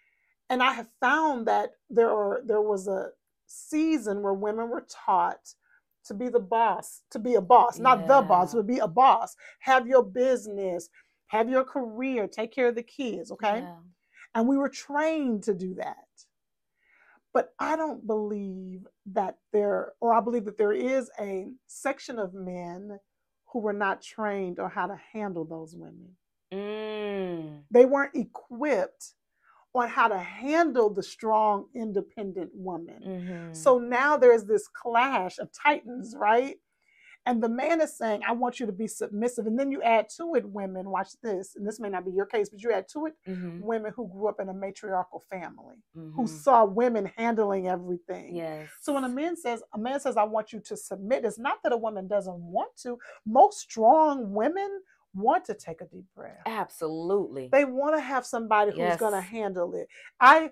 And 0.50 0.62
I 0.62 0.72
have 0.72 0.88
found 1.00 1.46
that 1.46 1.72
there 1.90 2.10
are 2.10 2.40
there 2.44 2.62
was 2.62 2.88
a 2.88 3.12
season 3.46 4.22
where 4.22 4.34
women 4.34 4.68
were 4.70 4.86
taught 4.88 5.54
to 6.04 6.14
be 6.14 6.28
the 6.28 6.40
boss, 6.40 7.02
to 7.10 7.18
be 7.18 7.34
a 7.34 7.40
boss, 7.40 7.78
not 7.78 8.06
the 8.06 8.22
boss, 8.22 8.54
Yeah. 8.54 8.60
but 8.60 8.66
be 8.66 8.78
a 8.78 8.88
boss. 8.88 9.36
Have 9.60 9.86
your 9.86 10.02
business, 10.02 10.88
have 11.26 11.50
your 11.50 11.64
career, 11.64 12.26
take 12.26 12.50
care 12.52 12.68
of 12.68 12.74
the 12.74 12.82
kids, 12.82 13.30
okay? 13.32 13.60
Yeah. 13.60 13.80
And 14.34 14.48
we 14.48 14.56
were 14.56 14.70
trained 14.70 15.42
to 15.44 15.54
do 15.54 15.74
that. 15.74 16.26
But 17.34 17.54
I 17.58 17.76
don't 17.76 18.06
believe 18.06 18.86
that 19.06 19.38
there, 19.52 19.92
or 20.00 20.14
I 20.14 20.20
believe 20.20 20.44
that 20.46 20.58
there 20.58 20.72
is 20.72 21.10
a 21.20 21.52
section 21.66 22.18
of 22.18 22.34
men 22.34 22.98
who 23.52 23.60
were 23.60 23.72
not 23.72 24.02
trained 24.02 24.58
on 24.58 24.70
how 24.70 24.86
to 24.86 24.98
handle 25.12 25.44
those 25.44 25.74
women. 25.74 26.16
Mm. 26.52 27.62
They 27.70 27.84
weren't 27.84 28.14
equipped 28.14 29.14
on 29.74 29.88
how 29.88 30.08
to 30.08 30.18
handle 30.18 30.90
the 30.90 31.02
strong, 31.02 31.66
independent 31.74 32.50
woman. 32.54 33.02
Mhm. 33.02 33.56
So 33.56 33.78
now 33.78 34.16
there's 34.16 34.44
this 34.44 34.66
clash 34.66 35.38
of 35.38 35.52
titans, 35.52 36.16
right? 36.16 36.56
And 37.28 37.42
the 37.42 37.48
man 37.48 37.82
is 37.82 37.96
saying, 37.96 38.22
I 38.26 38.32
want 38.32 38.58
you 38.58 38.64
to 38.64 38.72
be 38.72 38.86
submissive. 38.86 39.46
And 39.46 39.58
then 39.58 39.70
you 39.70 39.82
add 39.82 40.08
to 40.16 40.34
it 40.34 40.48
women, 40.48 40.88
watch 40.88 41.10
this, 41.22 41.56
and 41.56 41.66
this 41.66 41.78
may 41.78 41.90
not 41.90 42.06
be 42.06 42.10
your 42.10 42.24
case, 42.24 42.48
but 42.48 42.62
you 42.62 42.72
add 42.72 42.86
to 42.94 43.04
it 43.06 43.14
Mhm. 43.28 43.60
women 43.60 43.92
who 43.94 44.08
grew 44.08 44.28
up 44.28 44.40
in 44.40 44.48
a 44.48 44.54
matriarchal 44.54 45.20
family, 45.28 45.76
who 45.92 46.22
Mhm. 46.24 46.28
saw 46.28 46.64
women 46.64 47.04
handling 47.16 47.68
everything. 47.68 48.34
Yes. 48.34 48.70
So 48.80 48.94
when 48.94 49.04
a 49.04 49.08
man 49.10 49.36
says, 49.36 49.62
a 49.74 49.78
man 49.78 50.00
says, 50.00 50.16
I 50.16 50.24
want 50.24 50.54
you 50.54 50.60
to 50.60 50.76
submit, 50.76 51.26
it's 51.26 51.38
not 51.38 51.58
that 51.64 51.72
a 51.72 51.76
woman 51.76 52.08
doesn't 52.08 52.40
want 52.40 52.74
to. 52.78 52.98
Most 53.26 53.58
strong 53.58 54.32
women 54.32 54.82
want 55.14 55.44
to 55.46 55.54
take 55.54 55.80
a 55.82 55.86
deep 55.86 56.06
breath. 56.14 56.42
absolutely. 56.46 57.48
They 57.52 57.64
want 57.64 57.94
to 57.96 58.00
have 58.00 58.24
somebody 58.24 58.70
who's 58.70 58.96
going 58.96 59.12
to 59.14 59.20
handle 59.20 59.74
it. 59.74 59.88
I 60.20 60.50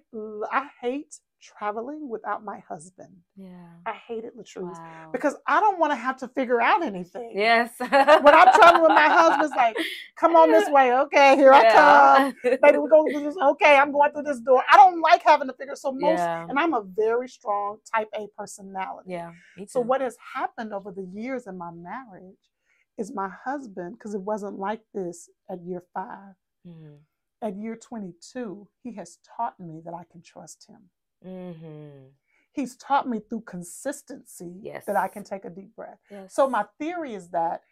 I 0.51 0.71
hate 0.81 1.21
traveling 1.41 2.09
without 2.09 2.45
my 2.45 2.59
husband. 2.69 3.15
yeah. 3.37 3.51
I 3.85 3.93
hated 3.93 4.33
Latrice, 4.37 4.63
Wow. 4.79 5.11
because 5.13 5.37
I 5.47 5.61
don't 5.61 5.79
want 5.79 5.93
to 5.93 5.97
have 5.97 6.17
to 6.19 6.29
figure 6.29 6.61
out 6.61 6.83
anything. 6.83 7.33
yes. 7.35 7.73
When 7.79 7.91
I'm 7.93 8.53
traveling 8.55 8.83
with 8.83 8.91
my 8.93 9.09
husband's 9.09 9.55
like, 9.55 9.77
come 10.17 10.35
on 10.35 10.51
this 10.51 10.69
way. 10.71 10.93
Okay, 10.93 11.37
here 11.37 11.53
I 11.53 11.63
come. 11.73 12.35
Yeah. 12.45 12.57
Baby, 12.63 12.79
we're 12.79 12.89
going 12.89 13.13
through 13.13 13.25
this. 13.25 13.37
Okay, 13.37 13.77
I'm 13.77 13.93
going 13.93 14.13
through 14.13 14.23
this 14.25 14.41
door. 14.41 14.63
I 14.73 14.77
don't 14.77 15.01
like 15.01 15.23
having 15.23 15.47
to 15.49 15.55
figure. 15.55 15.77
So 15.77 15.93
most, 15.93 16.19
Yeah. 16.19 16.47
and 16.49 16.59
I'm 16.59 16.75
a 16.75 16.83
very 16.83 17.29
strong 17.29 17.79
type 17.95 18.09
A 18.15 18.27
personality. 18.37 19.11
yeah. 19.13 19.33
So 19.69 19.81
what 19.81 20.01
has 20.01 20.17
happened 20.35 20.73
over 20.73 20.91
the 20.91 21.05
years 21.13 21.47
in 21.47 21.57
my 21.59 21.71
marriage 21.71 22.51
is 22.99 23.13
my 23.15 23.29
husband 23.45 23.97
because 23.99 24.15
it 24.15 24.23
wasn't 24.23 24.59
like 24.59 24.81
this 24.95 25.29
at 25.51 25.61
year 25.63 25.83
5. 25.95 26.35
Mhm. 26.67 26.99
At 27.43 27.55
year 27.57 27.77
22, 27.77 28.67
he 28.83 28.95
has 28.95 29.19
taught 29.37 29.61
me 29.61 29.83
that 29.85 29.93
I 29.93 30.05
can 30.11 30.23
trust 30.23 30.67
him. 30.69 30.89
Mhm. 31.25 32.13
He's 32.53 32.77
taught 32.77 33.09
me 33.09 33.21
through 33.21 33.43
consistency 33.43 34.51
yes. 34.63 34.85
that 34.87 34.97
I 34.97 35.09
can 35.09 35.25
take 35.25 35.45
a 35.45 35.51
deep 35.51 35.75
breath. 35.77 35.99
Yes. 36.11 36.35
So 36.35 36.49
my 36.49 36.65
theory 36.79 37.15
is 37.15 37.31
that 37.31 37.63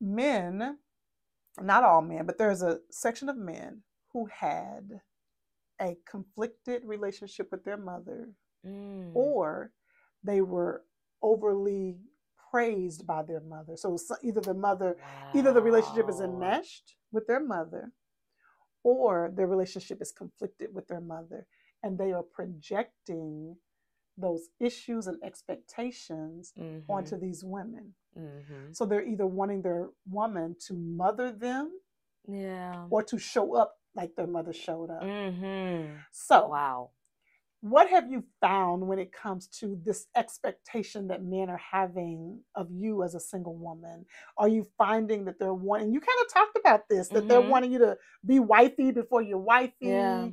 men, 0.00 0.78
not 1.60 1.84
all 1.84 2.00
men, 2.00 2.24
but 2.26 2.38
there's 2.38 2.62
a 2.62 2.80
section 2.90 3.28
of 3.28 3.36
men 3.36 3.82
who 4.12 4.26
had 4.26 5.02
a 5.80 5.96
conflicted 6.06 6.82
relationship 6.84 7.50
with 7.50 7.64
their 7.64 7.76
mother, 7.76 8.32
Mm. 8.64 9.14
or 9.14 9.72
they 10.24 10.40
were 10.40 10.84
overly 11.22 12.00
praised 12.50 13.06
by 13.06 13.22
their 13.22 13.40
mother. 13.40 13.76
So 13.76 13.96
either 14.22 14.40
the 14.40 14.54
mother, 14.54 14.96
either 15.34 15.52
the 15.52 15.62
relationship 15.62 16.08
is 16.08 16.20
enmeshed 16.20 16.96
with 17.12 17.26
their 17.26 17.40
mother, 17.40 17.92
or 18.82 19.30
their 19.34 19.46
relationship 19.46 20.00
is 20.00 20.10
conflicted 20.12 20.72
with 20.74 20.86
their 20.88 21.00
mother, 21.00 21.46
and 21.82 21.98
they 21.98 22.12
are 22.12 22.22
projecting 22.22 23.56
those 24.16 24.48
issues 24.60 25.06
and 25.06 25.22
expectations 25.22 26.52
onto 26.88 27.16
Mhm. 27.16 27.20
these 27.20 27.44
women. 27.44 27.94
Mhm. 28.16 28.74
So 28.76 28.84
they're 28.84 29.06
either 29.06 29.26
wanting 29.26 29.62
their 29.62 29.90
woman 30.10 30.56
to 30.66 30.74
mother 30.74 31.30
them 31.32 31.80
Yeah. 32.26 32.86
or 32.90 33.02
to 33.04 33.18
show 33.18 33.54
up 33.54 33.78
like 33.94 34.14
their 34.16 34.26
mother 34.26 34.52
showed 34.52 34.90
up. 34.90 35.02
Mhm. 35.02 36.04
So, 36.12 36.48
Wow. 36.48 36.90
what 37.60 37.88
have 37.90 38.10
you 38.10 38.22
found 38.40 38.86
when 38.88 38.98
it 38.98 39.12
comes 39.12 39.48
to 39.48 39.76
this 39.76 40.08
expectation 40.16 41.08
that 41.08 41.22
men 41.22 41.48
are 41.50 41.56
having 41.56 42.44
of 42.54 42.70
you 42.70 43.02
as 43.02 43.14
a 43.14 43.20
single 43.20 43.56
woman? 43.56 44.06
Are 44.36 44.48
you 44.48 44.64
finding 44.78 45.24
that 45.26 45.38
they're 45.38 45.54
wanting, 45.54 45.92
you 45.92 46.00
kind 46.00 46.20
of 46.24 46.32
talked 46.32 46.56
about 46.58 46.88
this, 46.88 47.08
that 47.10 47.28
they're 47.28 47.40
Mhm. 47.40 47.50
wanting 47.50 47.72
you 47.72 47.78
to 47.80 47.98
be 48.26 48.40
wifey 48.40 48.92
before 48.92 49.22
you're 49.22 49.38
wifey, 49.38 49.74
Yeah. 49.86 50.28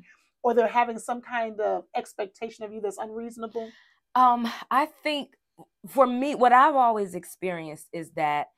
Or 0.46 0.54
they're 0.54 0.68
having 0.68 1.00
some 1.00 1.22
kind 1.22 1.60
of 1.60 1.86
expectation 1.96 2.64
of 2.64 2.72
you 2.72 2.80
that's 2.80 3.00
unreasonable? 3.00 3.72
Um, 4.14 4.48
I 4.70 4.86
think 4.86 5.32
for 5.88 6.06
me, 6.06 6.36
what 6.36 6.54
I've 6.54 6.76
always 6.76 7.16
experienced 7.16 7.88
is 7.92 8.12
that 8.12 8.50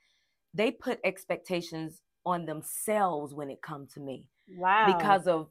they 0.53 0.69
put 0.69 0.99
expectations 1.05 2.01
on 2.25 2.45
themselves 2.45 3.33
when 3.33 3.49
it 3.49 3.61
comes 3.61 3.93
to 3.93 4.01
me 4.01 4.27
Wow. 4.49 4.85
because 4.85 5.27
of 5.27 5.47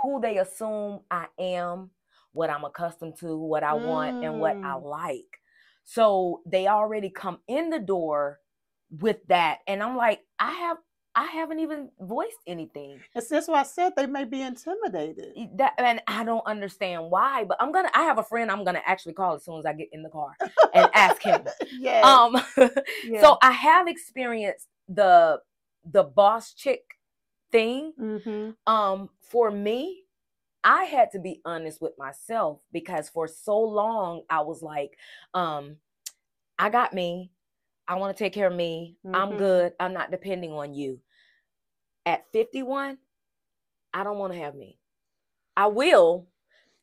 who 0.00 0.20
they 0.20 0.38
assume 0.38 1.00
I 1.10 1.26
am, 1.36 1.90
what 2.32 2.48
I'm 2.48 2.64
accustomed 2.64 3.16
to, 3.18 3.36
what 3.36 3.64
I 3.64 3.74
want, 3.74 4.14
and 4.22 4.38
what 4.38 4.56
I 4.62 4.74
Mm. 4.74 4.84
like. 4.84 5.40
So 5.84 6.42
they 6.46 6.68
already 6.68 7.10
come 7.10 7.40
in 7.48 7.70
the 7.70 7.80
door 7.80 8.38
with 8.90 9.16
that, 9.26 9.58
and 9.66 9.82
I'm 9.82 9.96
like, 9.96 10.20
I 10.38 10.52
have, 10.52 10.76
I 11.14 11.24
haven't 11.26 11.58
even 11.60 11.90
voiced 12.00 12.38
anything. 12.46 13.00
It's 13.14 13.28
that's 13.28 13.48
why 13.48 13.60
I 13.60 13.64
said 13.64 13.92
they 13.96 14.06
may 14.06 14.24
be 14.24 14.42
intimidated. 14.42 15.32
That, 15.56 15.74
and 15.78 16.00
I 16.06 16.22
don't 16.24 16.46
understand 16.46 17.10
why, 17.10 17.44
but 17.44 17.56
I'm 17.60 17.72
gonna. 17.72 17.90
I 17.94 18.02
have 18.02 18.18
a 18.18 18.22
friend 18.22 18.50
I'm 18.50 18.64
gonna 18.64 18.82
actually 18.86 19.14
call 19.14 19.34
as 19.34 19.44
soon 19.44 19.58
as 19.58 19.66
I 19.66 19.72
get 19.72 19.88
in 19.92 20.02
the 20.02 20.10
car 20.10 20.36
and 20.74 20.88
ask 20.94 21.20
him. 21.22 21.42
yes. 21.78 22.04
Um, 22.04 22.36
yeah. 23.04 23.20
so 23.20 23.38
I 23.42 23.50
have 23.50 23.88
experienced 23.88 24.68
the 24.88 25.40
the 25.90 26.04
boss 26.04 26.54
chick 26.54 26.82
thing. 27.50 27.92
Mhm. 28.00 28.54
Um, 28.66 29.10
for 29.20 29.50
me, 29.50 30.04
I 30.62 30.84
had 30.84 31.10
to 31.12 31.18
be 31.18 31.40
honest 31.44 31.80
with 31.80 31.98
myself 31.98 32.60
because 32.72 33.08
for 33.08 33.26
so 33.26 33.58
long 33.58 34.22
I 34.28 34.40
was 34.42 34.62
like, 34.62 34.98
um, 35.34 35.76
I 36.58 36.70
got 36.70 36.92
me. 36.92 37.30
I 37.88 37.94
want 37.96 38.16
to 38.16 38.22
take 38.22 38.32
care 38.34 38.46
of 38.46 38.54
me. 38.54 38.96
I'm 39.14 39.32
Mhm. 39.32 39.38
good. 39.38 39.72
I'm 39.80 39.92
not 39.94 40.10
depending 40.10 40.52
on 40.52 40.74
you. 40.74 41.00
At 42.06 42.30
51, 42.32 42.98
I 43.94 44.04
don't 44.04 44.18
want 44.18 44.32
to 44.34 44.38
have 44.38 44.54
me. 44.54 44.78
I 45.56 45.66
will, 45.66 46.28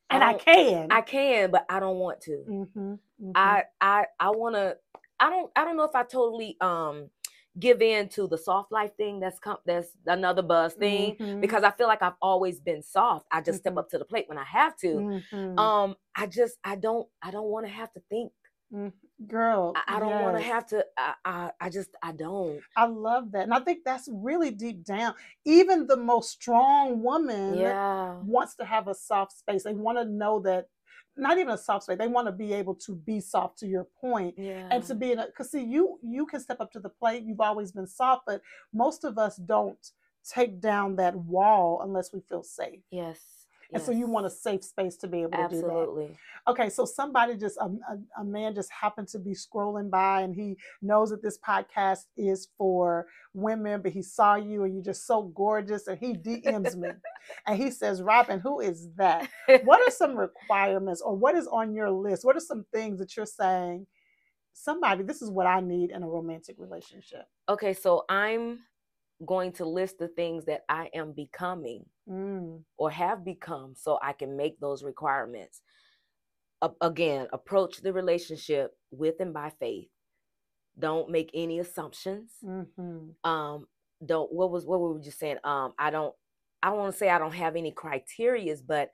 and 0.09 0.23
I 0.23 0.31
don't- 0.31 0.41
can. 0.43 0.91
I 0.91 1.01
can, 1.01 1.51
but 1.51 1.65
I 1.69 1.79
don't 1.79 1.99
want 1.99 2.21
to. 2.21 2.45
Mhm, 2.47 2.99
mhm. 3.21 3.31
I 3.35 3.65
I 3.79 4.07
I 4.19 4.29
want 4.31 4.55
to. 4.55 4.77
I 5.19 5.29
don't. 5.29 5.51
I 5.55 5.63
don't 5.63 5.77
know 5.77 5.83
if 5.85 5.95
I 5.95 6.03
totally 6.03 6.59
um 6.61 7.09
give 7.57 7.81
in 7.81 8.09
to 8.09 8.27
the 8.27 8.37
soft 8.37 8.71
life 8.71 8.93
thing. 8.97 9.19
That's 9.21 9.39
com- 9.39 9.61
that's 9.65 9.95
another 10.07 10.41
buzz 10.41 10.73
thing 10.73 11.15
Mhm, 11.15 11.39
because 11.41 11.63
I 11.63 11.71
feel 11.71 11.87
like 11.87 12.01
I've 12.01 12.17
always 12.21 12.59
been 12.59 12.83
soft. 12.83 13.25
I 13.31 13.39
just 13.41 13.59
Mhm. 13.59 13.61
step 13.61 13.77
up 13.77 13.89
to 13.89 13.97
the 13.97 14.05
plate 14.05 14.27
when 14.27 14.37
I 14.37 14.43
have 14.43 14.75
to. 14.77 14.95
mhm, 15.31 15.57
Um, 15.59 15.95
I 16.15 16.27
just 16.27 16.57
I 16.65 16.75
don't 16.75 17.07
I 17.21 17.31
don't 17.31 17.47
want 17.49 17.65
to 17.65 17.71
have 17.71 17.93
to 17.93 18.01
think. 18.09 18.33
Mhm. 18.73 18.91
girl, 19.27 19.73
I, 19.75 19.97
I 19.97 19.99
don't 19.99 20.19
want 20.21 20.37
to 20.37 20.43
have 20.43 20.65
to. 20.67 20.85
I, 20.97 21.13
I 21.25 21.51
I 21.61 21.69
just 21.69 21.89
I 22.01 22.11
don't. 22.11 22.59
I 22.75 22.85
love 22.85 23.31
that, 23.31 23.43
and 23.43 23.53
I 23.53 23.59
think 23.59 23.79
that's 23.85 24.09
really 24.11 24.51
deep 24.51 24.83
down. 24.83 25.13
Even 25.45 25.87
the 25.87 25.97
most 25.97 26.31
strong 26.31 27.01
woman 27.03 27.59
Yeah. 27.59 28.15
wants 28.21 28.55
to 28.55 28.65
have 28.65 28.87
a 28.87 28.95
soft 28.95 29.33
space. 29.33 29.63
They 29.63 29.73
want 29.73 29.97
to 29.97 30.05
know 30.05 30.39
that, 30.41 30.67
not 31.17 31.37
even 31.37 31.53
a 31.53 31.57
soft 31.57 31.83
space. 31.85 31.97
They 31.97 32.07
want 32.07 32.27
to 32.27 32.31
be 32.31 32.53
able 32.53 32.75
to 32.75 32.95
be 32.95 33.19
soft. 33.19 33.59
To 33.59 33.67
your 33.67 33.87
point, 34.01 34.35
Yeah. 34.37 34.67
and 34.71 34.83
to 34.85 34.95
be 34.95 35.11
in 35.11 35.19
a 35.19 35.27
because 35.27 35.51
see 35.51 35.63
you 35.63 35.99
you 36.03 36.25
can 36.25 36.39
step 36.39 36.59
up 36.59 36.71
to 36.73 36.79
the 36.79 36.89
plate 36.89 37.23
you've 37.23 37.41
always 37.41 37.71
been 37.71 37.87
soft 37.87 38.23
but 38.25 38.41
most 38.73 39.03
of 39.03 39.17
us 39.17 39.37
don't 39.37 39.91
take 40.27 40.59
down 40.59 40.95
that 40.97 41.15
wall 41.15 41.81
unless 41.83 42.11
we 42.13 42.19
feel 42.21 42.43
safe 42.43 42.81
yes. 42.91 43.44
And 43.73 43.81
so 43.81 43.91
you 43.91 44.07
want 44.07 44.25
a 44.25 44.29
safe 44.29 44.63
space 44.63 44.95
to 44.95 45.07
be 45.07 45.21
able 45.21 45.31
to 45.31 45.37
do 45.49 45.61
that. 45.61 45.65
Absolutely. 45.65 46.17
okay 46.47 46.69
so 46.69 46.85
somebody 46.85 47.35
just 47.35 47.57
a, 47.57 47.65
a, 47.65 48.21
a 48.21 48.23
man 48.23 48.55
just 48.55 48.71
happened 48.71 49.07
to 49.07 49.19
be 49.19 49.31
scrolling 49.31 49.89
by 49.89 50.21
and 50.21 50.35
he 50.35 50.55
knows 50.81 51.09
that 51.09 51.21
this 51.21 51.37
podcast 51.37 52.05
is 52.15 52.47
for 52.57 53.07
women 53.33 53.81
but 53.81 53.91
he 53.91 54.01
saw 54.01 54.35
you 54.35 54.63
and 54.63 54.73
you're 54.73 54.83
just 54.83 55.05
so 55.05 55.23
gorgeous 55.35 55.87
and 55.87 55.99
he 55.99 56.13
dms 56.13 56.75
me 56.75 56.89
and 57.47 57.57
he 57.57 57.69
says 57.71 58.01
robin 58.01 58.39
who 58.39 58.59
is 58.59 58.89
that? 58.95 59.29
What 59.63 59.81
are 59.87 59.91
some 59.91 60.15
requirements 60.27 61.01
or 61.01 61.15
what 61.15 61.35
is 61.35 61.47
on 61.47 61.73
your 61.73 61.91
list? 61.91 62.25
What 62.25 62.35
are 62.35 62.41
some 62.41 62.65
things 62.73 62.99
that 62.99 63.15
you're 63.15 63.25
saying 63.25 63.87
somebody 64.57 65.03
this 65.03 65.21
is 65.21 65.29
what 65.29 65.45
i 65.45 65.59
need 65.59 65.91
in 65.91 66.03
a 66.03 66.07
romantic 66.07 66.55
relationship? 66.59 67.25
Okay, 67.49 67.73
so 67.73 68.05
I'm 68.09 68.59
going 69.23 69.51
to 69.53 69.65
list 69.65 69.97
the 69.99 70.07
things 70.09 70.45
that 70.45 70.63
I 70.67 70.89
am 70.93 71.13
becoming 71.13 71.85
mm. 72.09 72.61
or 72.77 72.91
have 72.91 73.23
become 73.23 73.73
so 73.75 73.99
I 74.01 74.13
can 74.13 74.35
make 74.35 74.59
those 74.59 74.83
requirements. 74.83 75.61
A- 76.61 76.71
again, 76.81 77.27
approach 77.31 77.81
the 77.81 77.93
relationship 77.93 78.71
with 78.91 79.15
and 79.19 79.33
by 79.33 79.51
faith. 79.59 79.87
Don't 80.77 81.09
make 81.09 81.31
any 81.33 81.59
assumptions. 81.59 82.31
hmm 82.43 83.09
Um, 83.23 83.67
don't 84.05 84.31
what 84.31 84.51
was 84.51 84.65
what 84.65 84.81
were 84.81 84.93
we 84.93 85.01
just 85.01 85.19
saying? 85.19 85.37
Um, 85.43 85.73
I 85.79 85.89
don't 85.89 86.13
I 86.61 86.69
don't 86.69 86.79
want 86.79 86.93
to 86.93 86.97
say 86.97 87.09
I 87.09 87.19
don't 87.19 87.33
have 87.33 87.55
any 87.55 87.71
criterias, 87.71 88.59
but 88.65 88.89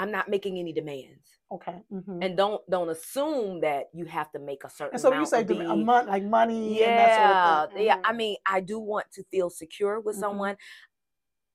I'm 0.00 0.10
not 0.10 0.28
making 0.28 0.58
any 0.58 0.72
demands. 0.72 1.28
okay 1.52 1.76
hmm 1.90 2.22
And 2.22 2.36
don't 2.36 2.62
don't 2.70 2.88
assume 2.90 3.60
that 3.60 3.84
you 3.92 4.06
have 4.06 4.32
to 4.32 4.38
make 4.40 4.64
a 4.64 4.70
certain 4.70 4.94
and 4.94 5.02
so 5.02 5.12
you 5.12 5.26
say 5.26 5.42
a 5.44 5.76
month 5.76 6.08
like 6.08 6.24
money 6.24 6.78
yeah, 6.78 6.88
and 6.88 6.98
that 6.98 7.14
sort 7.14 7.30
of 7.30 7.72
thing 7.72 7.86
yeah. 7.86 7.96
I 8.04 8.12
Mhm. 8.12 8.16
mean, 8.16 8.36
I 8.46 8.60
do 8.60 8.78
want 8.78 9.06
to 9.12 9.22
feel 9.30 9.50
secure 9.50 10.00
with 10.00 10.16
Mhm. 10.16 10.20
someone. 10.20 10.56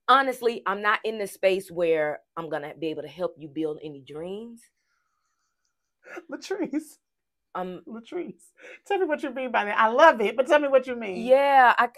Honestly, 0.07 0.61
I'm 0.67 0.81
not 0.83 0.99
in 1.03 1.17
the 1.17 1.27
space 1.27 1.71
where 1.71 2.19
I'm 2.37 2.49
gonna 2.49 2.73
be 2.79 2.87
able 2.93 3.01
to 3.01 3.07
help 3.21 3.35
you 3.37 3.47
build 3.47 3.79
any 3.83 4.01
dreams. 4.01 4.61
latrice 6.31 6.97
Um, 7.55 7.81
latrice 7.87 8.51
tell 8.85 8.99
me 8.99 9.05
what 9.05 9.23
you 9.23 9.31
mean 9.31 9.51
by 9.51 9.65
that 9.65 9.77
i 9.77 9.87
love 9.87 10.19
it 10.21 10.35
but 10.35 10.45
tell 10.47 10.59
me 10.59 10.67
what 10.67 10.87
you 10.87 10.95
mean 10.95 11.17
yeah, 11.33 11.73
I 11.77 11.89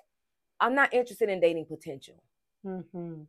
I'm 0.60 0.75
not 0.75 0.93
interested 0.93 1.29
in 1.29 1.39
dating 1.39 1.65
potential. 1.65 2.23
hmm 2.63 3.27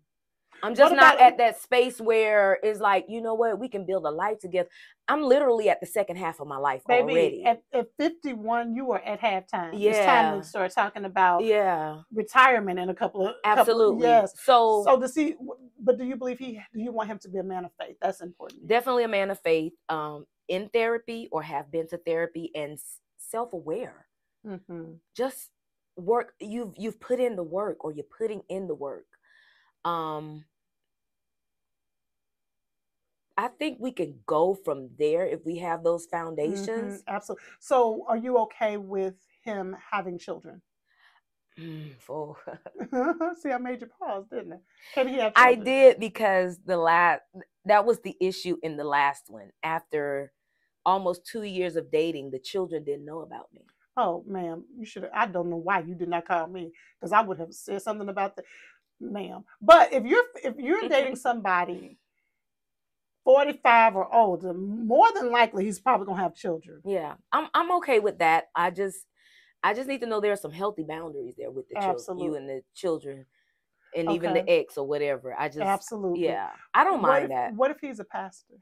I'm 0.62 0.74
just 0.74 0.94
not 0.94 1.14
about- 1.16 1.20
at 1.20 1.38
that 1.38 1.60
space 1.60 2.00
where 2.00 2.58
it's 2.62 2.80
like, 2.80 3.06
you 3.08 3.20
know 3.20 3.34
what, 3.34 3.58
we 3.58 3.68
can 3.68 3.84
build 3.86 4.04
a 4.06 4.10
life 4.10 4.38
together. 4.40 4.68
I'm 5.06 5.22
literally 5.22 5.70
at 5.70 5.80
the 5.80 5.86
second 5.86 6.16
half 6.16 6.38
of 6.40 6.46
my 6.48 6.58
life 6.58 6.82
baby 6.86 7.12
already. 7.12 7.44
at, 7.44 7.62
at 7.72 7.86
51 7.98 8.74
you 8.74 8.84
were 8.84 9.00
at 9.00 9.20
halftime 9.20 9.72
it's 9.72 9.98
time 9.98 10.34
Yeah. 10.34 10.36
to 10.36 10.42
start 10.44 10.70
talking 10.74 11.06
about 11.06 11.44
yeah, 11.44 12.00
retirement 12.12 12.78
in 12.78 12.90
a 12.90 12.94
couple 12.94 13.26
of 13.26 13.34
couple- 13.42 13.60
absolutely. 13.60 14.06
yes 14.06 14.34
So, 14.42 14.82
so 14.86 15.00
does 15.00 15.14
he 15.14 15.34
but 15.80 15.96
do 15.96 16.04
you 16.04 16.16
believe 16.16 16.38
he 16.38 16.60
do 16.74 16.80
you 16.80 16.92
want 16.92 17.08
him 17.08 17.18
to 17.20 17.28
be 17.30 17.38
a 17.38 17.42
man 17.42 17.64
of 17.64 17.70
faith 17.80 17.96
that's 18.02 18.20
important 18.20 18.66
definitely 18.68 19.04
a 19.04 19.08
man 19.08 19.30
of 19.30 19.40
faith, 19.40 19.72
um, 19.88 20.26
in 20.48 20.68
therapy 20.74 21.28
or 21.32 21.40
have 21.42 21.70
been 21.70 21.88
to 21.88 21.96
therapy 21.98 22.50
and 22.54 22.78
self-aware. 23.16 24.06
hmm 24.44 24.92
Just 25.16 25.50
work. 25.96 26.34
You've 26.40 26.74
you've 26.76 27.00
put 27.00 27.18
in 27.18 27.34
the 27.36 27.42
work, 27.42 27.82
or 27.84 27.92
you're 27.92 28.04
putting 28.18 28.42
in 28.48 28.66
the 28.68 28.74
work. 28.74 29.06
Um, 29.84 30.44
I 33.36 33.48
think 33.48 33.78
we 33.80 33.92
can 33.92 34.18
go 34.26 34.54
from 34.54 34.90
there 34.98 35.24
if 35.24 35.44
we 35.44 35.58
have 35.58 35.84
those 35.84 36.06
foundations. 36.06 37.02
absolutely 37.06 37.44
so 37.60 38.04
are 38.08 38.16
you 38.16 38.36
okay 38.38 38.76
with 38.76 39.14
him 39.44 39.76
having 39.92 40.18
children 40.18 40.60
Mm, 41.58 41.94
for- 42.00 42.36
see 43.40 43.50
i 43.50 43.58
made 43.58 43.80
you 43.80 43.88
pause 43.98 44.24
didn't 44.30 44.52
it 44.52 44.60
can 44.94 45.08
he 45.08 45.16
have 45.16 45.32
I 45.36 45.54
did 45.54 45.98
because 46.00 46.58
the 46.64 46.76
last 46.76 47.22
that 47.64 47.84
was 47.84 48.00
the 48.00 48.16
issue 48.20 48.56
in 48.62 48.76
the 48.76 48.84
last 48.84 49.24
one. 49.28 49.50
After 49.62 50.32
almost 50.86 51.26
two 51.26 51.42
years 51.42 51.76
of 51.76 51.90
dating, 51.90 52.30
the 52.30 52.38
children 52.38 52.84
didn't 52.84 53.04
know 53.04 53.20
about 53.20 53.52
me. 53.52 53.62
Oh, 53.96 54.22
ma'am, 54.26 54.64
you 54.78 54.86
should. 54.86 55.08
I 55.12 55.26
don't 55.26 55.50
know 55.50 55.56
why 55.56 55.80
you 55.80 55.94
did 55.94 56.08
not 56.08 56.26
call 56.26 56.46
me 56.46 56.72
because 56.98 57.12
I 57.12 57.20
would 57.22 57.38
have 57.38 57.52
said 57.52 57.82
something 57.82 58.08
about 58.08 58.36
that, 58.36 58.44
ma'am. 59.00 59.44
But 59.60 59.92
if 59.92 60.04
you're 60.04 60.24
if 60.44 60.56
you're 60.58 60.88
dating 60.88 61.16
somebody 61.16 61.98
45 63.24 63.96
or 63.96 64.14
older, 64.14 64.54
more 64.54 65.12
than 65.14 65.30
likely 65.30 65.64
he's 65.64 65.80
probably 65.80 66.06
gonna 66.06 66.22
have 66.22 66.34
children. 66.34 66.80
Yeah, 66.84 67.14
I'm 67.32 67.48
I'm 67.54 67.70
okay 67.78 68.00
with 68.00 68.18
that. 68.18 68.44
I 68.54 68.70
just 68.70 68.98
I 69.62 69.74
just 69.74 69.88
need 69.88 70.00
to 70.00 70.06
know 70.06 70.20
there 70.20 70.32
are 70.32 70.36
some 70.36 70.52
healthy 70.52 70.84
boundaries 70.84 71.34
there 71.36 71.50
with 71.50 71.68
the 71.68 71.74
children, 71.74 71.96
Absolutely. 71.98 72.24
you 72.24 72.34
and 72.36 72.48
the 72.48 72.62
children, 72.74 73.26
and 73.94 74.10
even 74.10 74.34
the 74.34 74.48
ex 74.48 74.78
or 74.78 74.86
whatever. 74.86 75.34
I 75.38 75.48
just 75.48 75.60
Absolutely. 75.60 76.24
yeah, 76.24 76.50
I 76.74 76.84
don't 76.84 77.02
mind 77.02 77.24
if, 77.24 77.30
that. 77.30 77.54
What 77.54 77.70
if 77.70 77.78
he's 77.80 78.00
a 78.00 78.04
pastor? 78.04 78.54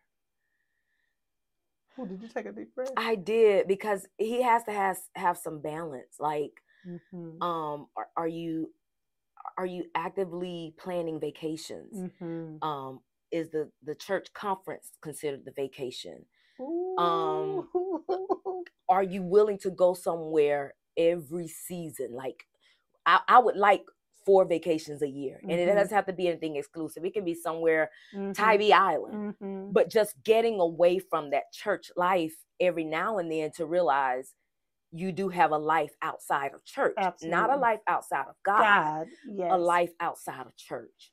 Did 2.08 2.20
you 2.22 2.28
take 2.28 2.46
a 2.46 2.52
deep 2.52 2.74
breath? 2.74 2.90
I 2.96 3.14
did 3.14 3.68
because 3.68 4.06
he 4.18 4.42
has 4.42 4.64
to 4.64 4.72
have 4.72 4.98
have 5.14 5.38
some 5.38 5.60
balance. 5.60 6.16
Like, 6.20 6.52
Mhm, 6.86 7.40
um, 7.42 7.86
are, 7.96 8.08
are 8.16 8.28
you 8.28 8.70
are 9.58 9.66
you 9.66 9.84
actively 9.94 10.74
planning 10.78 11.20
vacations? 11.20 12.02
mhm. 12.02 12.62
Um, 12.62 13.00
is 13.32 13.50
the 13.50 13.70
the 13.82 13.94
church 13.94 14.32
conference 14.34 14.92
considered 15.02 15.44
the 15.44 15.52
vacation? 15.52 16.26
Mm-hmm. 16.58 16.98
um, 16.98 17.68
are 18.88 19.02
you 19.02 19.22
willing 19.22 19.58
to 19.58 19.70
go 19.70 19.94
somewhere 19.94 20.74
every 20.96 21.48
season? 21.48 22.12
Like, 22.14 22.46
I, 23.06 23.20
I 23.28 23.38
would 23.38 23.56
like 23.56 23.84
four 24.24 24.44
vacations 24.44 25.02
a 25.02 25.08
year, 25.08 25.44
and 25.48 25.60
it 25.60 25.66
Mhm. 25.66 25.74
doesn't 25.74 25.94
have 25.94 26.06
to 26.06 26.12
be 26.12 26.28
anything 26.28 26.56
exclusive. 26.56 27.04
It 27.04 27.14
can 27.14 27.24
be 27.24 27.34
somewhere 27.34 27.90
Mhm, 28.12 28.34
Tybee 28.34 28.72
Island, 28.72 29.22
mhm. 29.40 29.70
but 29.70 29.90
just 29.90 30.22
getting 30.24 30.60
away 30.60 30.98
from 30.98 31.30
that 31.30 31.52
church 31.52 31.90
life 31.96 32.34
every 32.60 32.84
now 32.84 33.18
and 33.18 33.30
then 33.30 33.50
to 33.56 33.66
realize 33.66 34.34
you 34.98 35.12
do 35.12 35.28
have 35.28 35.52
a 35.52 35.58
life 35.58 35.92
outside 36.02 36.52
of 36.54 36.64
church, 36.64 36.94
not 37.22 37.50
a 37.50 37.56
life 37.56 37.80
outside 37.86 38.26
of 38.28 38.34
God, 38.44 38.60
God, 38.60 39.06
yes. 39.28 39.50
a 39.52 39.56
life 39.56 39.92
outside 40.00 40.46
of 40.46 40.56
church. 40.56 41.12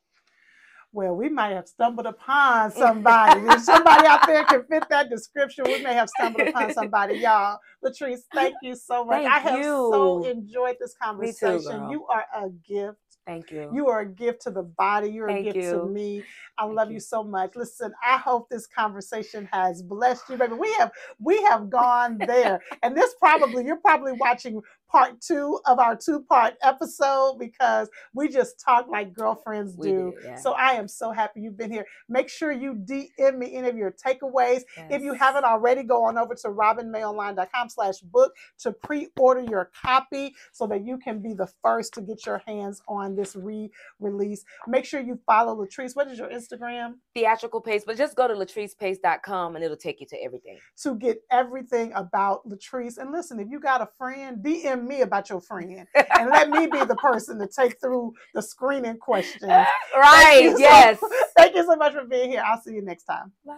Well, 0.94 1.16
we 1.16 1.28
might 1.28 1.54
have 1.54 1.68
stumbled 1.68 2.06
upon 2.06 2.72
somebody. 2.72 3.42
if 3.48 3.62
somebody 3.62 4.06
out 4.06 4.28
there 4.28 4.46
can 4.46 4.64
fit 4.70 4.84
that 4.92 5.10
description, 5.10 5.66
we 5.66 5.82
may 5.82 5.96
have 5.96 6.08
stumbled 6.08 6.48
upon 6.48 6.72
somebody. 6.76 7.16
Y'all, 7.16 7.58
Latrice, 7.84 8.20
thank 8.32 8.54
you 8.62 8.76
so 8.76 9.04
much. 9.04 9.24
Thank 9.24 9.34
I 9.34 9.40
have 9.40 9.64
so 9.64 10.24
enjoyed 10.24 10.76
this 10.80 10.94
too, 10.94 11.00
conversation. 11.02 11.80
girl. 11.80 11.92
you 11.92 12.06
are 12.06 12.26
a 12.36 12.50
gift. 12.50 13.00
Thank 13.28 13.52
you. 13.52 13.74
You 13.74 13.88
are 13.90 14.02
a 14.02 14.06
gift 14.06 14.44
to 14.44 14.52
the 14.52 14.64
body. 14.64 15.10
You're 15.10 15.30
a 15.30 15.34
Thank 15.34 15.46
gift 15.46 15.62
to 15.72 15.80
me. 15.80 16.24
I 16.58 16.66
Thank 16.68 16.76
love 16.76 16.90
you. 16.90 16.96
you 16.96 17.00
so 17.02 17.24
much. 17.24 17.56
Listen, 17.56 17.94
I 18.06 18.18
hope 18.18 18.50
this 18.50 18.68
conversation 18.68 19.48
has 19.52 19.82
blessed 19.82 20.30
you, 20.30 20.38
baby. 20.38 20.54
We 20.56 20.74
have 20.74 20.92
we 21.20 21.42
have 21.44 21.70
gone 21.70 22.26
there, 22.26 22.62
and 22.84 22.96
this 22.98 23.16
probably 23.20 23.66
you're 23.66 23.78
probably 23.78 24.14
watching 24.14 24.62
part 24.94 25.20
two 25.20 25.60
of 25.66 25.80
our 25.80 25.96
two 25.96 26.22
part 26.30 26.54
episode 26.62 27.38
because 27.40 27.90
we 28.14 28.30
just 28.30 28.60
talk 28.64 28.88
like 28.88 29.12
girlfriends 29.12 29.76
We 29.76 29.88
do. 29.90 30.14
yeah. 30.24 30.36
So 30.36 30.54
I 30.54 30.74
am 30.74 30.88
so 30.88 31.12
happy 31.12 31.42
you've 31.42 31.58
been 31.58 31.72
here. 31.72 31.86
Make 32.08 32.30
sure 32.30 32.52
you 32.52 32.76
DM 32.76 33.38
me 33.38 33.56
any 33.56 33.68
of 33.70 33.76
your 33.76 33.92
takeaways. 33.92 34.62
If 34.90 35.02
you 35.02 35.14
haven't 35.14 35.46
already, 35.46 35.84
go 35.84 36.04
on 36.04 36.18
over 36.18 36.36
to 36.36 36.50
robinmayonline.com 36.50 37.70
slash 37.70 38.00
book 38.00 38.34
to 38.60 38.72
pre-order 38.72 39.42
your 39.42 39.72
copy 39.82 40.36
so 40.52 40.68
that 40.68 40.86
you 40.86 40.98
can 41.00 41.22
be 41.22 41.34
the 41.34 41.48
first 41.64 41.94
to 41.96 42.02
get 42.02 42.26
your 42.26 42.42
hands 42.48 42.82
on 42.88 43.16
this 43.16 43.36
re-release. 43.36 44.44
Make 44.68 44.86
sure 44.86 45.02
you 45.02 45.20
follow 45.26 45.56
Latrice. 45.56 45.96
What 45.96 46.08
is 46.08 46.20
your 46.20 46.30
Instagram? 46.30 46.94
theatrical 47.14 47.62
pace, 47.62 47.84
but 47.86 47.98
just 47.98 48.16
go 48.16 48.28
to 48.28 48.34
latricepace.com 48.34 49.56
and 49.56 49.64
it'll 49.64 49.78
take 49.78 50.00
you 50.00 50.08
to 50.08 50.18
everything. 50.24 50.58
To 50.84 50.96
get 50.96 51.22
everything 51.32 51.92
about 51.94 52.48
Latrice. 52.48 52.98
And 52.98 53.12
listen, 53.12 53.40
if 53.40 53.48
you 53.50 53.60
got 53.60 53.82
a 53.82 53.88
friend, 53.98 54.44
DM 54.44 54.83
me 54.84 55.02
about 55.02 55.30
your 55.30 55.42
friend. 55.42 55.86
And 55.96 56.30
let 56.30 56.50
me 56.50 56.68
be 56.68 56.84
the 56.86 56.96
person 56.96 57.40
to 57.40 57.48
take 57.48 57.80
through 57.80 58.14
the 58.34 58.42
screening 58.42 58.98
questions. 58.98 59.42
Thank 59.48 59.68
right, 59.96 60.40
you 60.44 60.52
so- 60.52 60.58
yes. 60.60 61.00
Thank 61.38 61.56
you 61.56 61.64
so 61.66 61.76
much 61.76 61.94
for 61.94 62.06
being 62.06 62.30
here. 62.32 62.44
I'll 62.46 62.62
see 62.62 62.74
you 62.74 62.82
next 62.82 63.04
time. 63.06 63.32
Bye. 63.46 63.56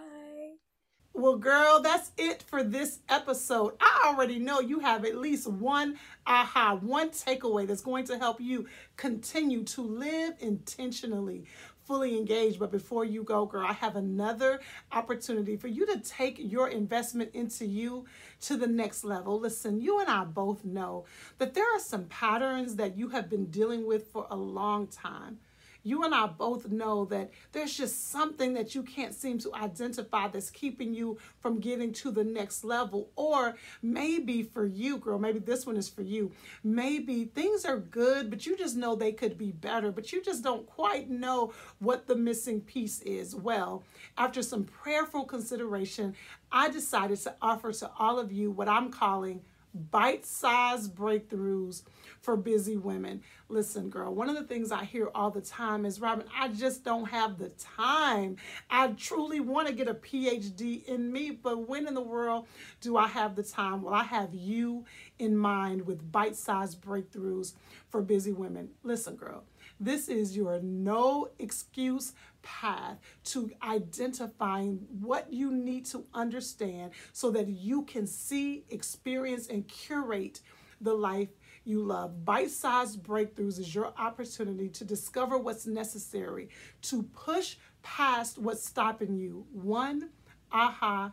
Well, 1.17 1.37
girl, 1.37 1.79
that's 1.81 2.11
it 2.17 2.43
for 2.43 2.61
this 2.61 2.99
episode. 3.07 3.75
I 3.79 4.07
already 4.07 4.37
know 4.37 4.59
you 4.59 4.79
have 4.79 5.05
at 5.05 5.15
least 5.15 5.47
one 5.49 5.97
aha, 6.27 6.77
one 6.81 7.09
takeaway 7.09 7.65
that's 7.65 7.81
going 7.81 8.03
to 8.07 8.17
help 8.17 8.41
you 8.41 8.67
continue 8.97 9.63
to 9.63 9.81
live 9.81 10.33
intentionally, 10.41 11.45
fully 11.85 12.17
engaged. 12.17 12.59
But 12.59 12.71
before 12.71 13.05
you 13.05 13.23
go, 13.23 13.45
girl, 13.45 13.65
I 13.65 13.73
have 13.73 13.95
another 13.95 14.59
opportunity 14.91 15.55
for 15.57 15.67
you 15.67 15.85
to 15.87 15.99
take 15.99 16.35
your 16.39 16.69
investment 16.69 17.31
into 17.33 17.65
you 17.65 18.05
to 18.41 18.57
the 18.57 18.67
next 18.67 19.03
level. 19.03 19.39
Listen, 19.39 19.79
you 19.79 19.99
and 19.99 20.09
I 20.09 20.23
both 20.23 20.65
know 20.65 21.05
that 21.37 21.53
there 21.53 21.65
are 21.75 21.79
some 21.79 22.05
patterns 22.05 22.75
that 22.75 22.97
you 22.97 23.09
have 23.09 23.29
been 23.29 23.45
dealing 23.45 23.87
with 23.87 24.07
for 24.11 24.27
a 24.29 24.35
long 24.35 24.87
time 24.87 25.39
you 25.85 26.03
and 26.03 26.15
I 26.15 26.25
both 26.25 26.67
know 26.69 27.05
that 27.05 27.29
there's 27.51 27.77
just 27.77 28.09
something 28.09 28.55
that 28.55 28.73
you 28.73 28.81
can't 28.81 29.13
seem 29.13 29.37
to 29.39 29.53
identify 29.53 30.27
that's 30.27 30.49
keeping 30.49 30.95
you 30.95 31.19
from 31.39 31.59
getting 31.59 31.93
to 31.93 32.09
the 32.09 32.23
next 32.23 32.63
level. 32.63 33.11
Or 33.15 33.55
maybe 33.83 34.41
for 34.41 34.65
you, 34.65 34.97
girl, 34.97 35.19
maybe 35.19 35.37
this 35.37 35.65
one 35.67 35.77
is 35.77 35.87
for 35.87 36.01
you. 36.01 36.31
Maybe 36.63 37.25
things 37.25 37.65
are 37.65 37.77
good, 37.77 38.31
but 38.31 38.47
you 38.47 38.57
just 38.57 38.75
know 38.75 38.95
they 38.95 39.11
could 39.11 39.37
be 39.37 39.51
better, 39.51 39.91
but 39.91 40.11
you 40.11 40.23
just 40.23 40.43
don't 40.43 40.65
quite 40.65 41.07
know 41.07 41.53
what 41.77 42.07
the 42.07 42.15
missing 42.15 42.61
piece 42.61 43.01
is. 43.03 43.35
Well, 43.35 43.83
after 44.17 44.41
some 44.41 44.63
prayerful 44.63 45.25
consideration, 45.25 46.15
I 46.51 46.69
decided 46.69 47.19
to 47.19 47.35
offer 47.43 47.71
to 47.71 47.91
all 47.99 48.17
of 48.17 48.31
you 48.31 48.49
what 48.49 48.67
I'm 48.67 48.89
calling 48.89 49.41
bite 49.75 50.25
sized 50.25 50.95
breakthroughs 50.95 51.83
for 52.21 52.35
busy 52.35 52.77
women. 52.77 53.21
Listen, 53.49 53.89
girl, 53.89 54.13
one 54.13 54.29
of 54.29 54.35
the 54.35 54.43
things 54.43 54.71
I 54.71 54.85
hear 54.85 55.09
all 55.13 55.29
the 55.29 55.41
time 55.41 55.85
is 55.85 56.01
Robin, 56.01 56.25
I 56.35 56.47
just 56.47 56.83
don't 56.83 57.09
have 57.09 57.37
the 57.37 57.49
time. 57.49 58.37
I 58.69 58.87
truly 58.89 59.39
want 59.39 59.67
to 59.67 59.73
get 59.73 59.87
a 59.87 59.93
PhD 59.93 60.83
in 60.85 61.11
me, 61.11 61.31
but 61.31 61.67
when 61.67 61.87
in 61.87 61.93
the 61.93 62.01
world 62.01 62.47
do 62.81 62.97
I 62.97 63.07
have 63.07 63.35
the 63.35 63.43
time? 63.43 63.83
Well, 63.83 63.93
I 63.93 64.03
have 64.03 64.33
you 64.33 64.85
in 65.19 65.37
mind 65.37 65.85
with 65.85 66.11
bite 66.11 66.35
sized 66.35 66.81
breakthroughs 66.81 67.53
for 67.89 68.01
busy 68.01 68.31
women. 68.31 68.69
Listen, 68.83 69.15
girl. 69.15 69.43
This 69.79 70.07
is 70.07 70.35
your 70.35 70.59
no 70.61 71.29
excuse 71.39 72.13
path 72.41 72.97
to 73.25 73.51
identifying 73.61 74.85
what 75.01 75.31
you 75.33 75.51
need 75.51 75.85
to 75.87 76.05
understand 76.13 76.91
so 77.11 77.31
that 77.31 77.47
you 77.47 77.83
can 77.83 78.07
see, 78.07 78.63
experience, 78.69 79.47
and 79.47 79.67
curate 79.67 80.41
the 80.79 80.93
life 80.93 81.29
you 81.65 81.81
love. 81.81 82.23
Bite 82.23 82.51
sized 82.51 83.01
breakthroughs 83.03 83.59
is 83.59 83.73
your 83.73 83.93
opportunity 83.97 84.69
to 84.69 84.85
discover 84.85 85.37
what's 85.37 85.65
necessary 85.65 86.49
to 86.83 87.03
push 87.03 87.57
past 87.81 88.37
what's 88.37 88.65
stopping 88.65 89.15
you, 89.15 89.45
one 89.51 90.09
aha 90.51 91.11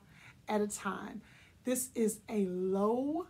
at 0.48 0.60
a 0.60 0.68
time. 0.68 1.22
This 1.64 1.90
is 1.94 2.20
a 2.28 2.46
low 2.46 3.26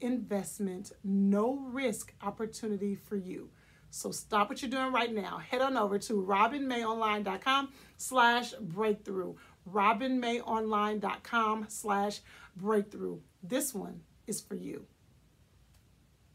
investment, 0.00 0.92
no 1.02 1.56
risk 1.56 2.12
opportunity 2.22 2.94
for 2.94 3.16
you. 3.16 3.50
So 3.94 4.10
stop 4.10 4.48
what 4.48 4.60
you're 4.60 4.70
doing 4.70 4.92
right 4.92 5.14
now. 5.14 5.38
Head 5.38 5.60
on 5.62 5.76
over 5.76 6.00
to 6.00 6.14
robinmayonline.com 6.14 7.68
slash 7.96 8.52
breakthrough. 8.60 9.34
robinmayonline.com 9.70 11.66
slash 11.68 12.20
breakthrough. 12.56 13.20
This 13.40 13.72
one 13.72 14.00
is 14.26 14.40
for 14.40 14.56
you. 14.56 14.86